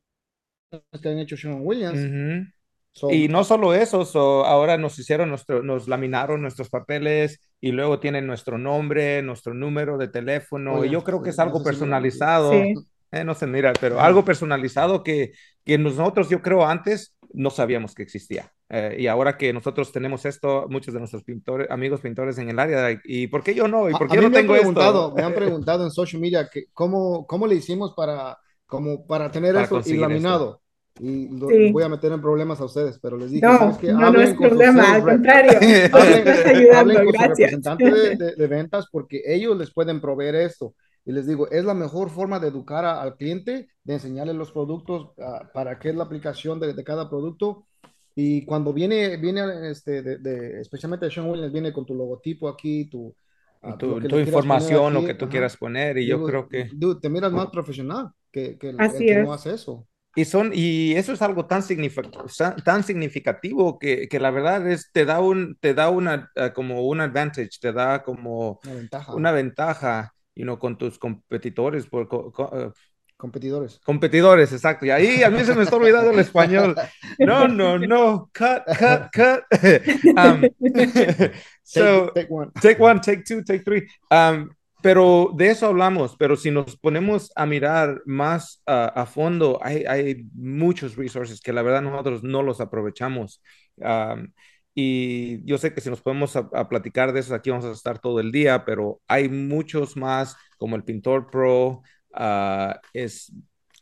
que 0.71 1.09
han 1.09 1.19
hecho 1.19 1.37
Sean 1.37 1.61
Williams. 1.67 1.99
Uh 1.99 2.03
-huh. 2.03 2.53
So, 2.93 3.11
y 3.11 3.29
no 3.29 3.45
solo 3.45 3.75
eso, 3.75 4.05
so, 4.05 4.45
ahora 4.45 4.79
nos 4.79 4.99
hicieron, 4.99 5.29
nuestro, 5.29 5.63
nos 5.63 5.89
laminaron 5.89 6.43
nuestros 6.43 6.69
papeles 6.69 7.41
y 7.61 7.73
luego 7.73 8.01
tienen 8.01 8.27
nuestro 8.27 8.59
nombre, 8.59 9.23
nuestro 9.23 9.55
número 9.55 9.99
de 9.99 10.09
teléfono. 10.09 10.75
Oye, 10.75 10.89
y 10.89 10.93
yo 10.93 11.03
creo 11.05 11.23
que 11.23 11.31
es 11.31 11.39
algo 11.39 11.63
personalizado. 11.63 12.53
Sí. 12.53 12.75
Eh, 13.13 13.25
no 13.25 13.35
se 13.35 13.47
mira, 13.47 13.75
pero 13.79 14.01
algo 14.01 14.25
personalizado 14.25 15.03
que, 15.03 15.33
que 15.65 15.77
nosotros, 15.77 16.31
yo 16.31 16.41
creo, 16.41 16.65
antes 16.67 17.15
no 17.35 17.51
sabíamos 17.51 17.95
que 17.95 18.03
existía. 18.03 18.51
Eh, 18.71 18.97
y 19.01 19.07
ahora 19.07 19.37
que 19.37 19.53
nosotros 19.53 19.93
tenemos 19.93 20.25
esto, 20.25 20.67
muchos 20.71 20.95
de 20.95 21.01
nuestros 21.01 21.23
pintores, 21.23 21.71
amigos 21.71 22.01
pintores 22.01 22.39
en 22.39 22.49
el 22.49 22.59
área, 22.59 22.99
¿y 23.05 23.27
por 23.27 23.43
qué 23.43 23.55
yo 23.55 23.69
no? 23.69 23.91
¿Y 23.91 23.93
por 23.93 24.09
qué 24.09 24.15
a, 24.15 24.17
yo 24.17 24.29
no 24.29 24.35
tengo 24.35 24.57
esto? 24.57 25.13
Me 25.15 25.23
han 25.23 25.35
preguntado 25.35 25.85
en 25.85 25.91
social 25.91 26.23
media 26.23 26.49
que 26.51 26.65
cómo, 26.73 27.27
cómo 27.27 27.47
le 27.47 27.57
hicimos 27.57 27.93
para, 27.95 28.39
como 28.65 29.07
para 29.07 29.31
tener 29.31 29.53
para 29.53 29.67
eso 29.67 29.95
laminado. 29.95 30.62
Y 31.01 31.29
lo, 31.29 31.49
sí. 31.49 31.73
voy 31.73 31.83
a 31.83 31.89
meter 31.89 32.13
en 32.13 32.21
problemas 32.21 32.61
a 32.61 32.67
ustedes, 32.67 32.99
pero 33.01 33.17
les 33.17 33.31
dije, 33.31 33.47
no, 33.47 33.59
¿sabes 33.59 33.79
qué? 33.79 33.93
No, 33.93 34.13
no 34.13 34.21
es 34.21 34.35
problema, 34.35 34.95
al 34.95 35.03
contrario. 35.03 35.53
hablen, 35.93 36.29
ayudando, 36.29 36.79
hablen 36.79 36.97
con 36.97 37.13
gracias. 37.13 37.51
su 37.51 37.57
representante 37.57 37.91
de, 37.91 38.17
de, 38.17 38.37
de 38.37 38.47
ventas 38.47 38.87
porque 38.93 39.23
ellos 39.25 39.57
les 39.57 39.73
pueden 39.73 40.01
proveer 40.01 40.35
esto 40.35 40.75
y 41.05 41.13
les 41.13 41.27
digo, 41.27 41.51
es 41.51 41.65
la 41.65 41.75
mejor 41.75 42.11
forma 42.11 42.39
de 42.39 42.49
educar 42.49 42.85
a, 42.85 43.03
al 43.03 43.17
cliente, 43.17 43.69
de 43.83 43.95
enseñarle 43.95 44.35
los 44.35 44.53
productos, 44.53 45.11
uh, 45.17 45.53
para 45.53 45.79
qué 45.79 45.91
es 45.91 45.97
la 45.97 46.05
aplicación 46.05 46.61
de, 46.61 46.75
de, 46.75 46.85
cada 46.85 47.09
producto. 47.09 47.67
Y 48.15 48.45
cuando 48.45 48.73
viene, 48.73 49.17
viene 49.17 49.71
este, 49.71 50.03
de, 50.03 50.19
de, 50.19 50.61
especialmente 50.61 51.11
Sean 51.11 51.29
Williams, 51.29 51.53
viene 51.53 51.73
con 51.73 51.85
tu 51.85 51.95
logotipo 51.95 52.49
aquí, 52.49 52.89
tu, 52.89 53.15
uh, 53.63 53.77
tu, 53.77 54.01
tu 54.01 54.19
información, 54.19 54.93
aquí, 54.93 55.03
lo 55.03 55.07
que 55.07 55.15
tú 55.15 55.25
ajá. 55.25 55.33
quieras 55.33 55.57
poner. 55.57 55.99
Y, 55.99 56.07
yo 56.07 56.23
creo 56.23 56.49
que... 56.49 56.69
Dude, 56.73 57.01
te 57.01 57.09
miras 57.09 57.33
más 57.33 57.49
profesional 57.49 58.11
que, 58.31 58.57
que 58.57 58.71
el, 58.71 58.81
el 58.81 58.93
que 58.93 59.23
no 59.23 59.33
hace 59.33 59.55
eso. 59.55 59.87
Y, 60.15 60.25
son, 60.25 60.53
y 60.55 60.93
eso 60.95 61.13
es 61.13 61.23
algo 61.23 61.47
tan, 61.47 61.63
significativo, 61.63 62.27
tan 62.65 62.85
significativo 62.85 63.79
que, 63.79 64.09
que, 64.09 64.21
la 64.21 64.31
verdad 64.31 64.71
es, 64.71 64.91
te 64.93 65.05
da, 65.05 65.21
un, 65.21 65.57
te 65.61 65.75
da 65.75 65.89
una, 65.89 66.31
uh, 66.37 66.53
como 66.53 66.87
un 66.87 67.01
advantage, 67.01 67.59
te 67.61 67.73
da 67.73 68.03
como 68.03 68.61
una 68.65 68.75
ventaja. 68.75 69.15
Una 69.15 69.33
ventaja 69.33 70.15
you 70.35 70.45
know, 70.45 70.59
con 70.59 70.77
tus 70.77 70.99
competidores, 70.99 71.87
por, 71.87 72.09
uh, 72.13 72.73
competidores. 73.17 73.81
Competidores, 73.85 74.53
exacto. 74.53 74.87
Y 74.87 74.91
ahí 74.91 75.23
a 75.23 75.31
mí 75.31 75.45
se 75.45 75.55
me 75.55 75.63
está 75.63 75.77
olvidando 75.77 76.11
el 76.11 76.19
español. 76.19 76.75
No, 77.19 77.47
no, 77.47 77.79
no. 77.79 78.31
Cut, 78.33 78.65
cut, 78.79 79.11
cut. 79.13 79.43
Um, 80.17 80.43
so, 81.63 82.11
take, 82.11 82.15
take, 82.15 82.31
one. 82.31 82.51
take 82.61 82.83
one, 82.83 83.01
take 83.01 83.25
two, 83.25 83.43
take 83.43 83.65
three. 83.65 83.87
Um, 84.11 84.51
pero 84.83 85.31
de 85.35 85.51
eso 85.51 85.67
hablamos, 85.67 86.17
pero 86.19 86.37
si 86.37 86.51
nos 86.51 86.77
ponemos 86.77 87.33
a 87.37 87.47
mirar 87.47 88.03
más 88.05 88.63
uh, 88.67 88.91
a 88.95 89.07
fondo, 89.07 89.59
hay, 89.63 89.85
hay, 89.85 90.25
muchos 90.35 90.97
resources 90.97 91.41
que 91.41 91.53
la 91.53 91.63
verdad 91.63 91.83
nosotros 91.83 92.23
no 92.23 92.43
los 92.43 92.61
aprovechamos. 92.61 93.43
Um, 93.77 94.33
y 94.75 95.45
yo 95.45 95.59
sé 95.59 95.73
que 95.75 95.81
si 95.81 95.91
nos 95.91 96.01
podemos 96.01 96.35
a, 96.37 96.49
a, 96.55 96.69
platicar 96.69 97.13
de 97.13 97.21
eso, 97.21 97.35
aquí 97.35 97.51
vamos 97.51 97.65
a 97.67 97.73
estar 97.73 97.99
todo 97.99 98.21
el 98.21 98.33
día, 98.33 98.65
pero 98.65 99.01
hay 99.07 99.29
muchos 99.29 99.97
más, 99.97 100.37
como 100.59 100.77
el 100.77 100.85
Pintor 100.85 101.31
Pro, 101.31 101.83
uh, 102.15 102.75
es 102.93 103.33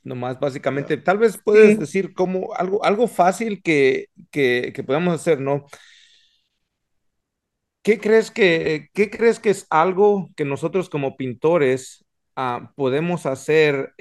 nomás 0.03 0.39
básicamente, 0.41 0.97
tal 0.97 1.19
vez 1.19 1.39
puedes 1.43 1.73
sí. 1.73 1.77
decir 1.77 2.15
como 2.15 2.55
algo, 2.55 2.85
algo 2.85 3.07
fácil 3.07 3.63
que, 3.63 4.07
que, 4.31 4.73
que 4.75 4.85
podemos 4.85 5.15
hacer, 5.15 5.41
¿no? 5.41 5.67
¿Qué 7.83 7.99
crees 7.99 8.31
que, 8.31 8.89
qué 8.93 9.11
crees 9.11 9.41
que 9.41 9.51
es 9.51 9.67
algo 9.71 10.29
que 10.37 10.45
nosotros 10.45 10.91
como 10.91 11.17
pintores 11.17 12.05
uh, 12.37 12.67
podemos 12.77 13.25
hacer 13.25 13.95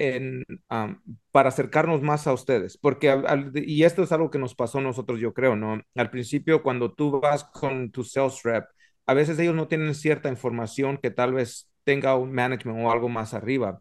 um, 0.68 1.00
para 1.30 1.48
acercarnos 1.48 2.02
más 2.02 2.26
a 2.26 2.34
ustedes? 2.34 2.76
Porque, 2.76 3.14
y 3.54 3.84
esto 3.84 4.02
es 4.02 4.12
algo 4.12 4.30
que 4.30 4.38
nos 4.38 4.54
pasó 4.54 4.78
a 4.78 4.82
nosotros, 4.82 5.18
yo 5.18 5.32
creo, 5.32 5.56
¿no? 5.56 5.80
Al 5.94 6.10
principio, 6.10 6.62
cuando 6.62 6.92
tú 6.92 7.20
vas 7.20 7.44
con 7.44 7.90
tu 7.90 8.04
sales 8.04 8.42
rep, 8.42 8.66
a 9.06 9.14
veces 9.14 9.38
ellos 9.38 9.54
no 9.54 9.66
tienen 9.66 9.94
cierta 9.94 10.28
información 10.28 10.98
que 10.98 11.10
tal 11.10 11.32
vez 11.32 11.70
tenga 11.84 12.16
un 12.16 12.32
management 12.32 12.84
o 12.84 12.90
algo 12.92 13.08
más 13.08 13.32
arriba. 13.32 13.80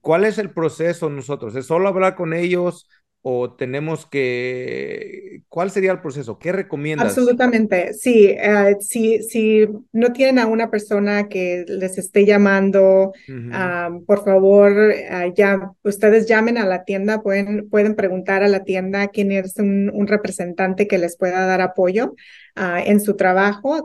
¿Cuál 0.00 0.24
es 0.24 0.38
el 0.38 0.52
proceso 0.52 1.10
nosotros? 1.10 1.56
¿Es 1.56 1.66
solo 1.66 1.88
hablar 1.88 2.14
con 2.14 2.34
ellos? 2.34 2.88
O 3.26 3.50
tenemos 3.50 4.04
que, 4.04 5.40
¿cuál 5.48 5.70
sería 5.70 5.92
el 5.92 6.02
proceso? 6.02 6.38
¿Qué 6.38 6.52
recomiendas? 6.52 7.08
Absolutamente, 7.08 7.94
sí, 7.94 8.36
uh, 8.36 8.78
si, 8.82 9.22
si 9.22 9.66
no 9.92 10.12
tienen 10.12 10.38
a 10.38 10.46
una 10.46 10.70
persona 10.70 11.26
que 11.26 11.64
les 11.66 11.96
esté 11.96 12.26
llamando, 12.26 13.12
uh 13.26 13.32
-huh. 13.32 13.88
um, 13.88 14.04
por 14.04 14.26
favor, 14.26 14.72
uh, 14.72 15.32
ya 15.34 15.72
ustedes 15.84 16.26
llamen 16.26 16.58
a 16.58 16.66
la 16.66 16.84
tienda, 16.84 17.22
pueden, 17.22 17.70
pueden 17.70 17.94
preguntar 17.94 18.42
a 18.42 18.48
la 18.48 18.62
tienda 18.62 19.08
quién 19.08 19.32
es 19.32 19.56
un, 19.56 19.90
un 19.94 20.06
representante 20.06 20.86
que 20.86 20.98
les 20.98 21.16
pueda 21.16 21.46
dar 21.46 21.62
apoyo 21.62 22.14
en 22.56 23.00
su 23.00 23.16
trabajo, 23.16 23.84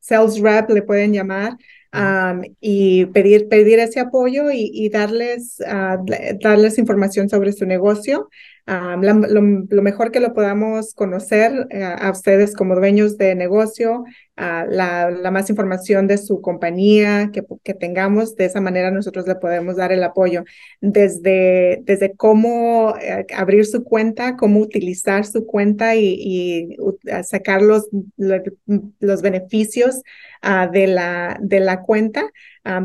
sales 0.00 0.40
rep 0.40 0.70
le 0.70 0.82
pueden 0.82 1.12
llamar. 1.12 1.58
Y 2.60 3.06
pedir, 3.06 3.48
pedir 3.48 3.78
ese 3.78 4.00
apoyo 4.00 4.50
y, 4.52 4.88
darles, 4.90 5.62
ah, 5.66 5.98
darles 6.42 6.78
información 6.78 7.28
sobre 7.28 7.52
su 7.52 7.66
negocio 7.66 8.28
lo, 8.66 9.82
mejor 9.82 10.10
que 10.10 10.20
lo 10.20 10.32
podamos 10.32 10.94
conocer 10.94 11.66
eh, 11.70 11.82
a 11.84 12.10
ustedes 12.10 12.54
como 12.54 12.74
dueños 12.74 13.18
de 13.18 13.34
negocio, 13.34 14.04
la, 14.36 15.30
más 15.30 15.50
información 15.50 16.06
de 16.06 16.18
su 16.18 16.40
compañía 16.40 17.30
que, 17.32 17.44
que, 17.62 17.74
tengamos, 17.74 18.34
de 18.36 18.46
esa 18.46 18.60
manera 18.60 18.90
nosotros 18.90 19.28
le 19.28 19.36
podemos 19.36 19.76
dar 19.76 19.92
el 19.92 20.02
apoyo. 20.02 20.44
Desde, 20.80 21.82
desde 21.84 22.16
cómo 22.16 22.94
eh, 23.00 23.26
abrir 23.36 23.66
su 23.66 23.84
cuenta, 23.84 24.36
cómo 24.36 24.60
utilizar 24.60 25.26
su 25.26 25.46
cuenta 25.46 25.94
y, 25.96 26.76
sacar 27.22 27.62
los, 27.62 27.88
los 28.16 29.22
beneficios 29.22 30.02
ah, 30.42 30.68
de, 30.72 30.86
la, 30.86 31.38
de 31.40 31.60
la 31.60 31.82
cuenta, 31.82 32.30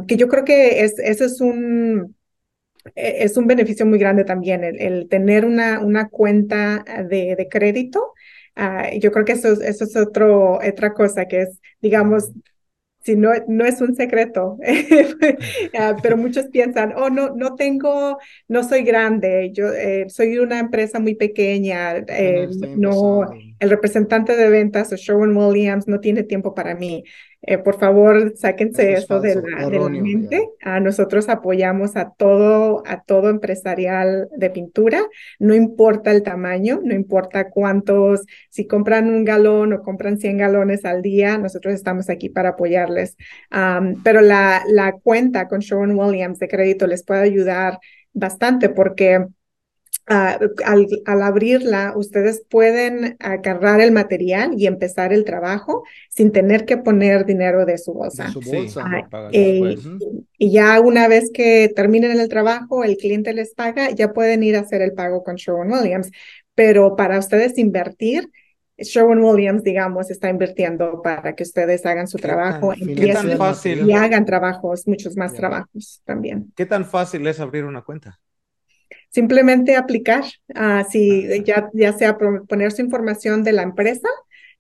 que 0.08 0.18
yo 0.18 0.28
creo 0.28 0.44
que 0.44 0.84
es, 0.84 1.00
eso 1.00 1.24
es 1.24 1.40
un 1.40 2.16
es 2.96 3.38
un 3.38 3.48
beneficio 3.48 3.86
muy 3.86 4.00
grande 4.00 4.24
también 4.24 4.64
el, 4.64 5.08
tener 5.10 5.46
una, 5.46 5.80
una 5.80 6.10
cuenta 6.10 6.84
de, 7.10 7.36
de 7.36 7.48
crédito. 7.50 8.14
Ah, 8.56 8.90
yo 9.00 9.12
creo 9.12 9.26
que 9.26 9.34
eso, 9.34 9.54
eso 9.62 9.84
es 9.86 9.96
otro, 9.96 10.56
otra 10.56 10.94
cosa 10.94 11.26
que 11.28 11.44
es, 11.44 11.60
digamos, 11.82 12.32
si 13.02 13.16
no, 13.16 13.32
no 13.48 13.66
es 13.66 13.82
un 13.82 13.96
secreto, 13.96 14.58
ah, 15.80 15.96
pero 16.04 16.18
muchos 16.18 16.48
piensan, 16.48 16.94
oh, 16.98 17.10
no, 17.10 17.30
no 17.36 17.56
tengo, 17.56 18.18
no 18.48 18.64
soy 18.64 18.84
grande, 18.84 19.52
yo 19.54 19.68
eh, 19.74 20.06
soy 20.10 20.38
una 20.38 20.60
empresa 20.60 21.00
muy 21.00 21.16
pequeña, 21.16 21.98
eh, 22.08 22.48
no, 22.76 23.22
el 23.60 23.70
representante 23.70 24.36
de 24.36 24.50
ventas 24.50 24.92
o 24.92 24.98
Sherwin 24.98 25.36
Williams 25.36 25.88
no 25.88 26.00
tiene 26.00 26.24
tiempo 26.24 26.54
para 26.54 26.76
mí. 26.76 27.04
Eh, 27.42 27.58
por 27.58 27.80
favor, 27.80 28.34
sáquense 28.36 28.94
eso, 28.94 29.22
de, 29.22 29.36
la, 29.36 29.70
mente. 29.90 30.50
A 30.62 30.82
nosotros 30.82 31.30
apoyamos 31.30 31.96
a 31.96 32.12
todo, 32.12 32.84
a 32.86 33.02
todo 33.04 33.30
empresarial 33.30 34.28
de 34.36 34.50
pintura, 34.50 35.02
no 35.40 35.56
importa 35.56 36.12
el 36.12 36.22
tamaño, 36.22 36.82
no 36.84 36.94
importa 36.94 37.50
cuántos, 37.50 38.26
si 38.50 38.68
compran 38.68 39.10
un 39.10 39.24
galón 39.24 39.72
o 39.72 39.82
compran 39.82 40.18
100 40.18 40.38
galones 40.38 40.84
al 40.84 41.02
día, 41.02 41.38
nosotros 41.38 41.74
estamos 41.74 42.10
aquí 42.10 42.28
para 42.28 42.50
apoyarles. 42.50 43.16
pero 44.04 44.20
la, 44.20 44.64
la 44.68 44.92
cuenta 44.92 45.48
con 45.48 45.62
Sherwin 45.62 45.98
Williams 45.98 46.40
de 46.40 46.50
crédito 46.50 46.88
les 46.88 47.06
puede 47.06 47.22
ayudar 47.22 47.80
bastante 48.12 48.68
porque 48.68 49.26
al, 50.10 51.22
abrirla, 51.22 51.94
ustedes 51.96 52.44
pueden 52.50 53.16
agarrar 53.20 53.80
el 53.80 53.92
material 53.92 54.54
y 54.58 54.66
empezar 54.66 55.14
el 55.14 55.24
trabajo 55.24 55.84
sin 56.10 56.32
tener 56.32 56.66
que 56.66 56.78
poner 56.78 57.26
dinero 57.26 57.66
de 57.66 57.78
su 57.78 57.94
bolsa. 57.94 58.34
Eh, 59.32 59.78
y 60.38 60.52
ya 60.52 60.80
una 60.80 61.08
vez 61.08 61.30
que 61.32 61.72
terminen 61.76 62.20
el 62.20 62.28
trabajo, 62.28 62.84
el 62.84 62.98
cliente 62.98 63.34
les 63.34 63.54
paga, 63.54 63.92
ya 63.92 64.12
pueden 64.12 64.42
ir 64.42 64.56
a 64.56 64.62
hacer 64.62 64.82
el 64.82 64.94
pago 64.94 65.24
con 65.24 65.36
Sherwin 65.36 65.72
Williams. 65.72 66.10
Pero 66.56 66.96
para 66.96 67.20
ustedes 67.20 67.58
invertir, 67.60 68.30
Sherwin 68.78 69.20
Williams, 69.20 69.64
digamos, 69.64 70.10
está 70.10 70.30
invirtiendo 70.30 71.02
para 71.04 71.36
que 71.36 71.44
ustedes 71.44 71.86
hagan 71.86 72.08
su 72.08 72.18
trabajo, 72.18 72.74
empiecen 72.74 73.38
y 73.88 73.94
hagan 73.94 74.26
trabajos, 74.26 74.88
muchos 74.88 75.16
más 75.16 75.34
trabajos 75.34 76.02
también. 76.04 76.52
¿Qué 76.56 76.66
tan 76.66 76.86
fácil 76.86 77.28
es 77.28 77.40
abrir 77.40 77.66
una 77.66 77.84
cuenta? 77.84 78.20
Simplemente 79.10 79.76
aplicar, 79.76 80.24
uh, 80.50 80.84
si 80.90 81.44
ya, 81.44 81.70
ya 81.74 81.94
sea 81.94 82.18
poner 82.18 82.72
su 82.72 82.82
información 82.82 83.44
de 83.44 83.54
la 83.54 83.64
empresa. 83.64 84.08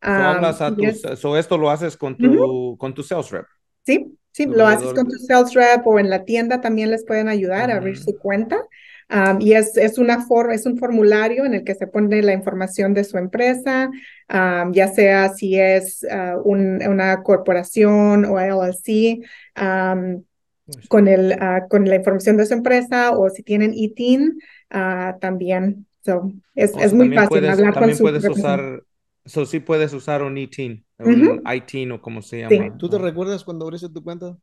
Uh, 0.02 1.36
esto 1.36 1.58
lo 1.58 1.70
haces 1.70 1.98
con 1.98 2.16
tu, 2.18 2.78
con 2.78 2.94
tu 2.94 3.04
sales 3.04 3.30
rep. 3.32 3.46
Sí, 3.86 4.18
sí, 4.32 4.46
lo 4.46 4.66
haces 4.66 4.94
con 4.94 5.08
tu 5.08 5.18
sales 5.18 5.54
rep 5.54 5.86
o 5.86 6.00
en 6.00 6.10
la 6.10 6.26
tienda 6.26 6.62
también 6.62 6.90
les 6.92 7.06
pueden 7.06 7.28
ayudar 7.28 7.72
a 7.72 7.78
abrir 7.78 7.98
su 7.98 8.18
cuenta. 8.18 8.58
Um, 9.12 9.42
y 9.42 9.54
es, 9.54 9.76
es, 9.76 9.98
una 9.98 10.24
for 10.24 10.54
es 10.54 10.68
un 10.68 10.78
formulario 10.78 11.44
en 11.44 11.56
el 11.56 11.64
que 11.64 11.74
se 11.74 11.88
pone 11.88 12.22
la 12.22 12.32
información 12.32 12.94
de 12.94 13.04
su 13.04 13.18
empresa, 13.18 13.90
um, 14.32 14.72
ya 14.72 14.88
sea 14.88 15.30
si 15.30 15.60
es 15.60 16.04
uh, 16.04 16.40
un, 16.44 16.80
una 16.88 17.24
corporación 17.24 18.26
o 18.26 18.40
LLC. 18.40 19.26
Um, 19.60 20.24
con, 20.88 21.08
el, 21.08 21.32
uh, 21.34 21.68
con 21.68 21.86
la 21.86 21.96
información 21.96 22.38
de 22.38 22.46
su 22.46 22.54
empresa 22.54 23.12
o 23.18 23.30
si 23.30 23.44
tienen 23.44 23.74
ITIN 23.74 24.40
uh, 24.74 25.20
también. 25.20 25.86
So, 26.06 26.32
es, 26.56 26.74
es 26.80 26.94
muy 26.94 27.14
fácil 27.14 27.48
hablar 27.48 27.74
con 27.74 27.96
su 27.96 28.04
puedes 28.04 28.28
usar, 28.28 28.84
so, 29.26 29.46
sí 29.46 29.60
puedes 29.60 29.94
usar 29.94 30.22
un 30.24 30.38
ITIN, 30.38 30.86
un 31.00 31.42
ITIN 31.46 31.92
o 31.92 32.02
como 32.02 32.22
se 32.22 32.42
llama. 32.42 32.78
¿Tú 32.78 32.90
te 32.90 32.98
recuerdas 32.98 33.44
cuando 33.44 33.66
abriste 33.66 33.90
tu 33.90 34.04
cuenta? 34.04 34.38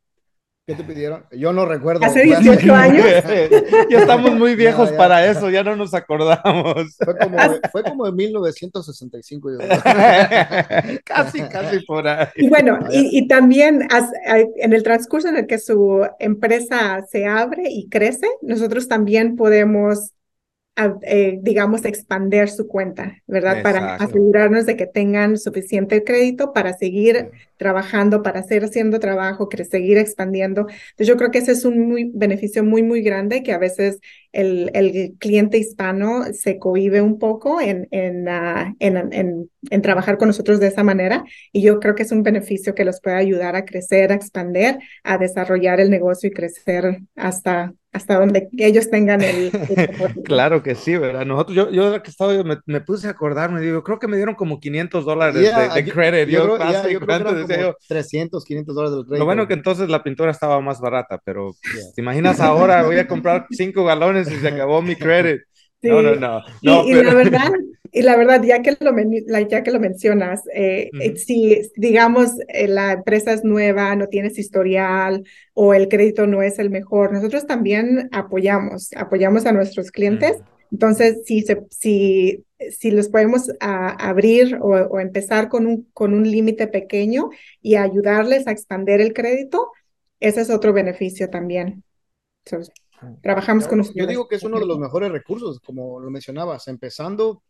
¿Qué 0.66 0.74
te 0.74 0.82
pidieron? 0.82 1.24
Yo 1.30 1.52
no 1.52 1.64
recuerdo. 1.64 2.04
Hace 2.04 2.24
18 2.24 2.74
años. 2.74 3.06
ya 3.88 4.00
estamos 4.00 4.34
muy 4.34 4.56
viejos 4.56 4.90
para 4.92 5.24
eso, 5.24 5.48
ya 5.48 5.62
no 5.62 5.76
nos 5.76 5.94
acordamos. 5.94 6.96
Fue 6.96 7.16
como, 7.16 7.38
fue 7.70 7.84
como 7.84 8.08
en 8.08 8.16
1965. 8.16 9.48
casi, 11.04 11.42
casi 11.42 11.84
por 11.86 12.08
ahí. 12.08 12.26
Y 12.34 12.48
bueno, 12.48 12.80
y, 12.90 13.16
y, 13.16 13.28
también 13.28 13.86
en 14.56 14.72
el 14.72 14.82
transcurso 14.82 15.28
en 15.28 15.36
el 15.36 15.46
que 15.46 15.60
su 15.60 16.04
empresa 16.18 17.06
se 17.08 17.26
abre 17.26 17.70
y 17.70 17.88
crece, 17.88 18.26
nosotros 18.42 18.88
también 18.88 19.36
podemos 19.36 20.14
eh, 21.00 21.38
digamos, 21.40 21.86
expander 21.86 22.50
su 22.50 22.68
cuenta, 22.68 23.22
¿verdad? 23.26 23.62
Para 23.62 23.94
asegurarnos 23.94 24.66
de 24.66 24.76
que 24.76 24.86
tengan 24.86 25.38
suficiente 25.38 26.04
crédito 26.04 26.52
para 26.52 26.74
seguir 26.74 27.30
trabajando, 27.56 28.22
para 28.22 28.42
seguir 28.42 28.64
haciendo 28.64 29.00
trabajo, 29.00 29.48
que 29.48 29.64
seguir 29.64 29.98
expandiendo. 29.98 30.62
Entonces, 30.62 31.06
yo 31.06 31.16
creo 31.16 31.30
que 31.30 31.38
ese 31.38 31.52
es 31.52 31.64
un 31.64 31.88
muy, 31.88 32.10
beneficio 32.14 32.64
muy, 32.64 32.82
muy 32.82 33.02
grande 33.02 33.42
que 33.42 33.52
a 33.52 33.58
veces 33.58 33.98
el, 34.32 34.70
el 34.74 35.14
cliente 35.18 35.58
hispano 35.58 36.24
se 36.32 36.58
cohibe 36.58 37.00
un 37.00 37.18
poco 37.18 37.60
en, 37.60 37.88
en, 37.90 38.26
en, 38.78 39.50
en, 39.70 39.82
trabajar 39.82 40.18
con 40.18 40.28
nosotros 40.28 40.60
de 40.60 40.68
esa 40.68 40.84
manera. 40.84 41.24
Y 41.52 41.62
yo 41.62 41.80
creo 41.80 41.94
que 41.94 42.02
es 42.02 42.12
un 42.12 42.22
beneficio 42.22 42.74
que 42.74 42.84
los 42.84 43.00
puede 43.00 43.16
ayudar 43.16 43.56
a 43.56 43.64
crecer, 43.64 44.12
a 44.12 44.16
expander, 44.16 44.78
a 45.04 45.18
desarrollar 45.18 45.80
el 45.80 45.90
negocio 45.90 46.28
y 46.28 46.32
crecer 46.32 47.00
hasta 47.16 47.72
hasta 47.96 48.18
donde 48.18 48.48
ellos 48.58 48.90
tengan 48.90 49.22
el... 49.22 49.50
claro 50.24 50.62
que 50.62 50.74
sí, 50.74 50.96
¿verdad? 50.96 51.24
Nosotros, 51.24 51.56
yo, 51.56 51.70
yo 51.70 52.02
que 52.02 52.10
estaba, 52.10 52.32
me, 52.44 52.58
me, 52.66 52.80
puse 52.82 53.08
a 53.08 53.10
acordarme, 53.10 53.60
digo, 53.60 53.82
creo 53.82 53.98
que 53.98 54.06
me 54.06 54.16
dieron 54.16 54.34
como 54.34 54.60
500 54.60 55.04
dólares 55.04 55.34
de, 55.34 55.82
de 55.82 55.90
crédito. 55.90 56.30
Yo, 56.30 56.58
yo, 56.58 56.88
yo 56.90 57.00
creo 57.00 57.45
que 57.45 57.45
como 57.46 57.74
300, 57.88 58.44
500 58.44 58.74
dólares 58.74 58.96
del 58.96 59.04
crédito. 59.04 59.18
Lo 59.18 59.24
bueno 59.24 59.48
que 59.48 59.54
entonces 59.54 59.88
la 59.88 60.02
pintura 60.02 60.30
estaba 60.30 60.60
más 60.60 60.80
barata, 60.80 61.20
pero 61.24 61.54
te 61.94 62.00
imaginas 62.00 62.40
ahora, 62.40 62.82
voy 62.86 62.98
a 62.98 63.06
comprar 63.06 63.46
5 63.50 63.84
galones 63.84 64.30
y 64.30 64.36
se 64.36 64.48
acabó 64.48 64.82
mi 64.82 64.96
crédito. 64.96 65.44
No, 65.82 66.02
no, 66.02 66.42
no. 66.62 66.84
y, 66.84 66.94
la 66.94 67.14
verdad, 67.14 67.52
y 67.92 68.02
la 68.02 68.16
verdad, 68.16 68.42
ya 68.42 68.62
que 68.62 68.76
lo, 68.80 68.92
ya 69.48 69.62
que 69.62 69.70
lo 69.70 69.80
mencionas, 69.80 70.42
eh, 70.54 70.90
eh, 71.00 71.16
si 71.16 71.62
digamos 71.76 72.30
eh, 72.48 72.66
la 72.68 72.92
empresa 72.92 73.32
es 73.32 73.44
nueva, 73.44 73.94
no 73.94 74.08
tienes 74.08 74.38
historial 74.38 75.24
o 75.54 75.74
el 75.74 75.88
crédito 75.88 76.26
no 76.26 76.42
es 76.42 76.58
el 76.58 76.70
mejor, 76.70 77.12
nosotros 77.12 77.46
también 77.46 78.08
apoyamos, 78.12 78.90
apoyamos 78.96 79.46
a 79.46 79.52
nuestros 79.52 79.90
clientes. 79.90 80.36
Entonces, 80.72 81.22
si, 81.24 81.42
se, 81.42 81.62
si, 81.70 82.44
si 82.70 82.90
los 82.90 83.08
podemos 83.08 83.50
abrir 83.60 84.58
o, 84.60 84.98
empezar 84.98 85.48
con 85.48 85.66
un, 85.66 85.88
con 85.92 86.14
un 86.14 86.30
límite 86.30 86.66
pequeño 86.66 87.30
y 87.60 87.76
ayudarles 87.76 88.46
a 88.46 88.52
expandir 88.52 89.00
el 89.00 89.12
crédito, 89.12 89.70
ese 90.20 90.40
es 90.40 90.50
otro 90.50 90.72
beneficio 90.72 91.28
también. 91.30 91.84
trabajamos 93.22 93.68
con 93.68 93.82
Yo 93.94 94.06
digo 94.06 94.28
que 94.28 94.36
es 94.36 94.42
uno 94.42 94.58
de 94.58 94.66
los 94.66 94.78
mejores 94.78 95.10
recursos, 95.10 95.60
como 95.60 96.00
lo 96.00 96.10
mencionabas, 96.10 96.68
empezando 96.68 97.42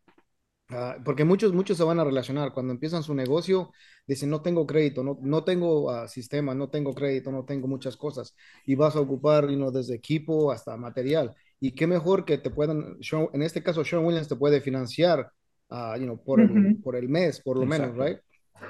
Ah, 0.68 0.96
porque 1.04 1.24
muchos, 1.24 1.52
muchos 1.52 1.76
se 1.76 1.84
van 1.84 2.00
a 2.00 2.04
relacionar. 2.04 2.52
Cuando 2.52 2.72
empiezan 2.72 3.02
su 3.02 3.14
negocio, 3.14 3.72
dicen, 4.06 4.30
no 4.30 4.42
tengo 4.42 4.66
crédito, 4.66 5.04
no, 5.04 5.18
no 5.22 5.44
tengo 5.44 5.84
uh, 5.84 6.08
sistema, 6.08 6.54
no 6.54 6.68
tengo 6.70 6.92
crédito, 6.94 7.30
no 7.30 7.44
tengo 7.44 7.68
muchas 7.68 7.96
cosas. 7.96 8.34
Y 8.64 8.74
vas 8.74 8.96
a 8.96 9.00
ocupar 9.00 9.46
desde 9.46 9.94
equipo 9.94 10.50
hasta 10.50 10.76
material. 10.76 11.34
Y 11.60 11.72
qué 11.72 11.86
mejor 11.86 12.24
que 12.24 12.38
te 12.38 12.50
puedan, 12.50 12.98
en 13.32 13.42
este 13.42 13.62
caso, 13.62 13.84
Sean 13.84 14.04
Williams 14.04 14.28
te 14.28 14.36
puede 14.36 14.60
financiar 14.60 15.30
uh, 15.70 16.16
por, 16.24 16.40
el, 16.40 16.76
por 16.82 16.96
el 16.96 17.08
mes, 17.08 17.40
por 17.40 17.58
lo 17.58 17.66
menos, 17.66 17.96
¿right? 17.96 18.18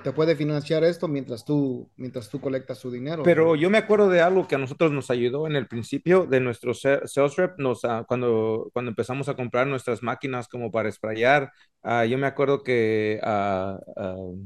te 0.03 0.13
puede 0.13 0.37
financiar 0.37 0.85
esto 0.85 1.09
mientras 1.09 1.45
tú, 1.45 1.91
mientras 1.97 2.29
tú 2.29 2.41
colectas 2.41 2.79
su 2.79 2.91
dinero. 2.91 3.23
Pero 3.23 3.55
yo 3.55 3.71
me 3.71 3.79
acuerdo 3.79 4.09
de 4.09 4.21
algo 4.21 4.47
que 4.47 4.55
a 4.55 4.59
nosotros 4.59 4.93
nos 4.93 5.11
ayudó 5.11 5.47
en 5.47 5.57
el 5.57 5.67
principio 5.67 6.27
de 6.27 6.41
nuestro 6.41 6.75
sales 6.75 7.37
rep, 7.37 7.59
nos, 7.59 7.85
uh, 7.85 8.05
cuando, 8.07 8.71
cuando 8.73 8.91
empezamos 8.91 9.29
a 9.29 9.35
comprar 9.35 9.67
nuestras 9.67 10.03
máquinas 10.03 10.49
como 10.49 10.71
para 10.71 10.91
sprayar, 10.91 11.53
uh, 11.83 12.05
yo 12.05 12.19
me 12.19 12.27
acuerdo 12.27 12.63
que, 12.63 13.21
uh, 13.23 13.77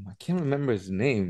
I 0.09 0.15
can't 0.23 0.39
remember 0.39 0.75
his 0.75 0.89
name, 0.89 1.27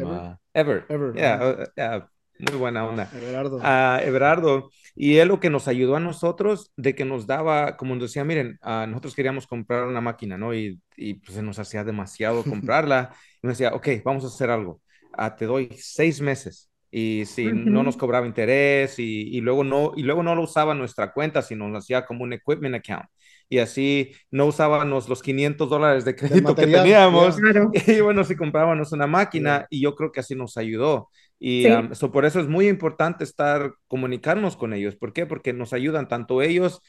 Ever. 0.53 0.85
Ever. 0.89 1.13
Yeah, 1.15 2.09
muy 2.49 2.57
buena 2.57 2.85
onda. 2.85 3.09
Everardo. 3.13 3.59
Everardo. 4.01 4.69
Y 4.95 5.17
él 5.17 5.29
lo 5.29 5.39
que 5.39 5.49
nos 5.49 5.67
ayudó 5.67 5.95
a 5.95 5.99
nosotros, 5.99 6.71
de 6.75 6.95
que 6.95 7.05
nos 7.05 7.27
daba, 7.27 7.77
como 7.77 7.95
nos 7.95 8.09
decía, 8.09 8.23
miren, 8.23 8.59
nosotros 8.61 9.15
queríamos 9.15 9.47
comprar 9.47 9.85
una 9.85 10.01
máquina, 10.01 10.37
¿no? 10.37 10.53
Y, 10.53 10.81
y 10.97 11.15
pues 11.15 11.35
se 11.35 11.41
nos 11.41 11.59
hacía 11.59 11.83
demasiado 11.83 12.43
comprarla. 12.43 13.13
Y 13.41 13.47
me 13.47 13.53
decía, 13.53 13.73
ok, 13.73 13.87
vamos 14.03 14.23
a 14.23 14.27
hacer 14.27 14.49
algo. 14.49 14.81
Ah, 15.13 15.35
te 15.35 15.45
doy 15.45 15.69
seis 15.77 16.21
meses 16.21 16.71
y 16.91 17.23
si 17.25 17.45
no 17.45 17.83
nos 17.83 17.95
cobraba 17.95 18.27
interés 18.27 18.99
y, 18.99 19.29
y, 19.29 19.39
luego 19.39 19.63
no 19.63 19.93
y 19.95 20.03
luego 20.03 20.23
no 20.23 20.35
lo 20.35 20.43
usaba 20.43 20.75
nuestra 20.75 21.13
cuenta 21.13 21.41
sino 21.41 21.69
lo 21.69 21.77
hacía 21.77 22.05
como 22.05 22.23
un 22.23 22.33
equipment 22.33 22.75
account 22.75 23.05
y 23.47 23.59
así 23.59 24.11
no 24.29 24.45
usábamos 24.45 25.07
los 25.07 25.21
500 25.21 25.69
dólares 25.69 26.03
de 26.03 26.15
crédito 26.15 26.53
que 26.53 26.67
teníamos 26.67 27.37
y 27.87 28.01
bueno 28.01 28.25
si 28.25 28.35
comprábamos 28.35 28.91
una 28.91 29.07
máquina 29.07 29.65
y 29.69 29.81
yo 29.81 29.95
creo 29.95 30.11
que 30.11 30.19
así 30.19 30.35
nos 30.35 30.57
ayudó 30.57 31.09
y 31.43 31.65
por 32.13 32.25
eso 32.25 32.39
es 32.39 32.47
muy 32.47 32.67
importante 32.67 33.23
estar 33.23 33.73
comunicarnos 33.87 34.55
con 34.55 34.73
ellos. 34.73 34.95
¿por 34.95 35.11
qué? 35.11 35.25
porque 35.25 35.53
nos 35.53 35.73
ayudan 35.73 36.07
tanto 36.07 36.43
ellos 36.43 36.81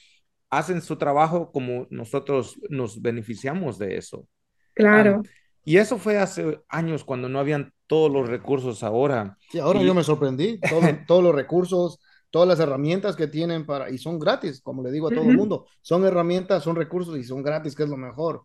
hacen 0.53 0.83
su 0.83 0.97
trabajo 0.97 1.51
como 1.51 1.87
nosotros 1.89 2.61
nos 2.69 3.01
beneficiamos 3.01 3.79
de 3.79 3.97
eso. 3.97 4.29
Claro. 4.75 5.23
Y 5.65 5.79
eso 5.79 5.97
fue 5.97 6.19
hace 6.19 6.61
años 6.69 7.05
cuando 7.05 7.31
no 7.31 7.39
habían 7.39 7.73
todos 7.87 8.13
los 8.13 8.29
recursos 8.29 8.83
ahora. 8.83 9.39
Sí, 9.51 9.59
ahora 9.59 9.81
yo 9.81 9.95
me 9.95 10.05
sorprendí, 10.05 10.61
todos 11.09 11.25
los 11.25 11.35
recursos, 11.35 12.01
todas 12.29 12.47
las 12.47 12.61
herramientas 12.61 13.17
que 13.17 13.29
tienen 13.29 13.65
para, 13.65 13.89
y 13.89 13.97
son 13.97 14.19
gratis, 14.19 14.61
como 14.61 14.83
le 14.83 14.93
digo 14.93 15.09
a 15.09 15.15
todo 15.15 15.25
el 15.25 15.39
mundo, 15.39 15.67
son 15.81 16.05
herramientas, 16.05 16.63
son 16.63 16.77
recursos 16.77 17.17
y 17.17 17.25
son 17.25 17.43
gratis, 17.43 17.75
que 17.75 17.85
es 17.85 17.89
lo 17.89 17.97
mejor. 17.97 18.43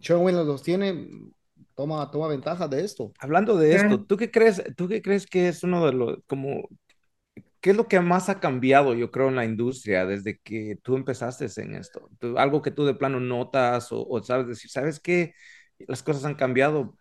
Sherwin 0.00 0.34
los 0.34 0.64
tiene, 0.64 1.08
toma, 1.76 2.10
toma 2.10 2.28
ventaja 2.28 2.66
de 2.66 2.82
esto. 2.84 3.12
Hablando 3.18 3.56
de 3.56 3.74
esto, 3.74 4.02
¿tú 4.04 4.16
qué 4.16 4.30
crees, 4.30 4.62
tú 4.76 4.88
qué 4.88 5.02
crees 5.02 5.26
que 5.26 5.48
es 5.48 5.62
uno 5.62 5.86
de 5.86 5.92
los, 5.92 6.18
como, 6.26 6.68
qué 7.60 7.70
es 7.70 7.76
lo 7.76 7.86
que 7.86 8.00
más 8.00 8.28
ha 8.28 8.40
cambiado, 8.40 8.94
yo 8.94 9.10
creo, 9.10 9.28
en 9.28 9.36
la 9.36 9.44
industria 9.44 10.06
desde 10.06 10.38
que 10.38 10.78
tú 10.82 10.96
empezaste 10.96 11.46
en 11.60 11.74
esto? 11.74 12.08
algo 12.36 12.62
que 12.62 12.70
tú 12.70 12.84
de 12.84 12.94
plano 12.94 13.20
notas 13.20 13.92
o, 13.92 14.06
o 14.06 14.22
sabes 14.22 14.48
decir, 14.48 14.70
¿sabes 14.70 14.98
qué? 14.98 15.34
las 15.78 16.02
cosas 16.02 16.24
han 16.24 16.34
cambiado, 16.34 16.96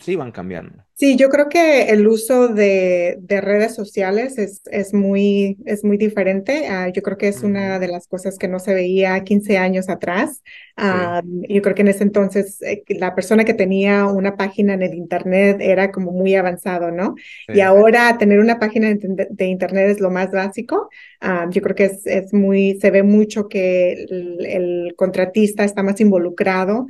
sí 0.00 0.16
van 0.16 0.32
cambiando. 0.32 0.84
Sí, 0.96 1.16
yo 1.16 1.28
creo 1.28 1.48
que 1.48 1.90
el 1.90 2.06
uso 2.06 2.46
de, 2.46 3.18
de 3.20 3.40
redes 3.40 3.74
sociales 3.74 4.38
es, 4.38 4.62
es, 4.70 4.94
muy, 4.94 5.58
es 5.66 5.82
muy 5.82 5.96
diferente. 5.96 6.68
Ah, 6.68 6.88
yo 6.88 7.02
creo 7.02 7.18
que 7.18 7.26
es 7.26 7.42
una 7.42 7.80
de 7.80 7.88
las 7.88 8.06
cosas 8.06 8.38
que 8.38 8.46
no 8.46 8.60
se 8.60 8.74
veía 8.74 9.24
15 9.24 9.58
años 9.58 9.88
atrás. 9.88 10.44
Ah, 10.76 11.20
yo 11.24 11.62
creo 11.62 11.74
que 11.74 11.82
en 11.82 11.88
ese 11.88 12.04
entonces 12.04 12.62
eh, 12.62 12.84
la 12.88 13.16
persona 13.16 13.44
que 13.44 13.54
tenía 13.54 14.06
una 14.06 14.36
página 14.36 14.74
en 14.74 14.82
el 14.82 14.94
Internet 14.94 15.58
era 15.60 15.90
como 15.90 16.12
muy 16.12 16.36
avanzado, 16.36 16.92
¿no? 16.92 17.16
Y 17.48 17.60
ahora 17.60 18.16
tener 18.16 18.38
una 18.38 18.60
página 18.60 18.88
de, 18.94 19.46
Internet 19.46 19.90
es 19.90 20.00
lo 20.00 20.10
más 20.10 20.30
básico. 20.30 20.90
Ah, 21.20 21.48
yo 21.50 21.60
creo 21.60 21.74
que 21.74 21.84
es, 21.86 22.06
es, 22.06 22.32
muy, 22.32 22.78
se 22.80 22.92
ve 22.92 23.02
mucho 23.02 23.48
que 23.48 23.92
el, 23.92 24.94
contratista 24.96 25.64
está 25.64 25.82
más 25.82 26.00
involucrado 26.00 26.86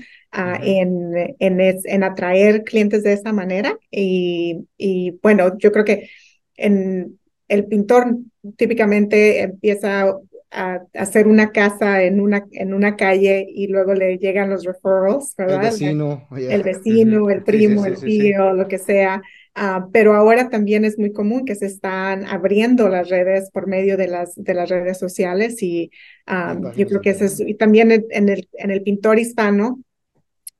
en, 0.62 1.36
en, 1.38 1.60
en 1.60 2.04
atraer 2.04 2.64
clientes 2.64 3.02
de 3.02 3.12
esa 3.12 3.32
manera 3.32 3.78
y, 3.90 5.18
bueno, 5.22 5.56
yo 5.58 5.70
creo 5.72 5.84
que 5.84 6.10
en, 6.56 7.18
el 7.48 7.66
pintor 7.66 8.16
típicamente 8.56 9.42
empieza 9.42 10.16
a, 10.50 10.80
hacer 10.94 11.26
una 11.26 11.50
casa 11.50 12.02
en 12.02 12.20
una, 12.20 12.46
en 12.52 12.74
una 12.74 12.96
calle 12.96 13.46
y 13.48 13.66
luego 13.66 13.94
le 13.94 14.18
llegan 14.18 14.50
los 14.50 14.64
referrals, 14.64 15.34
¿verdad? 15.36 15.64
El 15.64 15.70
vecino. 15.70 16.28
El 16.36 16.62
vecino, 16.62 17.30
el 17.30 17.42
primo, 17.42 17.86
el 17.86 17.98
tío, 17.98 18.52
lo 18.52 18.68
que 18.68 18.78
sea. 18.78 19.20
Ah, 19.56 19.88
pero 19.92 20.14
ahora 20.14 20.50
también 20.50 20.84
es 20.84 20.98
muy 20.98 21.12
común 21.12 21.44
que 21.44 21.54
se 21.54 21.66
están 21.66 22.24
abriendo 22.26 22.88
las 22.88 23.08
redes 23.08 23.50
por 23.52 23.68
medio 23.68 23.96
de 23.96 24.08
las, 24.08 24.34
de 24.34 24.52
las 24.52 24.68
redes 24.68 24.98
sociales 24.98 25.62
y 25.62 25.92
ah, 26.26 26.58
yo 26.76 26.86
creo 26.88 27.00
que 27.00 27.10
eso 27.10 27.24
es, 27.24 27.38
y 27.38 27.54
también 27.54 27.92
en 27.92 28.28
el, 28.28 28.48
en 28.54 28.70
el 28.72 28.82
pintor 28.82 29.20
hispano, 29.20 29.80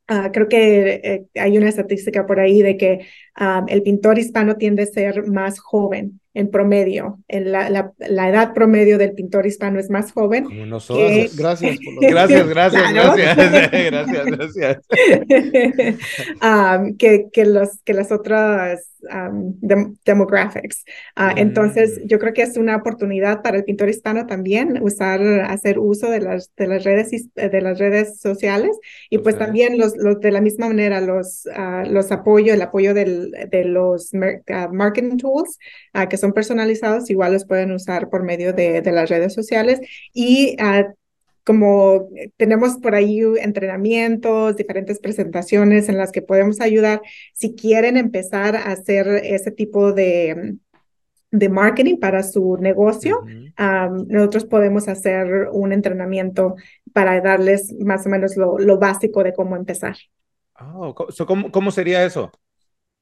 Ah, 0.07 0.31
creo 0.33 0.49
que 0.49 1.01
eh, 1.03 1.27
hay 1.41 1.57
una 1.57 1.69
estadística 1.71 2.27
por 2.27 2.39
ahí 2.39 2.61
de 2.63 2.77
que 2.77 3.07
ah, 3.37 3.65
el 3.69 3.83
pintor 3.83 4.19
hispano 4.19 4.57
tiende 4.57 4.83
a 4.83 4.87
ser 4.87 5.27
más 5.27 5.59
joven 5.61 6.21
en 6.35 6.51
promedio. 6.51 7.21
En 7.29 7.53
la, 7.53 7.71
la, 7.71 7.93
la, 7.99 8.29
edad 8.29 8.53
promedio 8.55 8.99
del 8.99 9.13
pintor 9.13 9.47
hispano 9.47 9.79
es 9.79 9.89
más 9.89 10.13
joven. 10.13 10.45
Como 10.45 10.67
nosotros. 10.67 11.37
Gracias, 11.37 11.79
por 11.79 11.95
gracias, 12.11 12.49
gracias, 12.49 12.93
gracias, 12.93 13.37
gracias, 13.71 14.27
gracias. 14.27 14.79
um, 16.43 16.97
que, 16.97 17.29
que, 17.33 17.45
los, 17.45 17.81
que 17.85 17.95
las 17.95 18.11
otras 18.11 18.91
um, 19.13 19.55
demographics. 20.05 20.85
Uh, 21.17 21.37
entonces, 21.37 22.01
mm. 22.03 22.09
yo 22.09 22.19
creo 22.19 22.33
que 22.33 22.43
es 22.43 22.57
una 22.57 22.77
oportunidad 22.77 23.43
para 23.43 23.59
el 23.59 23.65
pintor 23.65 23.89
hispano 23.89 24.27
también 24.27 24.83
usar, 24.83 25.21
hacer 25.43 25.79
uso 25.79 26.11
de 26.11 26.21
las, 26.21 26.51
de 26.57 26.67
las, 26.67 26.83
redes, 26.83 27.33
de 27.35 27.61
las 27.61 27.79
redes 27.79 28.21
sociales 28.21 28.77
y 29.09 29.19
pues 29.19 29.39
también 29.39 29.79
los, 29.79 29.97
los, 29.97 30.21
de 30.21 30.33
la 30.33 30.41
misma 30.41 30.67
manera 30.67 31.01
los, 31.01 31.47
uh, 31.47 31.89
los 31.89 32.11
apoyo, 32.11 32.53
el 32.53 32.63
apoyo 32.63 32.93
del, 32.93 33.31
de 33.51 33.65
los 33.65 34.13
uh, 34.15 34.73
marketing 34.73 35.17
tools, 35.17 35.59
que 36.11 36.17
son 36.17 36.24
personalizados, 36.33 37.11
igual 37.11 37.33
los 37.33 37.45
pueden 37.45 37.73
usar 37.73 38.09
por 38.09 38.23
medio 38.23 38.53
de, 38.53 38.81
de 38.83 38.93
las 38.93 39.09
redes 39.09 39.35
sociales 39.35 39.81
y 40.13 40.57
uh, 40.61 40.93
como 41.45 42.09
tenemos 42.37 42.79
por 42.79 42.95
ahí 42.95 43.21
entrenamientos, 43.39 44.57
diferentes 44.57 44.99
presentaciones 44.99 45.89
en 45.89 45.99
las 45.99 46.11
que 46.11 46.23
podemos 46.23 46.61
ayudar, 46.61 47.03
si 47.35 47.55
quieren 47.55 47.97
empezar 47.99 48.57
a 48.57 48.73
hacer 48.73 49.07
ese 49.23 49.51
tipo 49.51 49.93
de, 49.93 50.57
de 51.31 51.49
marketing 51.51 51.99
para 51.99 52.23
su 52.23 52.57
negocio, 52.57 53.21
um, 53.21 54.07
nosotros 54.09 54.47
podemos 54.47 54.89
hacer 54.89 55.49
un 55.53 55.73
entrenamiento 55.73 56.57
para 56.95 57.21
darles 57.21 57.75
más 57.79 58.07
o 58.07 58.09
menos 58.09 58.37
lo, 58.37 58.59
lo 58.59 58.79
básico 58.79 59.23
de 59.23 59.35
cómo 59.35 59.55
empezar. 59.55 59.97
Oh, 60.59 60.95
¿cómo, 60.95 61.51
¿Cómo 61.51 61.71
sería 61.71 62.05
eso? 62.05 62.33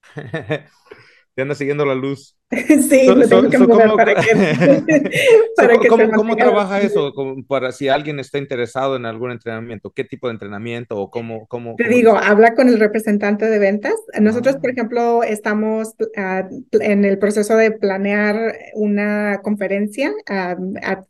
Te 1.34 1.42
anda 1.42 1.54
siguiendo 1.54 1.84
la 1.84 1.94
luz. 1.94 2.36
Sí, 2.52 3.06
so, 3.06 3.18
tengo 3.18 3.48
que 3.48 3.56
¿cómo, 3.58 3.96
para 3.96 4.14
que, 4.14 4.28
¿Cómo, 5.88 6.36
trabaja 6.36 6.82
eso 6.82 7.12
para 7.48 7.72
si 7.72 7.88
alguien 7.88 8.20
está 8.20 8.36
interesado 8.36 8.96
en 8.96 9.06
algún 9.06 9.30
entrenamiento? 9.30 9.90
¿Qué 9.90 10.04
tipo 10.04 10.28
de 10.28 10.34
entrenamiento 10.34 10.98
o 10.98 11.10
cómo? 11.10 11.46
cómo 11.46 11.76
Te 11.76 11.88
digo, 11.88 12.16
habla 12.16 12.54
con 12.54 12.68
el 12.68 12.78
representante 12.78 13.46
de 13.46 13.58
ventas. 13.58 13.94
Nosotros, 14.20 14.56
por 14.56 14.68
ah. 14.68 14.72
ejemplo, 14.72 15.22
estamos 15.22 15.94
uh, 15.98 16.62
en 16.72 17.04
el 17.06 17.18
proceso 17.18 17.56
de 17.56 17.70
planear 17.70 18.54
una 18.74 19.40
conferencia 19.42 20.10
uh, 20.10 21.02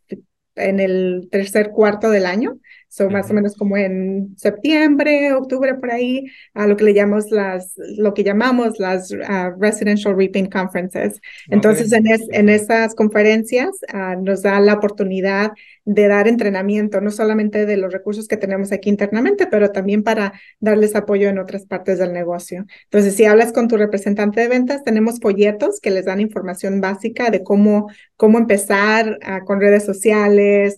en 0.55 0.81
el 0.81 1.29
tercer 1.31 1.71
cuarto 1.71 2.11
del 2.11 2.27
año. 2.27 2.59
Son 2.93 3.11
más 3.11 3.31
o 3.31 3.33
menos 3.33 3.57
como 3.57 3.79
en 3.79 4.35
septiembre, 4.37 5.33
octubre, 5.33 5.77
por 5.77 5.91
ahí, 5.91 6.27
a 6.53 6.67
lo 6.67 6.77
que 6.77 6.85
le 6.85 6.93
llamamos 6.93 7.31
las, 7.31 7.73
lo 7.97 8.13
que 8.13 8.23
llamamos 8.23 8.79
las 8.79 9.11
uh, 9.13 9.59
Residential 9.59 10.15
Reaping 10.15 10.51
Conferences. 10.51 11.19
Entonces, 11.49 11.91
en, 11.91 12.05
en 12.07 12.49
esas 12.51 12.95
conferencias 12.95 13.71
uh, 13.95 14.21
nos 14.23 14.43
da 14.43 14.61
la 14.61 14.75
oportunidad 14.75 15.53
de 15.87 16.07
dar 16.07 16.29
entrenamiento, 16.29 17.01
no 17.01 17.11
solamente 17.11 17.65
de 17.65 17.79
los 17.79 17.95
recursos 17.95 18.29
que 18.29 18.37
tenemos 18.37 18.73
aquí 18.73 18.91
internamente, 18.91 19.47
pero 19.47 19.73
también 19.73 20.03
para 20.03 20.35
darles 20.61 20.95
apoyo 20.95 21.31
en 21.31 21.39
otras 21.39 21.65
partes 21.65 21.99
del 21.99 22.13
negocio. 22.13 22.67
Entonces, 22.85 23.17
si 23.17 23.25
hablas 23.25 23.53
con 23.55 23.69
tu 23.69 23.79
representante 23.79 24.43
de 24.43 24.49
ventas, 24.49 24.85
tenemos 24.85 25.19
folletos 25.19 25.81
que 25.81 25.91
les 25.91 26.05
dan 26.05 26.21
información 26.21 26.83
básica 26.83 27.31
de 27.31 27.43
cómo, 27.43 27.89
cómo 28.17 28.37
empezar 28.37 29.19
con 29.47 29.61
redes 29.61 29.87
sociales, 29.87 30.77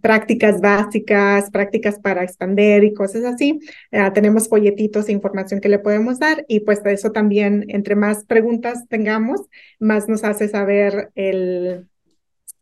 prácticas 0.00 0.60
básicas, 0.60 1.50
prácticas 1.50 1.98
para 1.98 2.24
expander 2.24 2.84
y 2.84 2.92
cosas 2.92 3.24
así. 3.24 3.60
Ah, 3.92 4.12
tenemos 4.12 4.48
folletitos 4.48 5.08
e 5.08 5.12
información 5.12 5.60
que 5.60 5.68
le 5.68 5.78
podemos 5.78 6.18
dar 6.18 6.44
y 6.48 6.60
pues 6.60 6.82
de 6.82 6.92
eso 6.92 7.12
también, 7.12 7.64
entre 7.68 7.94
más 7.94 8.24
preguntas 8.24 8.86
tengamos, 8.88 9.42
más 9.78 10.08
nos 10.08 10.24
hace 10.24 10.48
saber 10.48 11.10
el, 11.14 11.86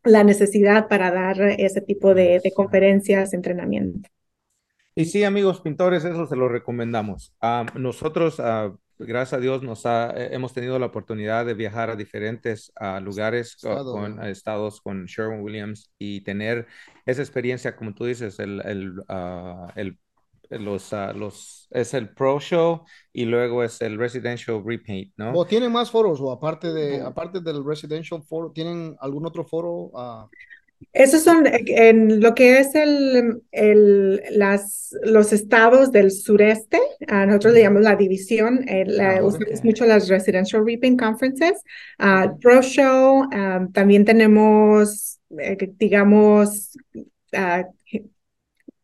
la 0.03 0.23
necesidad 0.23 0.87
para 0.87 1.11
dar 1.11 1.41
ese 1.41 1.81
tipo 1.81 2.13
de, 2.13 2.39
de 2.43 2.51
conferencias, 2.51 3.33
entrenamiento. 3.33 4.09
Y 4.95 5.05
sí, 5.05 5.23
amigos 5.23 5.61
pintores, 5.61 6.03
eso 6.03 6.25
se 6.25 6.35
lo 6.35 6.49
recomendamos. 6.49 7.33
nosotros 7.75 8.37
uh, 8.39 8.77
gracias 8.99 9.33
a 9.33 9.41
Dios 9.41 9.63
nos 9.63 9.85
ha, 9.85 10.11
eh, 10.11 10.29
hemos 10.33 10.53
tenido 10.53 10.77
la 10.77 10.87
oportunidad 10.87 11.45
de 11.45 11.53
viajar 11.53 11.89
a 11.89 11.95
diferentes 11.95 12.71
lugares 13.01 13.57
con, 13.61 14.23
estados 14.23 14.81
con 14.81 15.05
Sherwin 15.05 15.41
Williams 15.41 15.91
y 15.97 16.21
tener 16.21 16.67
esa 17.05 17.21
experiencia, 17.21 17.75
como 17.75 17.93
tú 17.93 18.05
dices, 18.05 18.39
el, 18.39 18.61
el, 18.65 18.93
ah, 19.07 19.71
el 19.75 19.97
los, 20.49 20.93
ah, 20.93 21.13
los, 21.13 21.67
es 21.71 21.93
el 21.93 22.09
Pro 22.09 22.39
Show 22.39 22.83
y 23.13 23.25
luego 23.25 23.63
es 23.63 23.81
el 23.81 23.97
Residential 23.97 24.63
Repaint, 24.65 25.13
¿no? 25.15 25.33
¿O 25.33 25.45
tienen 25.45 25.71
más 25.71 25.91
foros 25.91 26.19
o 26.21 26.31
aparte, 26.31 26.73
de, 26.73 27.01
aparte 27.01 27.39
del 27.39 27.63
Residential 27.63 28.23
Foro, 28.23 28.51
tienen 28.51 28.95
algún 28.99 29.25
otro 29.25 29.45
foro? 29.45 29.91
Esos 30.93 31.23
son 31.23 31.45
en 31.45 32.19
lo 32.21 32.33
que 32.33 32.59
es 32.59 32.73
el, 32.73 33.41
el, 33.51 34.21
las, 34.31 34.95
los 35.03 35.33
estados 35.33 35.91
del 35.91 36.11
sureste, 36.11 36.79
a 37.07 37.25
nosotros 37.25 37.53
le 37.53 37.61
llamamos 37.61 37.83
la 37.83 37.95
división, 37.95 38.67
eh, 38.67 38.85
ah, 38.99 39.23
usamos 39.23 39.63
mucho 39.63 39.85
las 39.85 40.07
Residential 40.07 40.65
Reaping 40.65 40.97
Conferences, 40.97 41.61
uh, 41.99 42.37
Pro 42.39 42.61
Show, 42.61 43.29
también 43.71 44.03
tenemos, 44.03 45.19
eh, 45.37 45.57
digamos, 45.77 46.75
uh, 47.33 47.63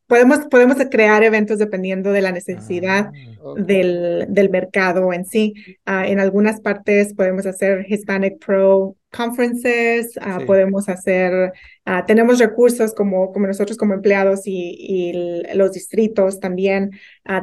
podemos, 0.07 0.39
podemos 0.49 0.77
crear 0.91 1.23
eventos 1.23 1.59
dependiendo 1.59 2.11
de 2.11 2.21
la 2.21 2.31
necesidad 2.31 3.11
Ah, 3.13 3.53
del, 3.57 4.25
del 4.29 4.49
mercado 4.49 5.13
en 5.13 5.25
sí. 5.25 5.53
Ah, 5.85 6.07
en 6.07 6.19
algunas 6.19 6.61
partes 6.61 7.13
podemos 7.13 7.45
hacer 7.45 7.85
Hispanic 7.87 8.39
Pro 8.43 8.95
Conferences, 9.11 10.13
Sí. 10.13 10.45
podemos 10.45 10.89
hacer, 10.89 11.53
ah, 11.85 12.05
tenemos 12.05 12.39
recursos 12.39 12.93
como, 12.93 13.31
como 13.31 13.47
nosotros 13.47 13.77
como 13.77 13.93
empleados 13.93 14.41
y, 14.45 14.75
y 14.79 15.43
los 15.55 15.71
distritos 15.73 16.39
también, 16.39 16.91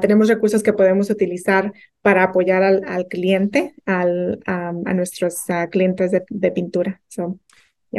tenemos 0.00 0.28
recursos 0.28 0.62
que 0.62 0.72
podemos 0.72 1.08
utilizar 1.10 1.72
para 2.02 2.24
apoyar 2.24 2.62
al, 2.62 2.82
al 2.86 3.06
cliente, 3.06 3.74
al, 3.86 4.40
am, 4.46 4.82
a 4.86 4.92
nuestros 4.94 5.36
clientes 5.70 6.10
de, 6.10 6.24
de 6.28 6.50
pintura. 6.52 7.00
So, 7.08 7.38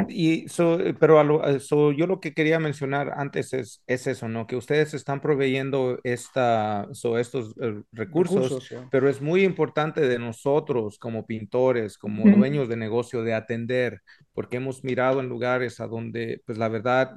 Y 0.09 0.47
so, 0.49 0.79
eh, 0.79 0.93
pero 0.95 1.19
a 1.19 1.23
lo- 1.23 1.47
eh, 1.47 1.59
so, 1.59 1.91
yo 1.91 2.07
lo 2.07 2.19
que 2.19 2.33
quería 2.33 2.59
mencionar 2.59 3.13
antes 3.15 3.53
es, 3.53 3.83
es 3.85 4.07
eso, 4.07 4.27
¿no? 4.27 4.47
Que 4.47 4.55
ustedes 4.55 4.93
están 4.95 5.21
proveyendo 5.21 5.99
esta, 6.03 6.87
so, 6.93 7.17
estos 7.19 7.53
eh, 7.61 7.83
recursos, 7.91 8.59
Recursos, 8.61 8.69
ya. 8.69 8.89
pero 8.89 9.07
es 9.07 9.21
muy 9.21 9.43
importante 9.43 10.01
de 10.01 10.17
nosotros 10.17 10.97
como 10.97 11.27
pintores, 11.27 11.97
como 11.99 12.27
Ujú. 12.27 12.31
dueños 12.31 12.69
de 12.69 12.75
negocio, 12.77 13.21
de 13.23 13.35
atender, 13.35 14.01
porque 14.33 14.57
hemos 14.57 14.83
mirado 14.83 15.19
en 15.19 15.29
lugares 15.29 15.79
a 15.79 15.85
donde, 15.87 16.41
pues 16.45 16.57
la 16.57 16.69
verdad, 16.69 17.15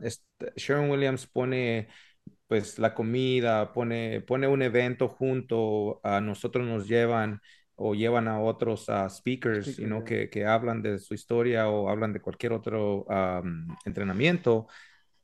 Sharon 0.57 0.91
Williams 0.91 1.27
pone 1.27 1.89
pues 2.47 2.79
la 2.79 2.95
comida, 2.95 3.73
pone, 3.73 4.21
pone 4.23 4.47
un 4.49 4.63
evento 4.63 5.09
junto, 5.09 6.01
a 6.05 6.21
nosotros 6.21 6.67
nos 6.67 6.89
llevan 6.89 7.41
o 7.77 7.95
llevan 7.95 8.27
a 8.29 8.41
otros 8.41 8.89
a 8.89 9.09
speakers, 9.09 9.67
Speaker, 9.67 9.83
you 9.83 9.87
know, 9.87 10.05
que, 10.05 10.29
que 10.31 10.47
hablan 10.47 10.83
de 10.83 10.99
su 10.99 11.15
historia 11.15 11.69
o 11.69 11.89
hablan 11.89 12.13
de 12.13 12.21
cualquier 12.21 12.53
otro 12.53 13.05
um, 13.05 13.77
entrenamiento, 13.85 14.67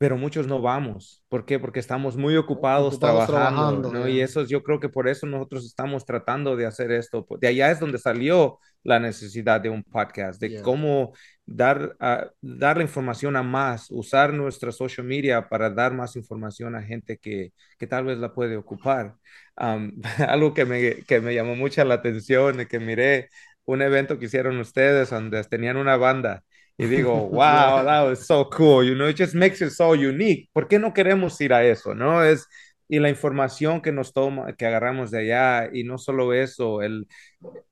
pero 0.03 0.17
muchos 0.17 0.47
no 0.49 0.61
vamos. 0.61 1.23
¿Por 1.29 1.45
qué? 1.47 1.59
Porque 1.61 1.79
estamos 1.81 2.17
muy 2.17 2.37
ocupados, 2.37 2.95
Ocupados 2.95 3.27
trabajando, 3.27 3.83
trabajando, 3.83 3.93
¿no? 3.93 4.09
ya. 4.09 4.09
Y 4.09 4.21
eso 4.21 4.41
es, 4.43 4.49
yo 4.49 4.63
creo 4.63 4.81
que 4.81 4.89
por 4.89 5.09
eso 5.09 5.27
nosotros 5.27 5.65
estamos 5.65 6.05
tratando 6.05 6.57
de 6.57 6.67
hacer 6.67 6.91
esto. 6.93 7.27
De 7.41 7.49
allá 7.49 7.71
es 7.71 7.81
donde 7.81 7.99
salió 7.99 8.59
la 8.83 8.99
necesidad 8.99 9.61
de 9.61 9.71
un 9.71 9.85
podcast, 9.85 10.41
de 10.41 10.57
cómo 10.61 11.13
dar, 11.47 11.97
a- 12.01 12.31
dar 12.41 12.77
la 12.79 12.83
información 12.83 13.37
a 13.37 13.43
más, 13.43 13.91
usar 13.91 14.33
nuestra 14.33 14.73
social 14.73 15.07
media 15.07 15.49
para 15.49 15.71
dar 15.71 15.93
más 15.95 16.17
información 16.17 16.75
a 16.75 16.83
gente 16.83 17.19
que, 17.19 17.53
que 17.79 17.87
tal 17.87 18.05
vez 18.05 18.19
la 18.19 18.35
puede 18.35 18.57
ocupar. 18.57 19.15
Am, 19.57 20.01
algo 20.29 20.55
que 20.55 20.65
me, 20.65 21.05
que 21.05 21.21
me 21.21 21.35
llamó 21.35 21.55
mucha 21.57 21.85
la 21.85 21.95
atención, 21.95 22.57
de 22.57 22.67
que 22.69 22.81
miré 22.81 23.29
un 23.65 23.83
evento 23.83 24.19
que 24.19 24.27
hicieron 24.27 24.59
ustedes 24.59 25.11
donde 25.11 25.43
tenían 25.45 25.77
una 25.77 25.97
banda. 25.97 26.43
Y 26.79 26.87
digo, 26.87 27.29
wow, 27.29 27.85
that 27.85 28.05
was 28.09 28.27
so 28.27 28.49
cool, 28.51 28.83
you 28.85 28.95
know, 28.95 29.09
it 29.09 29.17
just 29.17 29.35
makes 29.35 29.61
it 29.63 29.71
so 29.71 29.93
unique. 29.95 30.49
¿Por 30.53 30.67
qué 30.69 30.79
no 30.79 30.93
queremos 30.93 31.41
ir 31.41 31.53
a 31.53 31.63
eso, 31.65 31.95
no? 31.95 32.25
Es, 32.25 32.47
y 32.89 32.99
la 32.99 33.09
información 33.09 33.81
que 33.81 33.93
nos 33.93 34.13
toma, 34.13 34.55
que 34.57 34.67
agarramos 34.67 35.11
de 35.11 35.21
allá, 35.21 35.71
y 35.73 35.85
no 35.85 35.97
solo 35.99 36.33
eso, 36.35 36.83
el, 36.83 37.07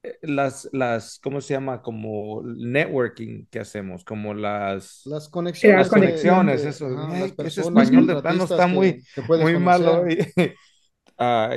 eh, 0.02 0.16
las, 0.22 0.68
las, 0.72 1.18
¿cómo 1.18 1.40
se 1.40 1.54
llama? 1.54 1.82
Como 1.82 2.42
networking 2.44 3.46
que 3.50 3.58
hacemos, 3.60 4.04
como 4.04 4.32
las, 4.34 5.02
Las 5.06 5.28
conexiones. 5.28 5.78
Las 5.78 5.88
conexiones, 5.88 6.62
que- 6.62 6.68
eso, 6.68 6.86
ay, 6.86 7.20
las 7.20 7.22
ese 7.24 7.34
personas, 7.34 7.82
español 7.84 8.06
de 8.06 8.22
plano 8.22 8.44
está 8.44 8.66
que- 8.66 8.72
muy- 8.72 9.02
que 9.14 9.22
muy 9.22 9.58
malo. 9.58 9.98
conocer. 10.02 10.34
y- 10.36 10.52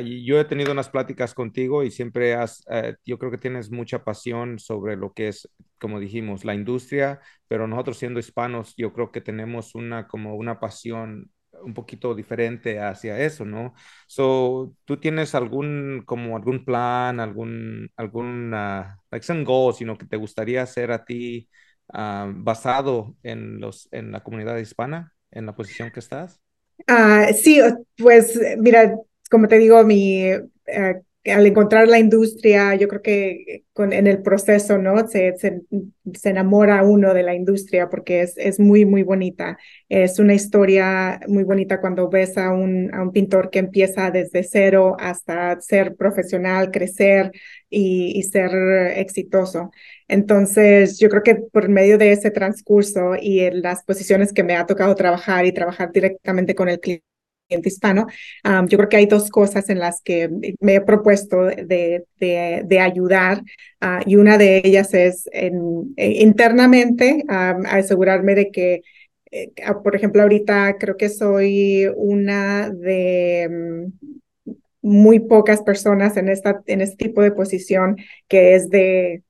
Y 0.01 0.25
yo 0.25 0.39
he 0.39 0.45
tenido 0.45 0.73
unas 0.73 0.89
pláticas 0.89 1.33
contigo 1.33 1.83
y 1.83 1.91
siempre 1.91 2.33
has, 2.35 2.63
eh, 2.69 2.95
yo 3.05 3.17
creo 3.17 3.31
que 3.31 3.37
tienes 3.37 3.71
mucha 3.71 4.03
pasión 4.03 4.59
sobre 4.59 4.97
lo 4.97 5.13
que 5.13 5.29
es, 5.29 5.49
como 5.79 5.99
dijimos, 5.99 6.43
la 6.43 6.53
industria, 6.53 7.21
pero 7.47 7.65
nosotros 7.67 7.97
siendo 7.97 8.19
hispanos, 8.19 8.73
yo 8.75 8.91
creo 8.91 9.11
que 9.11 9.21
tenemos 9.21 9.73
una, 9.75 10.07
como 10.07 10.35
una 10.35 10.59
pasión 10.59 11.31
un 11.63 11.73
poquito 11.73 12.13
diferente 12.13 12.79
hacia 12.81 13.19
eso, 13.19 13.45
¿no? 13.45 13.73
So, 14.07 14.75
¿tú 14.85 14.97
tienes 14.99 15.33
algún, 15.33 16.03
como 16.05 16.35
algún 16.35 16.65
plan, 16.65 17.21
algún, 17.21 17.89
algún, 17.95 18.51
like 18.51 19.25
some 19.25 19.45
goals, 19.45 19.77
sino 19.77 19.97
que 19.97 20.05
te 20.05 20.17
gustaría 20.17 20.61
hacer 20.63 20.91
a 20.91 21.05
ti 21.05 21.49
ah, 21.93 22.29
basado 22.35 23.15
en 23.23 23.59
los, 23.61 23.87
en 23.91 24.11
la 24.11 24.23
comunidad 24.23 24.57
hispana, 24.57 25.13
en 25.31 25.45
la 25.45 25.55
posición 25.55 25.91
que 25.91 25.99
estás? 26.01 26.41
Ah, 26.87 27.27
sí, 27.33 27.61
pues 27.97 28.37
mira, 28.57 28.97
como 29.29 29.47
te 29.47 29.57
digo, 29.57 29.83
mi, 29.83 30.21
eh, 30.23 31.01
al 31.25 31.45
encontrar 31.47 31.87
la 31.87 31.99
industria, 31.99 32.75
yo 32.75 32.87
creo 32.87 33.01
que 33.01 33.63
con, 33.73 33.93
en 33.93 34.07
el 34.07 34.21
proceso, 34.21 34.77
¿no? 34.77 35.07
Se, 35.07 35.35
se, 35.37 35.61
se 36.13 36.29
enamora 36.29 36.83
uno 36.83 37.13
de 37.13 37.23
la 37.23 37.33
industria 37.33 37.89
porque 37.89 38.21
es, 38.21 38.37
es 38.37 38.59
muy, 38.59 38.85
muy 38.85 39.03
bonita. 39.03 39.57
Es 39.89 40.19
una 40.19 40.33
historia 40.33 41.21
muy 41.27 41.43
bonita 41.45 41.79
cuando 41.79 42.09
ves 42.09 42.37
a 42.37 42.51
un, 42.53 42.93
a 42.93 43.01
un 43.01 43.11
pintor 43.13 43.49
que 43.49 43.59
empieza 43.59 44.11
desde 44.11 44.43
cero 44.43 44.97
hasta 44.99 45.59
ser 45.61 45.95
profesional, 45.95 46.71
crecer 46.71 47.31
y, 47.69 48.11
y 48.19 48.23
ser 48.23 48.51
exitoso. 48.97 49.71
Entonces, 50.07 50.99
yo 50.99 51.09
creo 51.09 51.23
que 51.23 51.35
por 51.35 51.69
medio 51.69 51.97
de 51.97 52.11
ese 52.11 52.31
transcurso 52.31 53.15
y 53.19 53.39
en 53.41 53.61
las 53.61 53.83
posiciones 53.83 54.33
que 54.33 54.43
me 54.43 54.55
ha 54.55 54.65
tocado 54.65 54.95
trabajar 54.95 55.45
y 55.45 55.53
trabajar 55.53 55.91
directamente 55.91 56.55
con 56.55 56.69
el 56.69 56.79
cliente 56.79 57.05
hispano, 57.49 58.07
yo 58.67 58.77
creo 58.77 58.89
que 58.89 58.97
hay 58.97 59.05
dos 59.05 59.29
cosas 59.29 59.69
en 59.69 59.79
las 59.79 60.01
que 60.01 60.29
me 60.59 60.75
he 60.75 60.81
propuesto 60.81 61.43
de, 61.45 62.03
de, 62.19 62.79
ayudar 62.79 63.41
uh, 63.81 64.01
y 64.05 64.15
una 64.15 64.37
de 64.37 64.61
ellas 64.63 64.93
es 64.93 65.29
eh, 65.31 65.51
internamente 65.97 67.23
um, 67.29 67.65
asegurarme 67.65 68.35
de 68.35 68.51
que, 68.51 68.81
eh, 69.31 69.51
por 69.83 69.95
ejemplo, 69.95 70.21
ahorita 70.21 70.77
creo 70.79 70.97
que 70.97 71.09
soy 71.09 71.87
una 71.95 72.69
de... 72.69 73.47
Um, 73.49 74.13
muy 74.85 75.19
pocas 75.19 75.61
personas 75.61 76.17
en, 76.17 76.27
esta, 76.27 76.61
en 76.67 76.81
este 76.81 77.05
tipo 77.05 77.21
de 77.21 77.31
posición 77.31 77.95
que 78.27 78.53
es 78.53 78.69
de, 78.69 79.23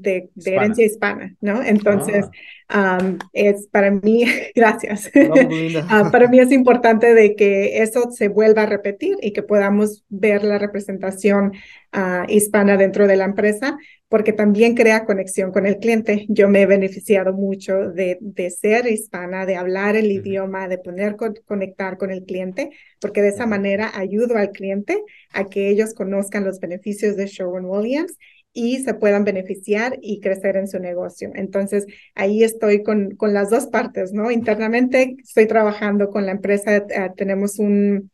de, 0.00 0.28
de 0.34 0.54
herencia 0.54 0.84
hispana, 0.84 1.34
¿no? 1.40 1.62
Entonces, 1.62 2.26
ah. 2.68 2.98
um, 3.00 3.18
es 3.32 3.66
para 3.68 3.90
mí, 3.90 4.24
gracias, 4.54 5.10
uh, 5.14 6.10
para 6.10 6.28
mí 6.28 6.38
es 6.38 6.52
importante 6.52 7.14
de 7.14 7.34
que 7.34 7.82
eso 7.82 8.10
se 8.10 8.28
vuelva 8.28 8.62
a 8.62 8.66
repetir 8.66 9.16
y 9.22 9.32
que 9.32 9.42
podamos 9.42 10.04
ver 10.08 10.44
la 10.44 10.58
representación 10.58 11.52
uh, 11.94 12.28
hispana 12.28 12.76
dentro 12.76 13.06
de 13.06 13.16
la 13.16 13.24
empresa, 13.24 13.78
porque 14.08 14.32
también 14.32 14.74
crea 14.74 15.04
conexión 15.04 15.50
con 15.50 15.66
el 15.66 15.78
cliente. 15.78 16.26
Yo 16.28 16.48
me 16.48 16.62
he 16.62 16.66
beneficiado 16.66 17.32
mucho 17.32 17.90
de, 17.90 18.18
de 18.20 18.50
ser 18.50 18.86
hispana, 18.86 19.46
de 19.46 19.56
hablar 19.56 19.96
el 19.96 20.06
uh 20.06 20.08
-huh. 20.08 20.20
idioma, 20.20 20.68
de 20.68 20.78
poder 20.78 21.16
con, 21.16 21.34
conectar 21.46 21.96
con 21.96 22.10
el 22.10 22.24
cliente, 22.24 22.70
porque 23.00 23.22
de 23.22 23.28
esa 23.28 23.44
-huh. 23.44 23.48
manera 23.48 23.90
ayudo 23.94 24.36
al 24.36 24.50
cliente 24.50 25.02
a 25.32 25.44
que 25.44 25.70
ellos 25.70 25.94
conozcan 25.94 26.44
los 26.44 26.60
beneficios 26.60 27.16
de 27.16 27.26
Sherwin 27.26 27.64
Williams 27.64 28.16
y 28.56 28.78
se 28.78 28.94
puedan 28.94 29.24
beneficiar 29.24 29.98
y 30.00 30.18
crecer 30.20 30.56
en 30.56 30.66
su 30.66 30.78
negocio. 30.78 31.30
Entonces, 31.34 31.84
ahí 32.14 32.42
estoy 32.42 32.82
con, 32.82 33.10
con 33.10 33.34
las 33.34 33.50
dos 33.50 33.66
partes, 33.66 34.14
¿no? 34.14 34.30
Internamente 34.30 35.16
estoy 35.22 35.46
trabajando 35.46 36.08
con 36.08 36.24
la 36.24 36.32
empresa, 36.32 36.78
uh, 36.78 37.14
tenemos 37.14 37.58
un, 37.58 38.10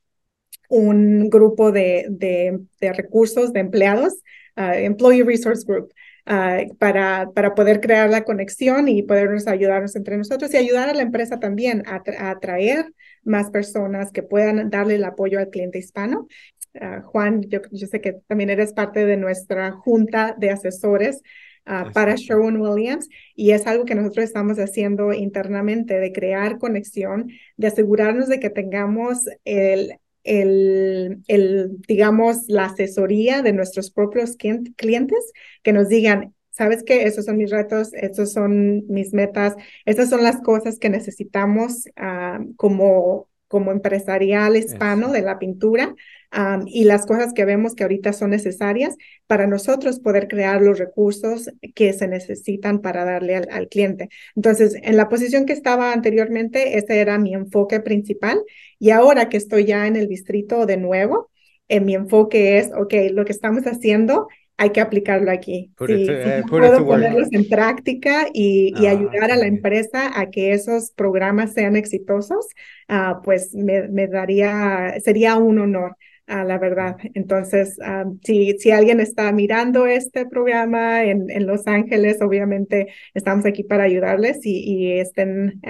un 0.68 1.30
grupo 1.30 1.70
de, 1.70 2.07
de, 2.11 2.93
recursos, 2.93 3.53
de 3.53 3.61
empleados, 3.61 4.14
uh, 4.57 4.74
Employee 4.74 5.22
Resource 5.22 5.64
Group, 5.64 5.93
uh, 6.26 6.74
para, 6.76 7.30
para 7.32 7.55
poder 7.55 7.80
crear 7.80 8.11
la 8.11 8.24
conexión 8.24 8.88
y 8.88 9.05
podernos 9.05 9.47
ayudarnos 9.47 9.95
entre 9.95 10.16
nosotros 10.16 10.53
y 10.53 10.57
ayudar 10.57 10.88
a 10.88 10.95
la 10.95 11.03
empresa 11.03 11.38
también 11.38 11.84
a 11.86 12.30
atraer 12.30 12.93
más 13.22 13.49
personas 13.51 14.11
que 14.11 14.24
puedan 14.24 14.70
darle 14.70 14.97
el 14.97 15.05
apoyo 15.05 15.38
al 15.38 15.51
cliente 15.51 15.78
hispano. 15.78 16.26
Uh, 16.75 17.03
Juan, 17.03 17.43
yo, 17.43 17.61
yo, 17.70 17.87
sé 17.87 18.01
que 18.01 18.14
también 18.27 18.49
eres 18.49 18.73
parte 18.73 19.05
de 19.05 19.18
nuestra 19.18 19.73
junta 19.73 20.35
de 20.39 20.51
asesores 20.51 21.20
uh, 21.66 21.93
para 21.93 22.14
Sherwin 22.14 22.57
Williams 22.57 23.09
y 23.35 23.51
es 23.51 23.66
algo 23.66 23.85
que 23.85 23.95
nosotros 23.95 24.25
estamos 24.25 24.59
haciendo 24.59 25.12
internamente 25.12 26.01
de 26.01 26.12
crear 26.12 26.59
conexión, 26.59 27.31
de 27.59 27.66
asegurarnos 27.66 28.29
de 28.29 28.41
que 28.41 28.49
tengamos 28.49 29.27
el, 29.45 29.99
el, 30.25 31.23
el, 31.29 31.77
digamos, 31.87 32.49
la 32.49 32.66
asesoría 32.66 33.43
de 33.43 33.53
nuestros 33.53 33.91
propios 33.91 34.37
clientes 34.37 35.33
que 35.62 35.73
nos 35.75 35.89
digan, 35.89 36.35
¿sabes 36.51 36.83
qué? 36.85 37.03
Esos 37.05 37.27
son 37.27 37.37
mis 37.37 37.51
retos, 37.51 37.93
esos 37.93 38.33
son 38.33 38.87
mis 38.89 39.12
metas, 39.12 39.57
estas 39.85 40.09
son 40.09 40.23
las 40.23 40.41
cosas 40.41 40.79
que 40.79 40.89
necesitamos 40.89 41.87
uh, 42.01 42.55
como, 42.57 43.29
como 43.53 43.70
empresarial 43.70 44.57
hispano 44.57 45.09
Eso. 45.09 45.12
de 45.12 45.20
la 45.20 45.38
pintura 45.38 45.94
um, 46.34 46.64
y 46.66 46.84
las 46.84 47.05
cosas 47.05 47.34
que 47.34 47.44
vemos 47.44 47.74
que 47.74 47.82
ahorita 47.82 48.14
son 48.14 48.30
necesarias 48.30 48.96
para 49.26 49.46
nosotros 49.46 50.00
poder 50.00 50.26
crear 50.26 50.62
los 50.62 50.78
recursos 50.78 51.50
que 51.74 51.92
se 51.92 52.09
necesitan 52.09 52.80
para 52.80 53.05
darle 53.05 53.36
al, 53.36 53.48
al 53.50 53.68
cliente. 53.68 54.09
Entonces, 54.34 54.74
en 54.82 54.96
la 54.96 55.11
posición 55.11 55.44
que 55.44 55.53
estaba 55.53 55.92
anteriormente, 55.92 56.78
ese 56.78 56.98
era 56.98 57.18
mi 57.18 57.34
enfoque 57.34 57.80
principal 57.80 58.42
y 58.78 58.88
ahora 58.88 59.28
que 59.28 59.36
estoy 59.36 59.66
ya 59.66 59.86
en 59.86 59.96
el 59.96 60.09
distrito 60.09 60.64
de 60.64 60.78
nuevo, 60.78 61.30
eh, 61.68 61.80
mi 61.80 61.94
enfoque 61.94 62.57
es, 62.57 62.70
ok, 62.74 62.94
lo 63.12 63.26
que 63.26 63.32
estamos 63.32 63.64
haciendo 63.64 64.28
hay 64.63 64.71
que 64.71 64.81
aplicarlo 64.81 65.33
aquí. 65.33 65.73
sí, 65.87 66.07
eh, 66.09 66.45
puedo 66.49 66.87
ponerlos 66.87 67.29
en 67.33 67.49
práctica 67.49 68.29
y, 68.33 68.73
y 68.81 68.87
ah, 68.87 68.93
ayudar 68.93 69.33
a 69.33 69.37
la 69.37 69.47
empresa 69.47 70.13
a 70.15 70.31
que 70.31 70.53
esos 70.53 70.93
programas 70.93 71.53
sean 71.53 71.75
exitosos, 71.75 72.47
uh, 72.89 73.21
pues 73.25 73.53
me, 73.55 73.89
me, 73.89 74.07
daría, 74.07 74.95
sería 75.05 75.37
un 75.37 75.59
honor. 75.59 75.97
a 76.29 76.45
la 76.45 76.59
verdad. 76.59 76.97
Entonces, 77.15 77.77
si, 78.23 78.57
si 78.61 78.71
alguien 78.71 79.01
está 79.01 79.33
mirando 79.33 79.87
este 79.87 80.27
programa 80.27 81.03
en, 81.03 81.29
en, 81.29 81.47
Los 81.47 81.67
Ángeles, 81.67 82.23
obviamente 82.23 82.87
estamos 83.15 83.45
aquí 83.45 83.65
para 83.65 83.83
ayudarles 83.83 84.47
y, 84.47 84.61
y 84.61 85.01
estén, 85.01 85.61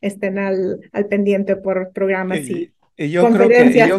estén 0.00 0.38
al, 0.38 0.78
al 0.92 1.06
pendiente 1.06 1.56
por 1.56 1.90
programas 1.92 2.48
y, 2.48 2.72
y 2.98 3.10
yo 3.10 3.28
creo 3.30 3.48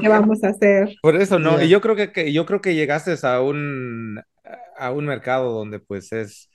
que, 0.02 0.10
vamos 0.10 0.44
a 0.44 0.50
hacer. 0.50 0.96
Por 1.02 1.16
eso, 1.16 1.38
no, 1.38 1.62
y 1.62 1.70
yo 1.70 1.82
creo 1.82 1.96
que, 1.96 2.34
yo 2.34 2.46
creo 2.46 2.62
que 2.62 2.74
llegaste 2.74 3.14
a 3.22 3.42
un, 3.42 4.22
a 4.78 4.92
un 4.92 5.06
mercado 5.06 5.52
donde 5.52 5.80
pues 5.80 6.12
es, 6.12 6.50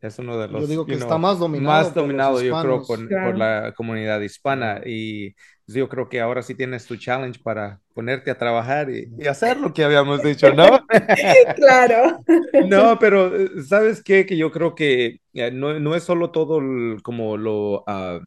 es 0.00 0.18
uno 0.18 0.36
de 0.38 0.48
los... 0.48 0.62
Yo 0.62 0.66
digo 0.66 0.86
que 0.86 0.94
está 0.94 1.16
más 1.16 1.38
dominado. 1.38 1.84
Más 1.84 1.94
dominado, 1.94 2.42
yo 2.42 2.60
creo, 2.60 2.82
por 2.84 3.38
la 3.38 3.72
comunidad 3.76 4.20
hispana 4.20 4.80
y 4.84 5.34
pues, 5.64 5.76
yo 5.76 5.88
creo 5.88 6.08
que 6.08 6.20
ahora 6.20 6.42
sí 6.42 6.54
tienes 6.54 6.86
tu 6.86 6.96
challenge 6.96 7.40
para 7.40 7.80
ponerte 7.94 8.30
a 8.30 8.38
trabajar 8.38 8.90
y, 8.90 9.08
hacer 9.28 9.58
lo 9.58 9.72
que 9.72 9.84
habíamos 9.84 10.22
dicho, 10.22 10.52
¿no? 10.52 10.84
claro. 11.56 12.22
no, 12.68 12.98
pero 12.98 13.34
eh, 13.36 13.62
¿sabes 13.66 14.02
qué? 14.02 14.26
Que 14.26 14.36
yo 14.36 14.50
creo 14.50 14.74
que 14.74 15.20
eh, 15.34 15.50
no, 15.52 15.78
no 15.78 15.94
es 15.94 16.02
solo 16.02 16.30
todo 16.30 16.60
como 17.02 17.36
lo... 17.36 17.84
Uh, 17.86 18.20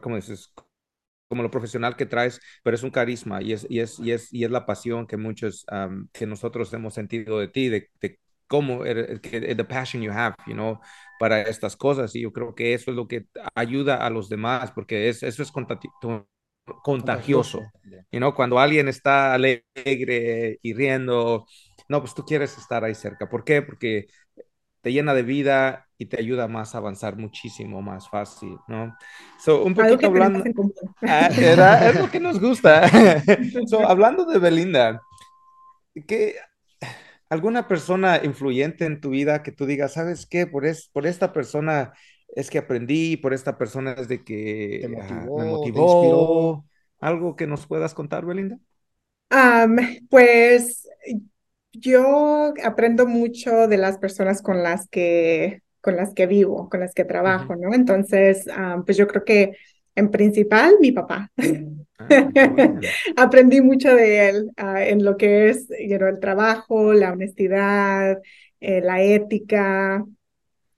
¿Cómo 0.00 0.16
dices? 0.16 0.52
como 1.28 1.42
lo 1.42 1.50
profesional 1.50 1.96
que 1.96 2.04
traes, 2.04 2.42
pero 2.62 2.74
es 2.74 2.82
un 2.82 2.90
carisma 2.90 3.40
y 3.40 3.54
es, 3.54 3.66
y 3.70 3.80
es, 3.80 3.98
y 3.98 4.12
es, 4.12 4.30
y 4.34 4.44
es 4.44 4.50
la 4.50 4.66
pasión 4.66 5.06
que 5.06 5.16
muchos, 5.16 5.64
que 6.12 6.26
nosotros 6.26 6.70
hemos 6.74 6.92
sentido 6.92 7.38
de 7.38 7.48
ti, 7.48 7.70
de, 7.70 7.88
de 8.02 8.18
cómo, 8.46 8.84
the 8.84 9.66
passion 9.68 10.02
you 10.02 10.12
have, 10.12 10.34
you 10.46 10.54
know, 10.54 10.80
para 11.18 11.42
estas 11.42 11.76
cosas. 11.76 12.14
Y 12.14 12.22
yo 12.22 12.32
creo 12.32 12.54
que 12.54 12.74
eso 12.74 12.90
es 12.90 12.96
lo 12.96 13.06
que 13.08 13.26
ayuda 13.54 14.04
a 14.04 14.10
los 14.10 14.28
demás, 14.28 14.72
porque 14.72 15.08
es, 15.08 15.22
eso 15.22 15.42
es 15.42 15.52
contagioso. 16.82 17.60
You 18.10 18.18
know, 18.18 18.34
cuando 18.34 18.58
alguien 18.58 18.88
está 18.88 19.34
alegre 19.34 20.58
y 20.62 20.74
riendo, 20.74 21.46
no, 21.88 22.00
pues 22.00 22.14
tú 22.14 22.24
quieres 22.24 22.56
estar 22.58 22.84
ahí 22.84 22.94
cerca. 22.94 23.28
¿Por 23.28 23.44
qué? 23.44 23.62
Porque 23.62 24.06
te 24.82 24.92
llena 24.92 25.14
de 25.14 25.22
vida 25.22 25.86
y 25.96 26.06
te 26.06 26.18
ayuda 26.18 26.48
más 26.48 26.74
a 26.74 26.78
avanzar 26.78 27.16
muchísimo 27.16 27.80
más 27.80 28.08
fácil, 28.08 28.58
¿no? 28.66 28.94
So, 29.38 29.62
un 29.62 29.74
poquito 29.74 30.08
hablando... 30.08 30.42
Ah, 31.02 31.28
era, 31.36 31.88
es 31.88 32.00
lo 32.00 32.10
que 32.10 32.18
nos 32.18 32.40
gusta. 32.40 32.88
so, 33.66 33.88
hablando 33.88 34.24
de 34.24 34.38
Belinda, 34.38 35.00
¿qué, 36.06 36.34
¿alguna 37.32 37.66
persona 37.66 38.20
influyente 38.22 38.84
en 38.84 39.00
tu 39.00 39.08
vida 39.08 39.42
que 39.42 39.52
tú 39.52 39.64
digas, 39.64 39.94
sabes 39.94 40.26
qué, 40.26 40.46
por, 40.46 40.66
es, 40.66 40.90
por 40.92 41.06
esta 41.06 41.32
persona 41.32 41.94
es 42.36 42.50
que 42.50 42.58
aprendí, 42.58 43.16
por 43.16 43.32
esta 43.32 43.56
persona 43.56 43.92
es 43.92 44.06
de 44.06 44.22
que 44.22 44.80
te 44.82 44.88
motivó, 44.88 45.38
me 45.38 45.44
motivó, 45.46 46.66
algo 47.00 47.34
que 47.34 47.46
nos 47.46 47.66
puedas 47.66 47.94
contar, 47.94 48.26
Belinda? 48.26 48.58
pues 50.10 50.86
yo 51.72 52.52
aprendo 52.62 53.06
mucho 53.06 53.66
de 53.66 53.78
las 53.78 53.96
personas 53.96 54.42
con 54.42 54.62
las 54.62 54.86
que, 54.90 55.62
con 55.80 55.96
las 55.96 56.12
que 56.12 56.26
vivo, 56.26 56.68
con 56.68 56.80
las 56.80 56.92
que 56.92 57.06
trabajo, 57.06 57.56
¿no? 57.56 57.72
Entonces, 57.72 58.46
ah, 58.54 58.82
pues 58.84 58.98
yo 58.98 59.06
creo 59.06 59.24
que 59.24 59.56
en 59.94 60.10
principal 60.10 60.74
mi 60.82 60.92
papá. 60.92 61.32
Ah, 62.10 62.80
aprendí 63.16 63.60
mucho 63.60 63.94
de 63.94 64.28
él 64.28 64.50
ah, 64.56 64.84
en 64.84 65.04
lo 65.04 65.16
que 65.16 65.50
es 65.50 65.70
el 65.70 66.20
trabajo, 66.20 66.92
la 66.92 67.12
honestidad, 67.12 68.18
eh, 68.60 68.80
la 68.80 69.02
ética, 69.02 70.04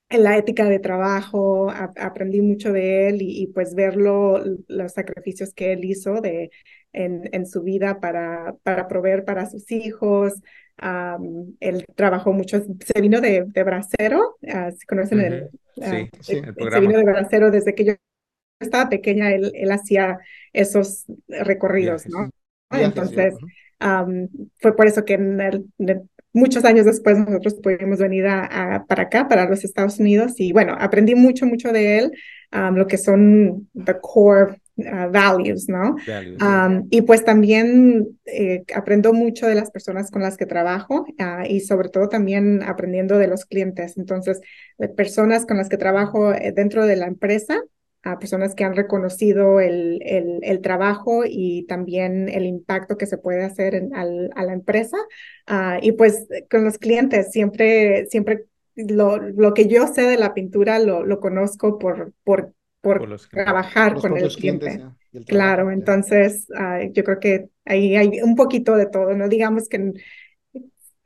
la 0.09 0.37
ética 0.37 0.65
de 0.65 0.79
trabajo, 0.79 1.69
aprendí 1.69 2.41
mucho 2.41 2.71
de 2.71 3.09
él 3.09 3.17
y, 3.21 3.47
pues 3.47 3.75
verlo, 3.75 4.41
los 4.67 4.93
sacrificios 4.93 5.53
que 5.53 5.73
él 5.73 5.83
hizo 5.83 6.21
de, 6.21 6.51
en, 6.93 7.29
en 7.31 7.45
su 7.45 7.63
vida 7.63 7.99
para, 7.99 8.55
para 8.63 8.87
proveer 8.87 9.25
para 9.25 9.49
sus 9.49 9.71
hijos, 9.71 10.33
él 11.59 11.85
trabajó 11.95 12.33
mucho, 12.33 12.61
se 12.61 13.01
vino 13.01 13.21
de, 13.21 13.45
de 13.47 13.63
Bracero, 13.63 14.37
uh, 14.41 14.71
si 14.77 14.85
conocen 14.85 15.21
el, 15.21 15.49
sí, 15.75 16.09
sí, 16.19 16.35
el 16.37 16.53
programa. 16.53 16.71
Se 16.71 16.79
vino 16.81 16.97
de 16.99 17.05
Bracero 17.05 17.51
desde 17.51 17.73
que 17.73 17.85
yo 17.85 17.93
estaba 18.59 18.89
pequeña, 18.89 19.31
él, 19.33 19.51
él 19.55 19.71
hacía 19.71 20.19
esos 20.53 21.05
recorridos, 21.27 22.05
¿no? 22.07 22.29
Entonces, 22.71 23.35
fue 24.59 24.75
por 24.75 24.87
eso 24.87 25.05
que 25.05 25.13
en 25.13 25.39
muchos 26.33 26.65
años 26.65 26.85
después 26.85 27.17
nosotros 27.17 27.55
pudimos 27.55 27.99
venir 27.99 28.27
a, 28.27 28.85
para 28.87 29.03
acá, 29.03 29.27
para 29.27 29.49
los 29.49 29.63
Estados 29.63 29.99
Unidos, 29.99 30.33
y 30.37 30.51
bueno, 30.51 30.75
aprendí 30.79 31.15
mucho, 31.15 31.45
mucho 31.45 31.71
de 31.71 31.99
él, 31.99 32.11
lo 32.51 32.87
que 32.87 32.97
son 32.97 33.69
the 33.73 33.95
core 34.01 34.55
Uh, 34.77 35.09
values, 35.09 35.69
¿no? 35.69 35.95
Um, 36.41 36.85
y 36.89 37.03
pues 37.03 37.23
también 37.23 38.19
eh, 38.25 38.65
aprendo 38.75 39.13
mucho 39.13 39.47
de 39.47 39.55
las 39.55 39.71
personas 39.71 40.11
con 40.11 40.21
las 40.21 40.35
que 40.35 40.45
trabajo 40.45 41.05
uh, 41.17 41.45
y 41.47 41.61
sobre 41.61 41.87
todo 41.87 42.09
también 42.09 42.61
aprendiendo 42.61 43.17
de 43.17 43.27
los 43.27 43.45
clientes. 43.45 43.95
Entonces, 43.95 44.41
de 44.77 44.89
personas 44.89 45.45
con 45.45 45.55
las 45.55 45.69
que 45.69 45.77
trabajo 45.77 46.33
eh, 46.33 46.51
dentro 46.53 46.85
de 46.85 46.97
la 46.97 47.05
empresa, 47.05 47.61
a 48.05 48.19
personas 48.19 48.55
que 48.55 48.63
han 48.63 48.75
reconocido 48.75 49.59
el, 49.59 49.99
el, 50.03 50.39
el, 50.43 50.61
trabajo 50.61 51.23
y 51.27 51.65
también 51.67 52.29
el 52.29 52.45
impacto 52.45 52.97
que 52.97 53.07
se 53.07 53.17
puede 53.17 53.43
hacer 53.43 53.75
en, 53.75 53.93
al, 53.95 54.29
a 54.35 54.43
la 54.43 54.53
empresa. 54.53 54.95
Uh, 55.49 55.79
y 55.81 55.91
pues 55.93 56.27
con 56.49 56.63
los 56.63 56.77
clientes, 56.77 57.31
siempre, 57.31 58.05
siempre 58.05 58.45
lo, 58.75 59.17
lo 59.17 59.53
que 59.53 59.67
yo 59.67 59.87
sé 59.87 60.03
de 60.03 60.17
la 60.17 60.33
pintura 60.33 60.79
lo, 60.79 61.03
lo 61.03 61.19
conozco 61.19 61.79
por, 61.79 62.13
por 62.23 62.53
por, 62.81 63.19
trabajar 63.31 63.95
con 63.95 64.15
el 64.15 64.29
cliente. 64.29 64.79
claro, 65.25 65.71
entonces 65.71 66.45
yo 66.91 67.03
creo 67.03 67.19
que 67.19 67.49
ahí 67.65 67.95
hay 67.95 68.21
un 68.21 68.35
poquito 68.35 68.75
de 68.75 68.85
todo, 68.85 69.15
no 69.15 69.27
digamos 69.27 69.67
que 69.67 69.91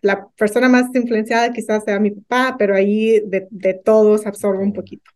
la 0.02 0.28
persona 0.38 0.68
más 0.68 0.94
influenciada 0.94 1.54
quizás 1.54 1.86
sea 1.86 2.00
mi 2.02 2.12
papá, 2.12 2.58
pero 2.60 2.76
ahí 2.76 3.22
de, 3.26 3.48
de 3.50 3.74
todos 3.74 4.26
absorbe 4.26 4.62
un 4.62 4.74
poquito. 4.74 5.10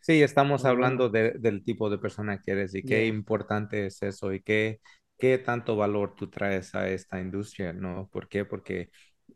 Sí, 0.00 0.22
estamos 0.22 0.64
hablando 0.64 1.08
del 1.08 1.64
tipo 1.64 1.90
de 1.90 1.98
persona 1.98 2.40
que 2.40 2.52
eres 2.52 2.74
y 2.74 2.84
qué 2.84 3.06
importante 3.06 3.86
es 3.86 4.02
eso 4.02 4.32
y 4.32 4.42
qué, 4.42 4.80
qué 5.18 5.38
tanto 5.38 5.76
valor 5.76 6.14
tú 6.16 6.28
traes 6.30 6.74
a 6.74 6.88
esta 6.88 7.20
industria, 7.20 7.72
¿no? 7.72 8.08
¿Por 8.12 8.28
qué? 8.28 8.44
Porque 8.44 8.90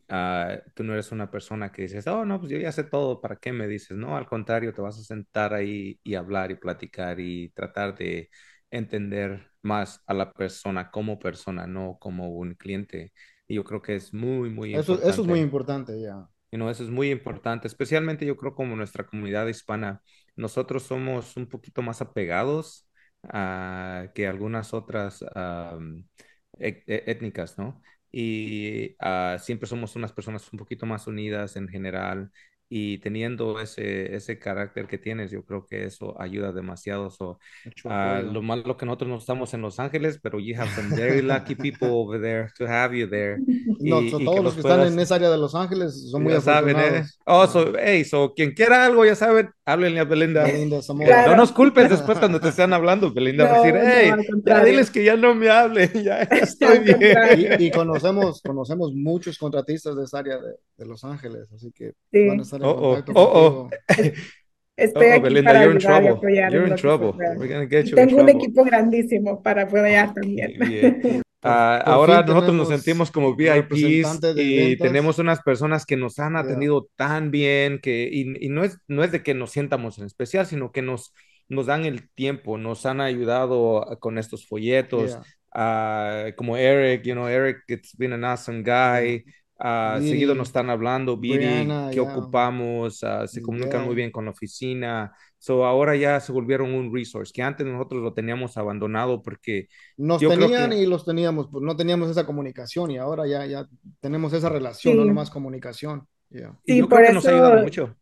Ah, 0.08 0.58
tú 0.74 0.84
no 0.84 0.92
eres 0.94 1.12
una 1.12 1.30
persona 1.30 1.72
que 1.72 1.82
dices, 1.82 2.06
oh, 2.08 2.24
no, 2.26 2.40
pues 2.40 2.50
yo 2.52 2.58
ya 2.58 2.72
sé 2.72 2.84
todo, 2.84 3.20
¿para 3.22 3.36
qué 3.36 3.52
me 3.52 3.68
dices? 3.68 3.96
No, 3.96 4.16
al 4.18 4.26
contrario, 4.26 4.74
te 4.74 4.82
vas 4.82 4.98
a 4.98 5.04
sentar 5.04 5.54
ahí 5.54 6.00
y 6.04 6.14
hablar 6.16 6.50
y 6.50 6.56
platicar 6.56 7.20
y 7.20 7.50
tratar 7.50 7.96
de 7.96 8.28
entender 8.70 9.50
más 9.62 10.02
a 10.06 10.14
la 10.14 10.32
persona 10.34 10.90
como 10.90 11.18
persona, 11.20 11.66
no 11.68 11.98
como 12.00 12.30
un 12.30 12.54
cliente. 12.56 13.12
Y 13.48 13.54
yo 13.56 13.64
creo 13.64 13.82
que 13.82 13.96
es 13.96 14.12
muy, 14.14 14.50
muy 14.50 14.74
eso, 14.74 14.94
importante. 14.94 15.10
Eso 15.10 15.22
es 15.22 15.28
muy 15.28 15.40
importante, 15.40 16.00
ya. 16.00 16.28
Y 16.50 16.56
no, 16.56 16.70
eso 16.70 16.82
es 16.84 16.88
muy 16.90 17.10
importante, 17.10 17.68
especialmente 17.68 18.24
yo 18.26 18.36
creo 18.36 18.54
como 18.54 18.74
nuestra 18.76 19.06
comunidad 19.06 19.46
hispana, 19.48 20.02
nosotros 20.38 20.84
somos 20.84 21.36
un 21.36 21.48
poquito 21.48 21.82
más 21.82 22.00
apegados 22.00 22.88
a, 23.24 24.10
que 24.14 24.26
algunas 24.26 24.74
otras 24.74 25.22
e, 26.58 26.84
e, 26.86 27.04
étnicas, 27.06 27.58
¿no? 27.58 27.82
y 28.10 28.96
ah, 29.00 29.36
siempre 29.40 29.68
somos 29.68 29.94
unas 29.96 30.12
personas 30.12 30.50
un 30.52 30.58
poquito 30.58 30.86
más 30.86 31.06
unidas 31.06 31.56
en 31.56 31.68
general 31.68 32.32
y 32.70 32.98
teniendo 32.98 33.60
ese, 33.60 34.14
ese 34.14 34.38
carácter 34.38 34.86
que 34.86 34.98
tienes, 34.98 35.30
yo 35.30 35.42
creo 35.44 35.66
que 35.66 35.84
eso 35.84 36.20
ayuda 36.20 36.52
demasiado. 36.52 37.10
So, 37.10 37.38
uh, 37.84 38.22
lo 38.30 38.42
malo 38.42 38.76
que 38.76 38.84
nosotros 38.84 39.08
no 39.08 39.16
estamos 39.16 39.54
en 39.54 39.62
Los 39.62 39.80
Ángeles, 39.80 40.18
pero 40.22 40.38
you 40.38 40.54
have 40.58 40.70
some 40.74 40.94
very 40.94 41.22
lucky 41.22 41.54
people 41.54 41.88
over 41.90 42.20
there 42.20 42.48
to 42.58 42.66
have 42.66 42.94
you 42.94 43.08
there. 43.08 43.38
No, 43.80 44.02
y, 44.02 44.10
todos 44.10 44.44
los 44.44 44.54
que 44.54 44.60
están 44.60 44.86
en 44.86 44.98
esa 44.98 45.14
área 45.14 45.30
de 45.30 45.38
Los 45.38 45.54
Ángeles 45.54 46.10
son 46.10 46.24
muy 46.24 46.34
afortunados. 46.34 46.84
Saben, 46.84 47.04
¿eh? 47.04 47.06
Oh, 47.24 47.46
so, 47.46 47.72
hey, 47.78 48.04
so, 48.04 48.34
quien 48.34 48.52
quiera 48.52 48.84
algo, 48.84 49.04
ya 49.06 49.14
saben, 49.14 49.50
háblenle 49.64 50.00
a 50.00 50.04
Belinda. 50.04 50.44
Belinda 50.44 50.80
No 51.26 51.36
nos 51.36 51.52
culpes 51.52 51.88
después 51.88 52.18
cuando 52.18 52.38
te 52.38 52.50
estén 52.50 52.74
hablando, 52.74 53.12
Belinda. 53.12 53.44
va 53.44 53.56
a 53.56 53.62
decir, 53.62 53.80
hey, 53.82 54.12
ya 54.44 54.62
diles 54.62 54.90
que 54.90 55.04
ya 55.04 55.16
no 55.16 55.34
me 55.34 55.48
hablen, 55.48 55.90
ya 56.04 56.20
estoy 56.20 56.80
bien. 56.80 57.16
Y, 57.58 57.70
conocemos, 57.70 58.42
conocemos 58.42 58.92
muchos 58.92 59.38
contratistas 59.38 59.96
de 59.96 60.04
esa 60.04 60.18
área 60.18 60.36
de, 60.36 60.52
de 60.76 60.86
Los 60.86 61.02
Ángeles, 61.04 61.50
así 61.54 61.72
que 61.72 61.94
van 62.28 62.40
a 62.40 62.42
estar 62.42 62.57
oh, 62.62 63.02
oh, 63.14 63.14
oh, 63.14 63.70
Estoy 64.78 65.06
aquí 65.08 65.22
Belinda, 65.22 65.50
para 65.50 65.64
you're 65.64 65.76
ayudar 65.76 66.02
in 66.04 66.08
trouble. 66.08 66.30
You're 66.30 66.66
in 66.68 66.76
trouble. 66.76 67.12
We're 67.16 67.48
gonna 67.48 67.66
get 67.66 67.86
you 67.86 67.96
Tengo 67.96 68.22
un 68.22 68.28
equipo 68.28 68.64
grandísimo 68.64 69.42
para 69.42 69.62
apoyar 69.62 70.14
también. 70.14 71.22
Uh, 71.42 71.82
ahora 71.84 72.22
nosotros 72.22 72.54
nos 72.54 72.68
sentimos 72.68 73.10
como 73.10 73.34
VIPs 73.34 74.20
y 74.36 74.76
tenemos 74.76 75.18
unas 75.18 75.42
personas 75.42 75.84
que 75.84 75.96
nos 75.96 76.20
han 76.20 76.36
atendido 76.36 76.88
tan 76.94 77.32
bien 77.32 77.80
que 77.80 78.08
y, 78.10 78.46
y, 78.46 78.48
no 78.50 78.62
es 78.62 78.78
no 78.86 79.02
es 79.02 79.10
de 79.10 79.22
que 79.24 79.34
nos 79.34 79.50
sientamos 79.50 79.98
en 79.98 80.06
especial, 80.06 80.46
sino 80.46 80.70
que 80.70 80.82
nos 80.82 81.12
nos 81.48 81.66
dan 81.66 81.84
el 81.84 82.08
tiempo, 82.10 82.56
nos 82.56 82.86
han 82.86 83.00
ayudado 83.00 83.98
con 84.00 84.16
estos 84.16 84.46
folletos, 84.46 85.18
yeah. 85.56 86.28
uh, 86.30 86.36
como 86.36 86.56
Eric, 86.56 87.02
you 87.04 87.14
know, 87.14 87.26
Eric, 87.28 87.58
it's 87.66 87.96
been 87.96 88.12
an 88.12 88.24
awesome 88.24 88.62
guy. 88.62 89.24
Uh, 89.60 90.00
seguido 90.00 90.36
nos 90.36 90.48
están 90.48 90.70
hablando, 90.70 91.16
Viri, 91.16 91.66
qué 91.90 91.98
ocupamos, 91.98 93.02
uh, 93.02 93.26
se 93.26 93.42
comunican 93.42 93.84
muy 93.84 93.96
bien 93.96 94.12
con 94.12 94.24
la 94.24 94.30
oficina. 94.30 95.12
So 95.36 95.66
ahora 95.66 95.96
ya 95.96 96.20
se 96.20 96.30
volvieron 96.30 96.72
un 96.72 96.94
resource 96.94 97.32
que 97.32 97.42
antes 97.42 97.66
nosotros 97.66 98.02
lo 98.02 98.12
teníamos 98.12 98.56
abandonado 98.56 99.20
porque 99.20 99.66
nos 99.96 100.20
tenían 100.20 100.72
y 100.72 100.86
los 100.86 101.04
teníamos, 101.04 101.48
pues 101.50 101.64
no 101.64 101.74
teníamos 101.74 102.08
esa 102.08 102.24
comunicación 102.24 102.92
y 102.92 102.98
ahora 102.98 103.26
ya, 103.26 103.46
ya 103.46 103.66
tenemos 104.00 104.32
esa 104.32 104.48
relación, 104.48 104.96
no 104.96 105.04
nomás 105.04 105.28
comunicación. 105.28 106.06
Y 106.64 106.78
yo 106.78 106.88
creo 106.88 107.08
que 107.08 107.12
nos 107.14 107.26
ha 107.26 107.30
ayudado 107.30 107.62
mucho. 107.62 107.96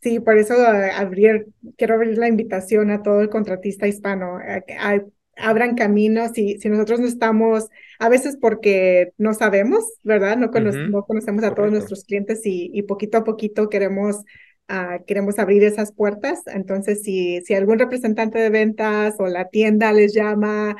Sí, 0.00 0.20
por 0.20 0.38
eso 0.38 0.54
abrir, 0.94 1.48
quiero 1.76 1.94
abrir 1.94 2.18
la 2.18 2.28
invitación 2.28 2.90
a 2.90 3.02
todo 3.02 3.20
el 3.20 3.30
contratista 3.30 3.88
hispano. 3.88 4.38
A, 4.78 5.00
abran 5.38 5.74
caminos 5.74 6.36
y 6.36 6.58
si 6.58 6.68
nosotros 6.68 7.00
no 7.00 7.06
estamos, 7.06 7.68
a 7.98 8.08
veces 8.08 8.36
porque 8.40 9.12
no 9.18 9.34
sabemos, 9.34 9.84
¿verdad? 10.02 10.36
No, 10.36 10.48
no 10.48 11.04
conocemos 11.04 11.44
a 11.44 11.54
todos 11.54 11.70
nuestros 11.70 12.04
clientes 12.04 12.44
y, 12.44 12.70
y, 12.72 12.82
poquito 12.82 13.18
a 13.18 13.24
poquito 13.24 13.68
queremos, 13.68 14.16
uh, 14.68 15.04
queremos 15.06 15.38
abrir 15.38 15.64
esas 15.64 15.92
puertas. 15.92 16.42
Entonces, 16.46 17.02
si, 17.02 17.40
si 17.42 17.54
algún 17.54 17.78
representante 17.78 18.38
de 18.38 18.50
ventas 18.50 19.14
o 19.18 19.26
la 19.26 19.48
tienda 19.48 19.92
les 19.92 20.14
llama, 20.14 20.76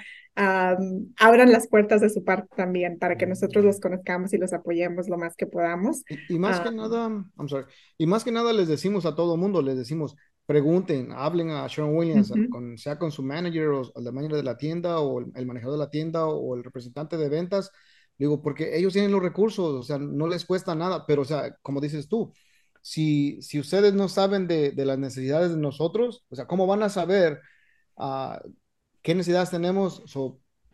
abran 1.16 1.50
las 1.50 1.66
puertas 1.66 2.00
de 2.00 2.10
su 2.10 2.22
parte 2.22 2.48
también 2.56 2.98
para 2.98 3.16
que 3.16 3.26
nosotros 3.26 3.64
los 3.64 3.80
conozcamos 3.80 4.32
y 4.32 4.38
los 4.38 4.52
apoyemos 4.52 5.08
lo 5.08 5.18
más 5.18 5.34
que 5.34 5.46
podamos. 5.46 6.04
Y, 6.28 6.38
más 6.38 6.60
que 6.60 6.68
ah, 6.68 6.72
nada, 6.72 7.06
I'm 7.36 7.48
sorry, 7.48 7.66
y 7.96 8.06
más 8.06 8.22
que 8.22 8.30
nada 8.30 8.52
les 8.52 8.68
decimos 8.68 9.04
a 9.04 9.16
todo 9.16 9.36
mundo, 9.36 9.62
les 9.62 9.76
decimos, 9.76 10.14
pregunten, 10.48 11.12
hablen 11.12 11.50
a 11.50 11.66
Sharon 11.68 11.94
Williams, 11.94 12.32
con, 12.50 12.78
sea 12.78 12.98
con 12.98 13.12
su 13.12 13.22
manager 13.22 13.68
o, 13.68 13.92
el 13.94 14.12
manager 14.14 14.38
de 14.38 14.42
la 14.42 14.56
tienda 14.56 14.98
o 14.98 15.20
el, 15.20 15.46
manejador 15.46 15.76
de 15.76 15.84
la 15.84 15.90
tienda 15.90 16.24
o, 16.24 16.56
el 16.56 16.64
representante 16.64 17.18
de 17.18 17.28
ventas, 17.28 17.70
digo, 18.16 18.40
porque 18.40 18.74
ellos 18.78 18.94
tienen 18.94 19.12
los 19.12 19.22
recursos, 19.22 19.74
o 19.74 19.82
sea, 19.82 19.98
no 19.98 20.26
les 20.26 20.46
cuesta 20.46 20.74
nada, 20.74 21.04
pero 21.06 21.20
o 21.20 21.24
sea, 21.26 21.54
como 21.60 21.82
dices 21.82 22.08
tú, 22.08 22.32
si, 22.80 23.42
si 23.42 23.60
ustedes 23.60 23.92
no 23.92 24.08
saben 24.08 24.46
de, 24.46 24.70
de 24.70 24.86
las 24.86 24.98
necesidades 24.98 25.50
de 25.50 25.58
nosotros, 25.58 26.24
o 26.30 26.34
sea, 26.34 26.46
¿cómo 26.46 26.66
van 26.66 26.82
a 26.82 26.88
saber? 26.88 27.42
Uh, 27.96 28.38
¿Qué 29.02 29.14
necesidades 29.14 29.50
tenemos? 29.50 30.02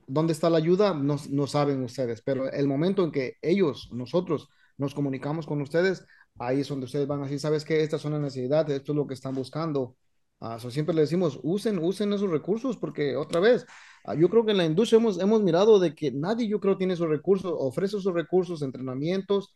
¿Dónde 0.07 0.35
está 0.35 0.51
la 0.51 0.59
ayuda? 0.59 0.95
No, 0.95 1.17
no 1.31 1.47
saben 1.49 1.83
ustedes, 1.83 2.23
pero 2.23 2.49
el 2.49 2.69
momento 2.69 3.03
en 3.03 3.11
que 3.11 3.39
ellos, 3.43 3.89
nosotros, 3.93 4.49
nos 4.79 4.95
comunicamos 4.95 5.47
con 5.47 5.61
ustedes, 5.61 6.07
ahí 6.39 6.61
es 6.61 6.69
donde 6.69 6.87
ustedes 6.87 7.07
van 7.07 7.21
a 7.21 7.25
decir, 7.25 7.41
¿sabes 7.41 7.65
qué? 7.65 7.83
Estas 7.83 8.01
son 8.01 8.13
las 8.13 8.21
necesidades, 8.21 8.77
esto 8.77 8.93
es 8.93 8.97
lo 8.97 9.07
que 9.07 9.15
están 9.15 9.35
buscando. 9.35 9.97
Uh, 10.41 10.59
siempre 10.71 10.95
les 10.95 11.09
decimos, 11.09 11.39
usen, 11.43 11.79
usen 11.79 12.13
esos 12.13 12.31
recursos, 12.31 12.77
porque 12.77 13.17
otra 13.17 13.41
vez, 13.41 13.67
uh, 14.07 14.15
yo 14.15 14.29
creo 14.29 14.45
que 14.45 14.53
en 14.53 14.59
la 14.59 14.67
industria 14.67 14.99
hemos, 14.99 15.19
hemos 15.21 15.43
mirado 15.43 15.79
de 15.79 15.95
que 15.95 16.13
nadie, 16.13 16.49
yo 16.49 16.61
creo, 16.61 16.77
tiene 16.77 16.95
esos 16.95 17.09
recursos, 17.09 17.53
ofrece 17.57 17.97
esos 17.97 18.13
recursos, 18.15 18.63
entrenamientos, 18.63 19.55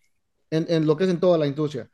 en, 0.51 0.67
en 0.69 0.87
lo 0.87 0.97
que 0.97 1.05
es 1.05 1.11
en 1.11 1.21
toda 1.21 1.39
la 1.39 1.47
industria. 1.47 1.91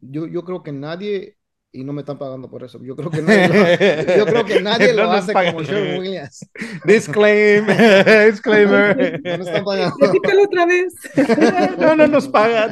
Yo, 0.00 0.26
yo 0.26 0.44
creo 0.44 0.62
que 0.62 0.72
nadie 0.72 1.37
y 1.72 1.84
no 1.84 1.92
me 1.92 2.00
están 2.00 2.18
pagando 2.18 2.50
por 2.50 2.64
eso. 2.64 2.82
Yo 2.82 2.96
creo 2.96 3.10
que 3.10 3.22
nadie 3.22 3.48
lo, 3.48 3.54
yo 4.16 4.26
creo 4.26 4.44
que 4.44 4.60
nadie 4.60 4.92
lo 4.94 5.10
hace 5.10 5.32
como 5.32 5.62
Sherwin 5.62 6.00
Williams. 6.00 6.48
Disclaimer. 6.84 8.26
Disclaimer. 8.30 9.20
No 9.22 9.36
nos 9.38 9.46
están 9.46 9.64
pagando. 9.64 9.96
Repítelo 10.00 10.44
otra 10.44 10.66
vez. 10.66 10.94
no, 11.78 11.96
no 11.96 12.06
nos 12.06 12.28
pagan. 12.28 12.70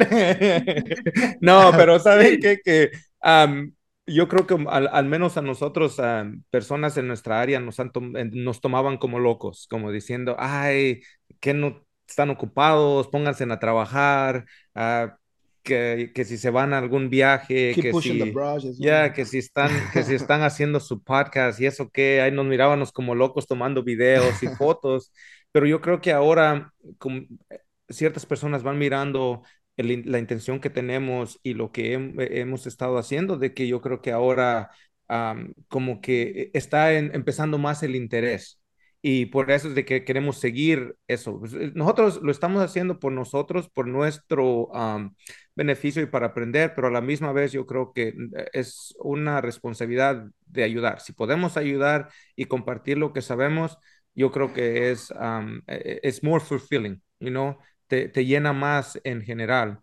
no, 1.41 1.73
pero 1.77 1.99
¿saben 1.99 2.41
qué? 2.41 2.59
Que 2.65 2.91
um, 3.23 3.73
yo 4.07 4.29
creo 4.29 4.47
que 4.47 4.57
al, 4.69 4.89
al 4.89 5.05
menos 5.05 5.37
a 5.37 5.43
nosotros, 5.43 5.99
um, 5.99 6.43
personas 6.51 6.97
en 6.97 7.09
nuestra 7.09 7.41
área, 7.41 7.61
nos, 7.61 7.79
han 7.81 7.91
nos 8.33 8.61
tomaban 8.61 8.97
como 8.97 9.19
locos, 9.19 9.67
como 9.69 9.93
diciendo, 9.93 10.37
ay, 10.39 11.03
que 11.41 11.53
no 11.53 11.85
están 12.09 12.31
ocupados, 12.31 13.09
pónganse 13.09 13.45
a 13.45 13.59
trabajar. 13.59 14.47
Uh, 14.75 15.11
que, 15.67 16.13
que, 16.15 16.25
si 16.25 16.39
se 16.39 16.51
van 16.51 16.73
a 16.73 16.79
algún 16.79 17.11
viaje, 17.11 17.75
que 17.75 17.93
si, 17.93 18.33
ya, 18.79 19.13
que 19.13 19.25
si 19.25 19.39
están, 19.39 19.71
que 19.93 20.05
si 20.05 20.15
están 20.15 20.43
haciendo 20.43 20.81
su 20.81 21.03
podcast 21.03 21.61
y 21.61 21.67
eso 21.67 21.91
que 21.91 22.21
ahí 22.21 22.31
nos 22.31 22.47
mirábamos 22.47 22.93
como 22.93 23.15
locos 23.15 23.47
tomando 23.47 23.83
videos 23.83 24.43
y 24.43 24.49
fotos, 24.49 25.13
pero 25.53 25.67
yo 25.67 25.81
creo 25.81 26.01
que 26.01 26.13
ahora 26.13 26.73
como, 26.99 27.23
ciertas 27.89 28.25
personas 28.25 28.63
van 28.63 28.79
mirando 28.79 29.43
la 29.77 30.19
intención 30.19 30.61
que 30.61 30.71
tenemos 30.71 31.41
y 31.43 31.55
lo 31.55 31.71
que 31.71 31.93
hemos 31.93 32.67
estado 32.67 32.97
haciendo, 32.97 33.37
de 33.37 33.53
que 33.53 33.67
yo 33.67 33.83
creo 33.83 34.01
que 34.01 34.13
ahora 34.13 34.71
como 35.69 36.01
que 36.01 36.51
está 36.55 36.93
empezando 36.95 37.59
más 37.59 37.83
el 37.83 37.95
interés 37.95 38.61
y 39.09 39.27
por 39.27 39.53
eso 39.53 39.69
es 39.69 39.77
de 39.77 39.85
que 39.85 40.05
queremos 40.05 40.39
seguir 40.39 40.97
eso. 41.07 41.39
Pues, 41.39 41.53
eh, 41.55 41.71
nosotros 41.77 42.19
lo 42.25 42.33
estamos 42.33 42.61
haciendo 42.61 42.99
por 42.99 43.13
nosotros, 43.13 43.69
por 43.69 43.87
nuestro 43.87 44.69
beneficio 45.55 46.03
y 46.03 46.07
para 46.07 46.27
aprender, 46.27 46.73
pero 46.75 46.89
a 46.89 46.91
la 46.91 47.01
misma 47.01 47.31
vez 47.31 47.53
yo 47.53 47.67
creo 47.67 47.93
que 47.93 48.13
mm, 48.13 48.37
eh, 48.37 48.49
es 48.53 48.97
una 48.99 49.41
responsabilidad 49.41 50.27
de 50.47 50.65
ayudar. 50.65 50.99
Si 50.99 51.13
podemos 51.13 51.57
ayudar 51.57 52.09
y 52.35 52.47
compartir 52.47 52.99
lo 52.99 53.13
que 53.13 53.23
sabemos, 53.23 53.79
yo 54.13 54.33
creo 54.33 54.53
que 54.53 54.91
es, 54.91 55.13
e, 55.13 55.63
e, 55.69 56.01
es 56.03 56.25
more 56.25 56.45
fulfilling, 56.45 57.01
you 57.21 57.31
know? 57.31 57.59
te, 57.87 58.09
te 58.09 58.25
llena 58.25 58.53
más 58.53 59.01
en 59.05 59.23
general. 59.23 59.79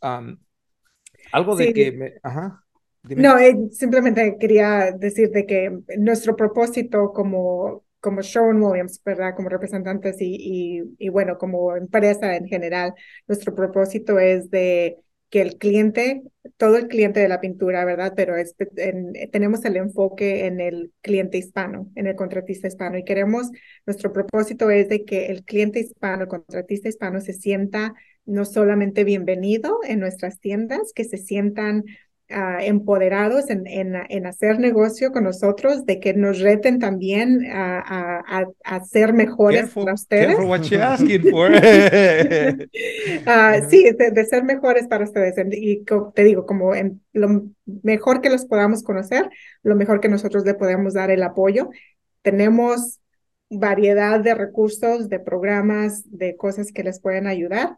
algo 0.00 1.54
de 1.54 1.72
que... 1.72 1.92
Me, 1.92 2.14
ajá. 2.24 2.60
No, 3.04 3.38
eh, 3.38 3.54
simplemente 3.70 4.36
quería 4.40 4.90
decir 4.90 5.30
de 5.30 5.46
que 5.46 5.78
nuestro 5.98 6.34
propósito 6.34 7.12
como 7.12 7.83
como 8.04 8.20
Sharon 8.20 8.62
Williams, 8.62 9.00
¿verdad? 9.02 9.34
Como 9.34 9.48
representantes 9.48 10.16
y, 10.20 10.82
y, 10.98 11.08
bueno, 11.08 11.38
como 11.38 11.74
empresa 11.74 12.36
en 12.36 12.46
general, 12.46 12.92
nuestro 13.26 13.54
propósito 13.54 14.18
es 14.18 14.50
de 14.50 14.98
que 15.30 15.40
el 15.40 15.56
cliente, 15.56 16.22
todo 16.58 16.76
el 16.76 16.86
cliente 16.86 17.20
de 17.20 17.28
la 17.28 17.40
pintura, 17.40 17.82
¿verdad? 17.86 18.12
Pero 18.14 18.34
tenemos 19.32 19.64
el 19.64 19.76
enfoque 19.76 20.44
en 20.44 20.60
el 20.60 20.92
cliente 21.00 21.38
hispano, 21.38 21.90
en 21.94 22.06
el 22.06 22.14
contratista 22.14 22.68
hispano 22.68 22.98
y 22.98 23.04
queremos, 23.04 23.50
nuestro 23.86 24.12
propósito 24.12 24.68
es 24.68 24.90
de 24.90 25.06
que 25.06 25.28
el 25.28 25.42
cliente 25.42 25.80
hispano, 25.80 26.24
el 26.24 26.28
contratista 26.28 26.90
hispano 26.90 27.22
se 27.22 27.32
sienta 27.32 27.94
no 28.26 28.44
solamente 28.44 29.02
bienvenido 29.02 29.80
en 29.82 30.00
nuestras 30.00 30.40
tiendas, 30.40 30.92
que 30.94 31.04
se 31.04 31.16
sientan 31.16 31.84
Ah, 32.36 32.58
empoderados 32.64 33.48
en, 33.48 33.64
en, 33.64 34.26
hacer 34.26 34.58
negocio 34.58 35.12
con 35.12 35.22
nosotros, 35.22 35.86
de 35.86 36.00
que 36.00 36.14
nos 36.14 36.40
reten 36.40 36.80
también 36.80 37.46
a, 37.48 38.24
a, 38.64 38.84
ser 38.84 39.12
mejores 39.12 39.70
para 39.70 39.94
ustedes. 39.94 40.36
Ah, 43.26 43.60
sí, 43.68 43.88
de, 43.88 44.24
ser 44.24 44.42
mejores 44.42 44.88
para 44.88 45.04
ustedes. 45.04 45.36
Y 45.52 45.84
te 46.12 46.24
digo, 46.24 46.44
como 46.44 46.74
en, 46.74 47.00
lo 47.12 47.44
mejor 47.84 48.20
que 48.20 48.30
los 48.30 48.46
podamos 48.46 48.82
conocer, 48.82 49.30
lo 49.62 49.76
mejor 49.76 50.00
que 50.00 50.08
nosotros 50.08 50.44
le 50.44 50.54
podemos 50.54 50.94
dar 50.94 51.12
el 51.12 51.22
apoyo. 51.22 51.70
Tenemos 52.22 52.98
variedad 53.48 54.18
de 54.18 54.34
recursos, 54.34 55.08
de 55.08 55.20
programas, 55.20 56.02
de 56.10 56.36
cosas 56.36 56.72
que 56.72 56.82
les 56.82 57.00
pueden 57.00 57.28
ayudar 57.28 57.76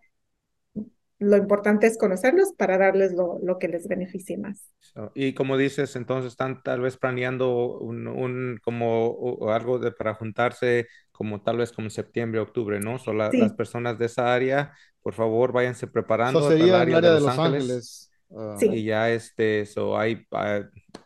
lo 1.18 1.36
importante 1.36 1.86
es 1.86 1.96
conocerlos 1.96 2.52
para 2.56 2.76
darles 2.76 3.12
lo, 3.12 3.38
lo 3.42 3.58
que 3.58 3.68
les 3.68 3.88
beneficie 3.88 4.36
más. 4.36 4.70
y 5.14 5.32
como 5.32 5.56
dices, 5.56 5.96
entonces 5.96 6.32
están 6.32 6.62
tal 6.62 6.80
vez 6.80 6.96
planeando 6.96 7.78
un, 7.78 8.06
un 8.06 8.58
como 8.62 9.48
algo 9.50 9.78
de 9.78 9.92
para 9.92 10.14
juntarse 10.14 10.86
como 11.12 11.42
tal 11.42 11.56
vez 11.56 11.72
como 11.72 11.88
septiembre, 11.88 12.40
octubre, 12.40 12.78
¿no? 12.80 12.98
So, 12.98 13.14
las 13.14 13.32
personas 13.54 13.98
de 13.98 14.06
esa 14.06 14.34
área, 14.34 14.72
por 15.00 15.14
favor, 15.14 15.52
váyanse 15.52 15.86
preparando. 15.86 16.40
Eso 16.40 16.50
sería 16.50 16.82
el 16.82 16.94
área 16.94 17.00
de 17.00 17.20
Los, 17.20 17.38
Ángeles. 17.38 18.10
Ah, 18.36 18.56
y 18.60 18.84
ya 18.84 19.10
este, 19.10 19.60
eso 19.60 19.96
hay 19.96 20.26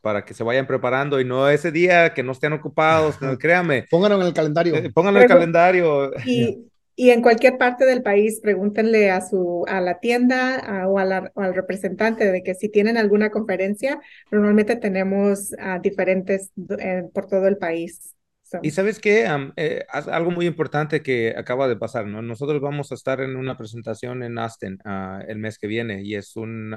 para 0.01 0.25
que 0.25 0.35
se 0.35 0.43
vayan 0.43 0.67
preparando 0.67 1.21
y 1.21 1.25
no 1.25 1.49
ese 1.49 1.71
día 1.71 2.15
que 2.15 2.23
no 2.23 2.33
estén 2.33 2.53
ocupados, 2.53 3.17
créanme. 3.39 3.87
Pónganlo 3.91 4.21
en 4.21 4.27
el 4.27 4.35
calendario. 4.35 4.75
Eh, 4.75 4.91
pónganlo 4.93 5.21
en 5.21 5.25
el 5.25 5.29
calendario. 5.29 6.11
Y, 6.25 6.67
y 7.01 7.13
en 7.13 7.23
cualquier 7.23 7.57
parte 7.57 7.87
del 7.87 8.03
país, 8.03 8.41
pregúntenle 8.43 9.11
a, 9.11 9.23
su, 9.23 9.65
a 9.67 9.81
la 9.81 10.01
tienda 10.01 10.87
o, 10.87 10.99
al 10.99 11.55
representante 11.55 12.31
de 12.31 12.43
que 12.43 12.55
si 12.55 12.69
tienen 12.69 12.99
alguna 12.99 13.31
conferencia, 13.31 13.99
normalmente 14.31 14.77
tenemos 14.77 15.53
diferentes 15.81 16.53
eh, 16.79 17.05
por 17.15 17.27
todo 17.27 17.49
el 17.49 17.57
país. 17.57 18.15
Y 18.63 18.73
sabes 18.73 18.99
qué, 18.99 19.27
eh, 19.57 19.87
algo 19.89 20.31
muy 20.31 20.45
importante 20.45 21.03
que 21.03 21.33
acaba 21.35 21.69
de 21.69 21.77
pasar, 21.77 22.07
¿no? 22.07 22.21
Nosotros 22.21 22.61
vamos 22.61 22.93
a 22.93 22.97
estar 22.97 23.23
en 23.23 23.35
una 23.37 23.57
presentación 23.57 24.23
en 24.23 24.39
Austin 24.39 24.77
ah, 24.85 25.25
el 25.27 25.39
mes 25.39 25.57
que 25.57 25.69
viene 25.69 26.03
y 26.03 26.17
es 26.17 26.37
un, 26.37 26.77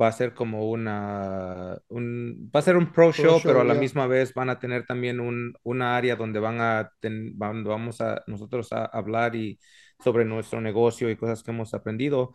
va 0.00 0.08
a 0.08 0.12
ser 0.12 0.34
como 0.34 0.70
una, 0.70 1.78
un, 1.88 2.50
va 2.54 2.60
a 2.60 2.62
ser 2.62 2.76
un 2.76 2.92
pro, 2.92 3.12
show, 3.12 3.40
pero 3.42 3.60
a 3.60 3.64
la 3.64 3.74
misma 3.74 4.06
vez 4.06 4.34
van 4.34 4.50
a 4.50 4.58
tener 4.58 4.86
también 4.86 5.20
un, 5.20 5.54
una 5.62 5.96
área 5.96 6.16
donde 6.16 6.40
van 6.40 6.60
a, 6.60 6.90
vamos 7.34 8.00
a 8.00 8.22
nosotros 8.26 8.72
a 8.72 8.84
hablar 8.86 9.36
y 9.36 9.58
sobre 10.02 10.24
nuestro 10.24 10.60
negocio 10.60 11.10
y 11.10 11.16
cosas 11.16 11.42
que 11.42 11.50
hemos 11.50 11.74
aprendido. 11.74 12.32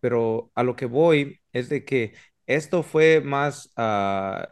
pero 0.00 0.50
a 0.54 0.62
lo 0.62 0.76
que 0.76 0.86
voy 0.86 1.40
es 1.52 1.68
de 1.68 1.84
que 1.84 2.14
esto 2.46 2.82
fue 2.82 3.20
más 3.20 3.72
uh, 3.76 4.46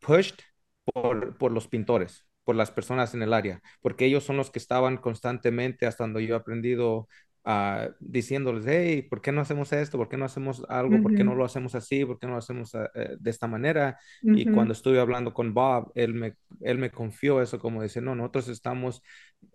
pushed 0.00 0.36
por, 0.84 1.36
por 1.36 1.52
los 1.52 1.68
pintores 1.68 2.28
por 2.48 2.56
las 2.56 2.70
personas 2.70 3.12
en 3.12 3.20
el 3.20 3.34
área, 3.34 3.60
porque 3.82 4.06
ellos 4.06 4.24
son 4.24 4.38
los 4.38 4.50
que 4.50 4.58
estaban 4.58 4.96
constantemente, 4.96 5.84
hasta 5.84 6.04
donde 6.04 6.26
yo 6.26 6.34
he 6.34 6.38
aprendido, 6.38 7.06
uh, 7.44 7.92
diciéndoles, 8.00 8.64
hey, 8.66 9.02
¿por 9.02 9.20
qué 9.20 9.32
no 9.32 9.40
hacemos 9.40 9.72
esto? 9.72 9.98
¿Por 9.98 10.08
qué 10.08 10.16
no 10.16 10.24
hacemos 10.24 10.64
algo? 10.68 11.02
¿Por 11.02 11.14
qué 11.14 11.24
no 11.24 11.34
lo 11.34 11.44
hacemos 11.44 11.74
así? 11.74 12.04
¿Por 12.04 12.18
qué 12.18 12.26
no 12.26 12.32
lo 12.34 12.38
hacemos 12.38 12.74
uh, 12.74 12.88
de 13.18 13.30
esta 13.30 13.46
manera? 13.46 13.98
Uh 14.22 14.30
-huh. 14.30 14.40
Y 14.40 14.44
cuando 14.52 14.72
estuve 14.72 15.00
hablando 15.00 15.32
con 15.32 15.54
Bob, 15.54 15.92
él 15.94 16.14
me, 16.14 16.34
él 16.60 16.78
me 16.78 16.90
confió 16.90 17.40
eso 17.40 17.58
como 17.58 17.82
dice, 17.82 18.00
no, 18.00 18.14
nosotros 18.14 18.48
estamos 18.48 19.02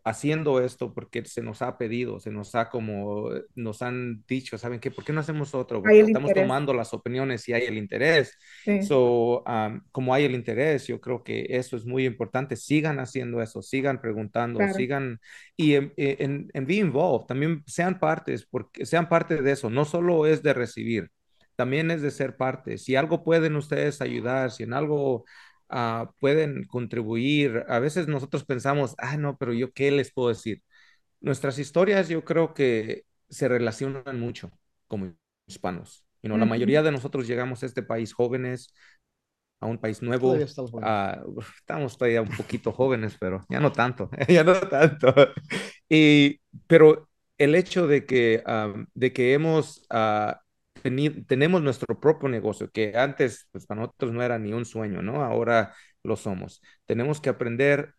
haciendo 0.06 0.62
esto 0.62 0.94
porque 0.94 1.26
se 1.26 1.42
nos 1.42 1.62
ha 1.62 1.78
pedido, 1.78 2.18
se 2.20 2.32
nos 2.32 2.56
ha 2.56 2.70
como, 2.70 3.30
nos 3.56 3.82
han 3.82 4.24
dicho, 4.26 4.58
¿saben 4.58 4.80
qué? 4.80 4.92
¿Por 4.92 5.04
qué 5.04 5.12
no 5.12 5.20
hacemos 5.20 5.54
otro? 5.54 5.80
Estamos 5.80 6.30
interés. 6.30 6.44
tomando 6.48 6.74
las 6.74 6.94
opiniones 6.94 7.50
y 7.50 7.54
hay 7.54 7.64
el 7.64 7.78
interés. 7.78 8.38
Sí. 8.64 8.82
So, 8.84 9.44
um, 9.44 9.82
como 9.92 10.14
hay 10.14 10.24
el 10.24 10.36
interés, 10.36 10.88
yo 10.88 11.02
creo 11.02 11.22
que 11.22 11.48
eso 11.50 11.76
es 11.76 11.86
muy 11.86 12.06
importante. 12.06 12.56
Sigan 12.56 13.00
haciendo 13.00 13.42
eso, 13.42 13.62
sigan 13.62 14.00
preguntando, 14.00 14.60
claro. 14.60 14.74
sigan 14.74 15.20
y 15.58 15.76
en, 15.76 15.94
en, 15.98 16.50
en 16.54 16.66
be 16.66 16.76
involved, 16.76 17.28
también 17.28 17.62
sean 17.68 17.83
partes, 18.00 18.46
porque 18.50 18.86
sean 18.86 19.10
parte 19.10 19.42
de 19.42 19.52
eso. 19.52 19.70
No 19.70 19.86
solo 19.86 20.26
es 20.26 20.44
de 20.44 20.54
recibir, 20.54 21.12
también 21.56 21.92
es 21.92 22.02
de 22.02 22.12
ser 22.12 22.36
parte. 22.38 22.78
Si 22.78 22.96
algo 22.96 23.24
pueden 23.24 23.56
ustedes 23.56 24.02
ayudar, 24.02 24.52
si 24.52 24.64
en 24.64 24.74
algo 24.74 25.26
uh, 25.74 26.08
pueden 26.20 26.66
contribuir. 26.66 27.66
A 27.68 27.80
veces 27.80 28.08
nosotros 28.08 28.46
pensamos, 28.46 28.96
ah, 28.98 29.18
no, 29.18 29.38
pero 29.38 29.54
yo 29.54 29.72
qué 29.74 29.92
les 29.92 30.14
puedo 30.14 30.30
decir. 30.30 30.62
Nuestras 31.22 31.58
historias 31.60 32.10
yo 32.10 32.24
creo 32.24 32.54
que 32.54 33.06
se 33.30 33.48
relacionan 33.48 34.20
mucho 34.20 34.52
como 34.88 35.14
hispanos. 35.48 36.06
You 36.22 36.30
know, 36.30 36.36
uh 36.36 36.38
-huh. 36.38 36.40
La 36.42 36.46
mayoría 36.46 36.84
de 36.84 36.92
nosotros 36.92 37.28
llegamos 37.28 37.64
a 37.64 37.66
este 37.66 37.84
país 37.84 38.14
jóvenes, 38.14 38.74
a 39.60 39.66
un 39.68 39.78
país 39.78 40.02
nuevo. 40.02 40.36
Estamos, 40.36 40.74
uh, 40.74 41.42
estamos, 41.58 41.98
todavía 41.98 42.22
un 42.22 42.30
poquito 42.30 42.72
jóvenes, 42.72 43.18
pero 43.20 43.46
ya 43.50 43.60
no 43.60 43.72
tanto, 43.72 44.10
ya 44.28 44.44
no 44.44 44.54
tanto. 44.60 45.14
Y, 45.90 46.40
pero 46.68 47.10
el 47.38 47.56
hecho 47.56 47.88
de 47.88 48.06
que, 48.06 48.44
um, 48.48 48.86
de 48.94 49.14
que 49.14 49.34
hemos 49.34 49.88
uh, 49.92 50.34
tenemos 51.28 51.62
nuestro 51.62 52.00
propio 52.00 52.28
negocio, 52.30 52.70
que 52.72 52.98
antes 52.98 53.48
pues, 53.52 53.66
para 53.66 53.82
nosotros 53.82 54.12
no 54.12 54.22
era 54.22 54.38
ni 54.38 54.54
un 54.54 54.66
sueño, 54.66 55.02
¿no? 55.02 55.24
Ahora 55.24 55.74
lo 56.04 56.16
somos. 56.18 56.62
Tenemos 56.86 57.22
que 57.22 57.30
aprender 57.30 57.96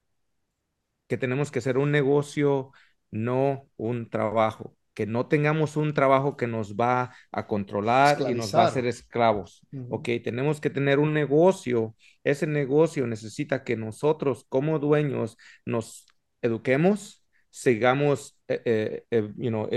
que 1.08 1.16
tenemos 1.16 1.50
que 1.50 1.60
hacer 1.60 1.78
un 1.78 1.90
negocio, 1.90 2.72
no 3.10 3.68
un 3.76 4.10
trabajo. 4.10 4.76
Que 4.92 5.06
no 5.06 5.26
tengamos 5.26 5.76
un 5.76 5.92
trabajo 5.92 6.36
que 6.36 6.46
nos 6.46 6.76
va 6.76 7.12
a 7.32 7.46
controlar 7.48 8.12
Esclavizar. 8.12 8.30
y 8.36 8.38
nos 8.38 8.54
va 8.54 8.64
a 8.64 8.68
hacer 8.68 8.86
esclavos. 8.86 9.66
Uh 9.72 9.76
-huh. 9.76 9.86
Ok, 9.90 10.08
tenemos 10.22 10.60
que 10.60 10.70
tener 10.70 11.00
un 11.00 11.12
negocio. 11.12 11.96
Ese 12.22 12.46
negocio 12.46 13.06
necesita 13.06 13.64
que 13.64 13.76
nosotros 13.76 14.46
como 14.48 14.78
dueños 14.78 15.36
nos 15.64 16.06
eduquemos, 16.42 17.23
sigamos 17.54 18.36
eh, 18.48 19.04
eh, 19.12 19.32
you 19.36 19.48
know, 19.48 19.68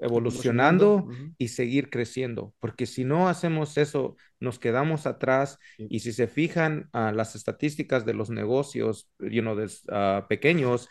evolucionando 0.00 0.94
uh 0.94 1.10
-huh. 1.10 1.34
y 1.36 1.48
seguir 1.48 1.90
creciendo, 1.90 2.54
porque 2.60 2.86
si 2.86 3.04
no 3.04 3.28
hacemos 3.28 3.76
eso, 3.76 4.16
nos 4.40 4.58
quedamos 4.58 5.06
atrás 5.06 5.58
sí. 5.76 5.86
y 5.90 6.00
si 6.00 6.14
se 6.14 6.28
fijan 6.28 6.88
uh, 6.94 7.14
las 7.14 7.36
estadísticas 7.36 8.06
de 8.06 8.14
los 8.14 8.30
negocios 8.30 9.10
you 9.18 9.42
know, 9.42 9.54
de, 9.54 9.66
uh, 9.66 10.26
pequeños, 10.28 10.88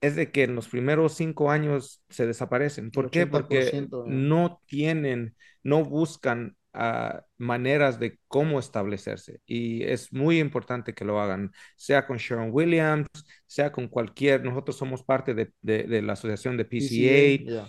es 0.00 0.16
de 0.16 0.32
que 0.32 0.42
en 0.42 0.56
los 0.56 0.66
primeros 0.66 1.14
cinco 1.14 1.52
años 1.52 2.02
se 2.08 2.26
desaparecen. 2.26 2.90
¿Por 2.90 3.08
qué? 3.08 3.28
Porque 3.28 3.86
no 4.08 4.60
tienen, 4.66 5.36
no 5.62 5.84
buscan 5.84 6.56
uh, 6.74 7.20
maneras 7.38 7.98
de 7.98 8.18
cómo 8.28 8.58
establecerse. 8.58 9.40
Y 9.46 9.82
es 9.84 10.12
muy 10.12 10.38
importante 10.38 10.94
que 10.94 11.04
lo 11.04 11.20
hagan, 11.20 11.52
sea 11.76 12.06
con 12.06 12.18
Sharon 12.18 12.50
Williams, 12.52 13.08
sea 13.46 13.72
con 13.72 13.88
cualquier, 13.88 14.44
nosotros 14.44 14.76
somos 14.76 15.02
parte 15.02 15.34
de, 15.34 15.52
de, 15.62 15.84
de 15.84 16.02
la 16.02 16.14
asociación 16.14 16.56
de 16.56 16.64
PCA. 16.64 17.44
Yeah. 17.44 17.68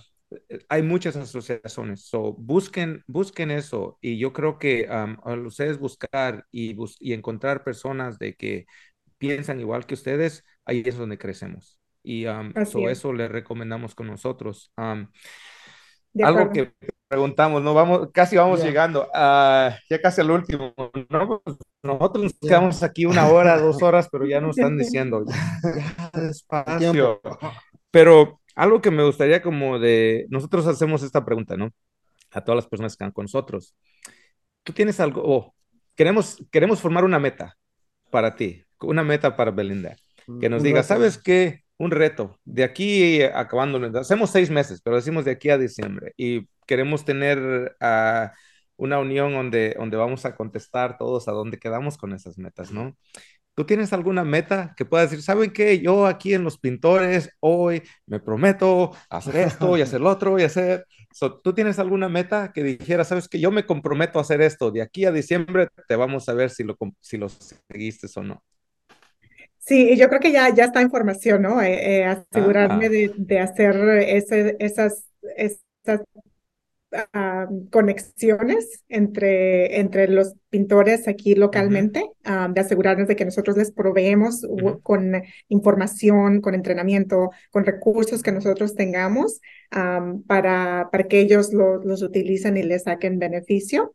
Hay 0.69 0.81
muchas 0.81 1.15
asociaciones, 1.15 2.01
so 2.01 2.33
busquen, 2.33 3.03
busquen 3.07 3.51
eso 3.51 3.97
y 4.01 4.17
yo 4.17 4.33
creo 4.33 4.57
que 4.57 4.87
um, 4.89 5.17
al 5.23 5.45
ustedes 5.45 5.77
buscar 5.77 6.45
y, 6.51 6.73
bus 6.73 6.97
y 6.99 7.13
encontrar 7.13 7.63
personas 7.63 8.17
de 8.17 8.35
que 8.35 8.65
piensan 9.17 9.59
igual 9.59 9.85
que 9.85 9.93
ustedes, 9.93 10.43
ahí 10.65 10.83
es 10.85 10.97
donde 10.97 11.17
crecemos. 11.17 11.79
Y 12.03 12.25
um, 12.25 12.53
so 12.65 12.89
eso 12.89 13.13
le 13.13 13.27
recomendamos 13.27 13.95
con 13.95 14.07
nosotros. 14.07 14.71
Um, 14.77 15.07
algo 16.23 16.51
que 16.51 16.73
preguntamos, 17.07 17.61
¿no? 17.61 17.73
Vamos, 17.73 18.09
casi 18.13 18.35
vamos 18.35 18.59
yeah. 18.59 18.67
llegando, 18.67 19.03
uh, 19.03 19.71
ya 19.89 20.01
casi 20.01 20.21
al 20.21 20.31
último, 20.31 20.73
¿no? 21.09 21.41
Nosotros 21.83 22.23
nos 22.23 22.39
yeah. 22.39 22.49
quedamos 22.49 22.83
aquí 22.83 23.05
una 23.05 23.27
hora, 23.27 23.57
dos 23.59 23.81
horas, 23.81 24.09
pero 24.11 24.25
ya 24.25 24.41
nos 24.41 24.57
están 24.57 24.77
diciendo, 24.77 25.23
despacio. 26.13 27.21
Pero 27.91 28.41
algo 28.55 28.81
que 28.81 28.91
me 28.91 29.03
gustaría 29.03 29.41
como 29.41 29.79
de, 29.79 30.25
nosotros 30.29 30.65
hacemos 30.67 31.03
esta 31.03 31.23
pregunta, 31.25 31.57
¿no? 31.57 31.71
A 32.31 32.41
todas 32.41 32.57
las 32.57 32.67
personas 32.67 32.93
que 32.93 32.95
están 32.95 33.11
con 33.11 33.25
nosotros. 33.25 33.75
Tú 34.63 34.73
tienes 34.73 34.99
algo, 34.99 35.21
oh, 35.23 35.55
queremos, 35.95 36.37
queremos 36.51 36.81
formar 36.81 37.05
una 37.05 37.19
meta 37.19 37.55
para 38.09 38.35
ti, 38.35 38.63
una 38.81 39.03
meta 39.03 39.35
para 39.35 39.51
Belinda, 39.51 39.95
que 40.39 40.49
nos 40.49 40.63
diga, 40.63 40.83
¿sabes 40.83 41.17
qué? 41.17 41.64
Un 41.77 41.91
reto. 41.91 42.39
De 42.45 42.63
aquí 42.63 43.21
acabando, 43.23 43.79
hacemos 43.99 44.29
seis 44.29 44.49
meses, 44.49 44.81
pero 44.81 44.95
decimos 44.95 45.25
de 45.25 45.31
aquí 45.31 45.49
a 45.49 45.57
diciembre 45.57 46.13
y 46.17 46.47
queremos 46.65 47.05
tener 47.05 47.75
uh, 47.81 48.29
una 48.77 48.99
unión 48.99 49.33
donde, 49.33 49.75
donde 49.77 49.97
vamos 49.97 50.25
a 50.25 50.35
contestar 50.35 50.97
todos 50.97 51.27
a 51.27 51.31
dónde 51.31 51.59
quedamos 51.59 51.97
con 51.97 52.13
esas 52.13 52.37
metas, 52.37 52.71
¿no? 52.71 52.95
¿Tú 53.55 53.65
tienes 53.65 53.93
alguna 53.93 54.25
meta 54.25 54.73
que 54.75 54.83
puedas 54.83 55.09
decir, 55.09 55.23
¿saben 55.23 55.51
qué? 55.51 55.79
Yo 55.79 56.07
aquí 56.07 56.33
en 56.33 56.43
los 56.43 56.57
pintores 56.59 57.29
hoy 57.39 57.83
me 58.05 58.19
prometo 58.19 58.91
hacer 59.09 59.37
esto 59.37 59.77
y 59.77 59.81
hacer 59.81 60.01
lo 60.01 60.09
otro 60.09 60.37
y 60.37 60.43
hacer... 60.43 60.85
¿Tú 61.41 61.53
tienes 61.53 61.79
alguna 61.79 62.09
meta 62.09 62.51
que 62.51 62.63
dijera, 62.63 63.05
sabes 63.05 63.29
que 63.29 63.39
yo 63.39 63.51
me 63.51 63.65
comprometo 63.65 64.19
a 64.19 64.23
hacer 64.23 64.41
esto? 64.41 64.71
De 64.71 64.81
aquí 64.81 65.05
a 65.05 65.13
diciembre 65.13 65.69
te 65.87 65.95
vamos 65.95 66.27
a 66.27 66.33
ver 66.33 66.49
si 66.49 66.65
lo, 66.65 66.77
si 66.99 67.17
lo 67.17 67.29
seguiste 67.29 68.07
o 68.19 68.23
no. 68.23 68.43
Sí, 69.65 69.97
yo 69.97 70.09
creo 70.09 70.19
que 70.19 70.31
ya, 70.31 70.53
ya 70.53 70.65
está 70.65 70.81
información, 70.81 71.41
¿no? 71.41 71.59
Eh, 71.61 72.01
eh, 72.01 72.05
asegurarme 72.05 72.87
de, 72.87 73.11
de, 73.17 73.39
hacer 73.39 73.75
ese, 74.07 74.55
esas, 74.59 75.05
esas 75.35 76.01
uh, 76.91 77.69
conexiones 77.71 78.83
entre, 78.89 79.79
entre 79.79 80.07
los 80.07 80.35
pintores 80.49 81.07
aquí 81.07 81.33
localmente, 81.33 82.03
uh 82.03 82.29
-huh. 82.29 82.47
um, 82.47 82.53
de 82.53 82.61
asegurarnos 82.61 83.07
de 83.07 83.15
que 83.15 83.25
nosotros 83.25 83.57
les 83.57 83.71
proveemos 83.71 84.43
uh 84.43 84.55
-huh. 84.55 84.81
con 84.83 85.23
información, 85.49 86.41
con 86.41 86.53
entrenamiento, 86.53 87.31
con 87.49 87.65
recursos 87.65 88.21
que 88.21 88.31
nosotros 88.31 88.75
tengamos 88.75 89.41
um, 89.75 90.21
para, 90.23 90.89
para 90.91 91.07
que 91.07 91.19
ellos 91.21 91.53
lo, 91.53 91.83
los 91.83 92.03
utilicen 92.03 92.57
y 92.57 92.63
les 92.63 92.83
saquen 92.83 93.17
beneficio. 93.17 93.91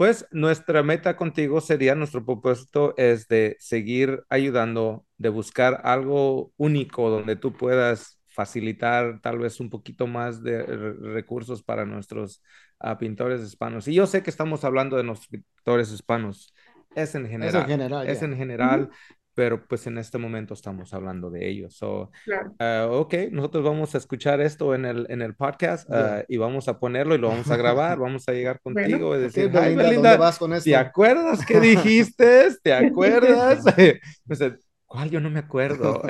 Pues 0.00 0.26
nuestra 0.30 0.82
meta 0.82 1.14
contigo 1.14 1.60
sería, 1.60 1.94
nuestro 1.94 2.24
propósito 2.24 2.94
es 2.96 3.28
de 3.28 3.58
seguir 3.58 4.24
ayudando, 4.30 5.04
de 5.18 5.28
buscar 5.28 5.82
algo 5.84 6.54
único 6.56 7.10
donde 7.10 7.36
tú 7.36 7.52
puedas 7.52 8.18
facilitar 8.28 9.20
tal 9.20 9.38
vez 9.38 9.60
un 9.60 9.68
poquito 9.68 10.06
más 10.06 10.42
de 10.42 10.62
recursos 10.62 11.62
para 11.62 11.84
nuestros 11.84 12.42
uh, 12.82 12.96
pintores 12.96 13.42
hispanos. 13.42 13.88
Y 13.88 13.92
yo 13.92 14.06
sé 14.06 14.22
que 14.22 14.30
estamos 14.30 14.64
hablando 14.64 14.96
de 14.96 15.04
nuestros 15.04 15.28
pintores 15.28 15.92
hispanos, 15.92 16.54
es 16.94 17.14
en 17.14 17.28
general, 17.28 17.54
es 17.54 17.60
en 17.60 17.68
general, 17.68 18.08
es 18.08 18.22
en 18.22 18.36
general. 18.38 18.80
Uh 18.80 18.84
-huh 18.86 19.19
pero 19.40 19.66
pues 19.66 19.86
en 19.86 19.96
este 19.96 20.18
momento 20.18 20.52
estamos 20.52 20.92
hablando 20.92 21.30
de 21.30 21.48
ellos. 21.48 21.74
So, 21.74 22.10
claro. 22.26 22.90
uh, 22.90 23.00
ok, 23.00 23.14
nosotros 23.30 23.64
vamos 23.64 23.94
a 23.94 23.96
escuchar 23.96 24.38
esto 24.42 24.74
en 24.74 24.84
el, 24.84 25.06
en 25.08 25.22
el 25.22 25.34
podcast 25.34 25.88
uh, 25.88 25.94
yeah. 25.94 26.24
y 26.28 26.36
vamos 26.36 26.68
a 26.68 26.78
ponerlo 26.78 27.14
y 27.14 27.18
lo 27.18 27.28
vamos 27.28 27.50
a 27.50 27.56
grabar, 27.56 27.98
vamos 27.98 28.28
a 28.28 28.32
llegar 28.32 28.60
contigo 28.60 29.08
bueno, 29.08 29.16
y 29.16 29.24
decir, 29.24 29.46
okay, 29.46 29.60
Belinda, 29.62 29.82
Belinda 29.84 30.16
vas 30.18 30.38
con 30.38 30.52
esto? 30.52 30.68
¿te 30.68 30.76
acuerdas 30.76 31.46
qué 31.46 31.58
dijiste? 31.60 32.48
¿Te 32.62 32.74
acuerdas? 32.74 33.64
¿Cuál? 34.84 35.08
Yo 35.08 35.20
no 35.20 35.30
me 35.30 35.38
acuerdo. 35.38 36.02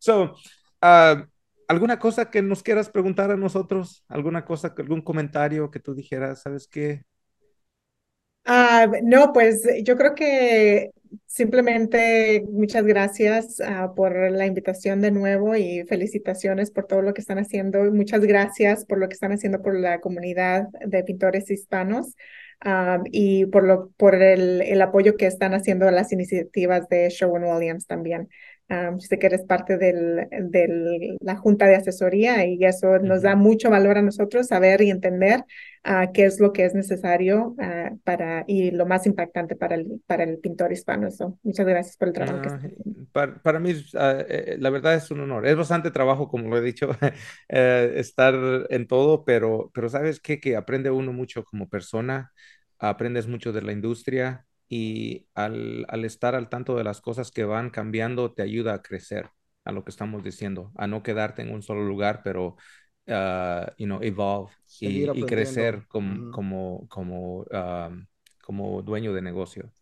so, 0.00 0.34
uh, 0.82 1.22
¿alguna 1.68 2.00
cosa 2.00 2.32
que 2.32 2.42
nos 2.42 2.64
quieras 2.64 2.90
preguntar 2.90 3.30
a 3.30 3.36
nosotros? 3.36 4.04
¿Alguna 4.08 4.44
cosa, 4.44 4.74
algún 4.76 5.02
comentario 5.02 5.70
que 5.70 5.78
tú 5.78 5.94
dijeras, 5.94 6.42
sabes 6.42 6.66
qué? 6.66 7.04
Uh, 8.44 8.90
no, 9.04 9.32
pues 9.32 9.62
yo 9.84 9.96
creo 9.96 10.16
que 10.16 10.90
simplemente 11.26 12.44
muchas 12.50 12.84
gracias 12.84 13.60
uh, 13.60 13.94
por 13.94 14.30
la 14.30 14.46
invitación 14.46 15.00
de 15.00 15.10
nuevo 15.10 15.56
y 15.56 15.84
felicitaciones 15.84 16.70
por 16.70 16.86
todo 16.86 17.02
lo 17.02 17.14
que 17.14 17.20
están 17.20 17.38
haciendo. 17.38 17.84
Muchas 17.92 18.20
gracias 18.22 18.84
por 18.84 18.98
lo 18.98 19.08
que 19.08 19.14
están 19.14 19.32
haciendo 19.32 19.62
por 19.62 19.78
la 19.78 20.00
comunidad 20.00 20.68
de 20.86 21.04
pintores 21.04 21.50
hispanos 21.50 22.14
um, 22.64 23.02
y 23.12 23.46
por, 23.46 23.64
lo, 23.64 23.90
por 23.96 24.14
el, 24.14 24.62
el, 24.62 24.82
apoyo 24.82 25.16
que 25.16 25.26
están 25.26 25.54
haciendo 25.54 25.88
a 25.88 25.92
las 25.92 26.12
iniciativas 26.12 26.88
de 26.88 27.08
Sherwin 27.10 27.44
Williams 27.44 27.86
también. 27.86 28.28
Um, 28.68 28.98
sé 28.98 29.16
que 29.20 29.28
eres 29.28 29.44
parte 29.44 29.78
de 29.78 30.26
del, 30.42 31.16
la 31.20 31.36
junta 31.36 31.66
de 31.66 31.76
asesoría 31.76 32.44
y 32.46 32.64
eso 32.64 32.98
nos 32.98 33.22
da 33.22 33.36
mucho 33.36 33.70
valor 33.70 33.96
a 33.96 34.02
nosotros 34.02 34.48
saber 34.48 34.82
y 34.82 34.90
entender 34.90 35.44
uh, 35.84 36.10
qué 36.12 36.24
es 36.24 36.40
lo 36.40 36.52
que 36.52 36.64
es 36.64 36.74
necesario 36.74 37.54
uh, 37.58 37.96
para 38.02 38.42
y 38.48 38.72
lo 38.72 38.84
más 38.84 39.06
impactante 39.06 39.54
para 39.54 39.76
el, 39.76 40.02
para 40.08 40.24
el 40.24 40.38
pintor 40.38 40.72
hispano. 40.72 41.12
So, 41.12 41.38
muchas 41.44 41.64
gracias 41.64 41.96
por 41.96 42.08
el 42.08 42.14
trabajo 42.14 42.38
uh, 42.38 42.40
que 42.40 42.48
estás 42.48 42.64
haciendo. 42.64 43.40
para, 43.42 43.60
mí, 43.60 43.72
ah, 43.94 44.24
eh, 44.28 44.56
la 44.58 44.70
verdad 44.70 44.94
es 44.96 45.12
un 45.12 45.20
honor. 45.20 45.46
Es 45.46 45.56
bastante 45.56 45.92
trabajo, 45.92 46.28
como 46.28 46.48
lo 46.48 46.58
he 46.58 46.62
dicho, 46.62 46.90
eh, 47.48 47.92
estar 47.94 48.34
en 48.70 48.88
todo, 48.88 49.24
pero, 49.24 49.70
pero 49.74 49.88
¿sabes 49.88 50.18
qué? 50.18 50.40
Que 50.40 50.56
aprende 50.56 50.90
uno 50.90 51.12
mucho 51.12 51.44
como 51.44 51.68
persona, 51.68 52.32
aprendes 52.80 53.28
mucho 53.28 53.52
de 53.52 53.62
la 53.62 53.70
industria 53.70 54.44
y 54.68 55.26
al, 55.34 55.86
al 55.88 56.04
estar 56.04 56.34
al 56.34 56.48
tanto 56.48 56.76
de 56.76 56.84
las 56.84 57.00
cosas 57.00 57.30
que 57.30 57.44
van 57.44 57.70
cambiando, 57.70 58.32
te 58.32 58.42
ayuda 58.42 58.74
a 58.74 58.82
crecer 58.82 59.30
a 59.64 59.72
lo 59.72 59.84
que 59.84 59.90
estamos 59.90 60.22
diciendo, 60.22 60.72
a 60.76 60.86
no 60.86 61.02
quedarte 61.02 61.42
en 61.42 61.52
un 61.52 61.62
solo 61.62 61.84
lugar, 61.84 62.22
pero 62.22 62.56
uh, 63.08 63.66
you 63.78 63.86
know, 63.86 64.00
evolve 64.02 64.50
y, 64.80 65.22
crecer 65.24 65.86
como, 65.88 66.30
como, 66.30 66.86
como, 66.88 67.44
um, 67.50 68.06
como 68.42 68.82
dueño 68.82 69.12
de 69.12 69.22
negocio. 69.22 69.72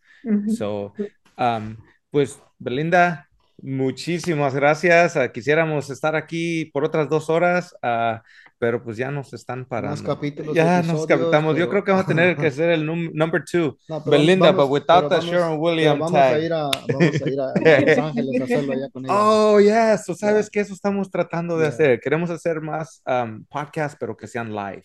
So, 0.48 0.94
um, 1.36 1.76
pues 2.10 2.40
Belinda, 2.58 3.28
muchísimas 3.62 4.54
gracias. 4.54 5.16
Uh, 5.16 5.30
quisiéramos 5.32 5.90
estar 5.90 6.16
aquí 6.16 6.66
por 6.66 6.84
otras 6.84 7.08
dos 7.08 7.30
horas. 7.30 7.74
Uh, 7.82 8.18
pero 8.64 8.82
pues 8.82 8.96
ya 8.96 9.10
nos 9.10 9.32
están 9.34 9.66
parando. 9.66 10.02
Más 10.02 10.02
capítulos. 10.02 10.54
Ya 10.54 10.82
nos 10.82 11.06
capitamos. 11.06 11.54
Yo 11.54 11.68
creo 11.68 11.84
que 11.84 11.90
vamos 11.90 12.06
a 12.06 12.08
tener 12.08 12.34
que 12.34 12.50
ser 12.50 12.70
el 12.70 12.86
number 12.86 13.44
two. 13.44 13.76
Belinda, 14.06 14.52
but 14.52 14.70
without 14.70 15.10
the 15.10 15.20
Sharon 15.20 15.58
Williams 15.58 16.00
vamos 16.00 16.14
A 16.14 16.38
ir 16.38 16.52
a, 16.52 16.70
vamos 16.90 17.22
a 17.22 17.28
ir 17.28 17.40
a 17.40 17.52
Los 17.80 17.98
Ángeles 17.98 18.40
a 18.40 18.44
hacerlo 18.44 18.72
allá 18.72 18.88
con 18.90 19.04
ella. 19.04 19.14
Oh, 19.14 19.60
yes. 19.60 20.06
So, 20.06 20.14
¿Sabes 20.14 20.48
que 20.48 20.60
Eso 20.60 20.72
estamos 20.72 21.10
tratando 21.10 21.58
de 21.58 21.66
hacer. 21.66 22.00
Queremos 22.00 22.30
hacer 22.30 22.62
más 22.62 23.02
um, 23.06 23.44
podcasts, 23.50 23.98
pero 24.00 24.16
que 24.16 24.26
sean 24.26 24.54
live. 24.54 24.84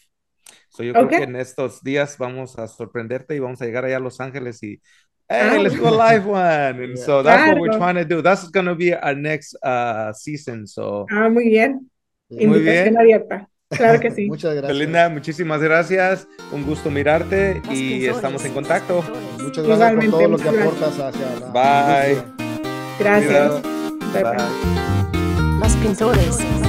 So, 0.67 0.84
yo 0.84 0.91
creo 0.91 1.07
que 1.07 1.24
en 1.24 1.38
estos 1.38 1.82
días 1.82 2.17
vamos 2.17 2.59
a 2.59 2.67
sorprenderte 2.67 3.36
y 3.36 3.39
vamos 3.39 3.61
a 3.61 3.65
llegar 3.65 3.86
allá 3.86 3.95
a 3.95 4.01
Los 4.01 4.20
Ángeles 4.20 4.61
y 4.61 4.82
hey, 5.30 5.58
ah. 5.58 5.62
let's 5.62 5.76
a 5.76 5.92
live 5.92 6.26
one. 6.26 6.84
And 6.84 6.98
so 6.98 7.24
that's 7.24 7.48
what 7.48 7.60
we're 7.60 7.78
trying 7.78 7.96
to 7.96 8.06
do. 8.06 8.22
That's 8.22 8.48
going 8.50 8.66
to 8.66 8.76
be 8.76 8.94
our 8.94 9.16
next 9.16 9.56
uh, 9.64 10.12
season. 10.14 10.68
So. 10.68 11.06
Ah, 11.12 11.30
muy 11.30 11.50
bien. 11.50 11.90
Muy 12.30 12.60
bien. 12.60 12.98
abierta. 12.98 13.48
Claro 13.70 14.00
que 14.00 14.12
sí. 14.12 14.28
Muchas 14.30 14.56
gracias. 14.56 14.78
Belinda, 14.78 15.10
muchísimas 15.10 15.62
gracias. 15.62 16.28
Un 16.52 16.66
gusto 16.66 16.90
mirarte 16.90 17.62
y 17.72 18.06
estamos 18.08 18.44
en 18.46 18.54
contacto. 18.54 19.04
Muchas 19.40 19.66
gracias 19.66 19.94
por 19.94 20.10
todo 20.10 20.28
lo 20.28 20.38
que 20.38 20.50
aportas 20.50 21.00
hacia 21.00 21.40
la 21.40 21.52
Bye. 21.52 22.24
Gracias. 23.00 23.62
Bye. 24.14 24.24
bye. 24.24 25.60
Los 25.60 25.76
pintores. 25.76 26.68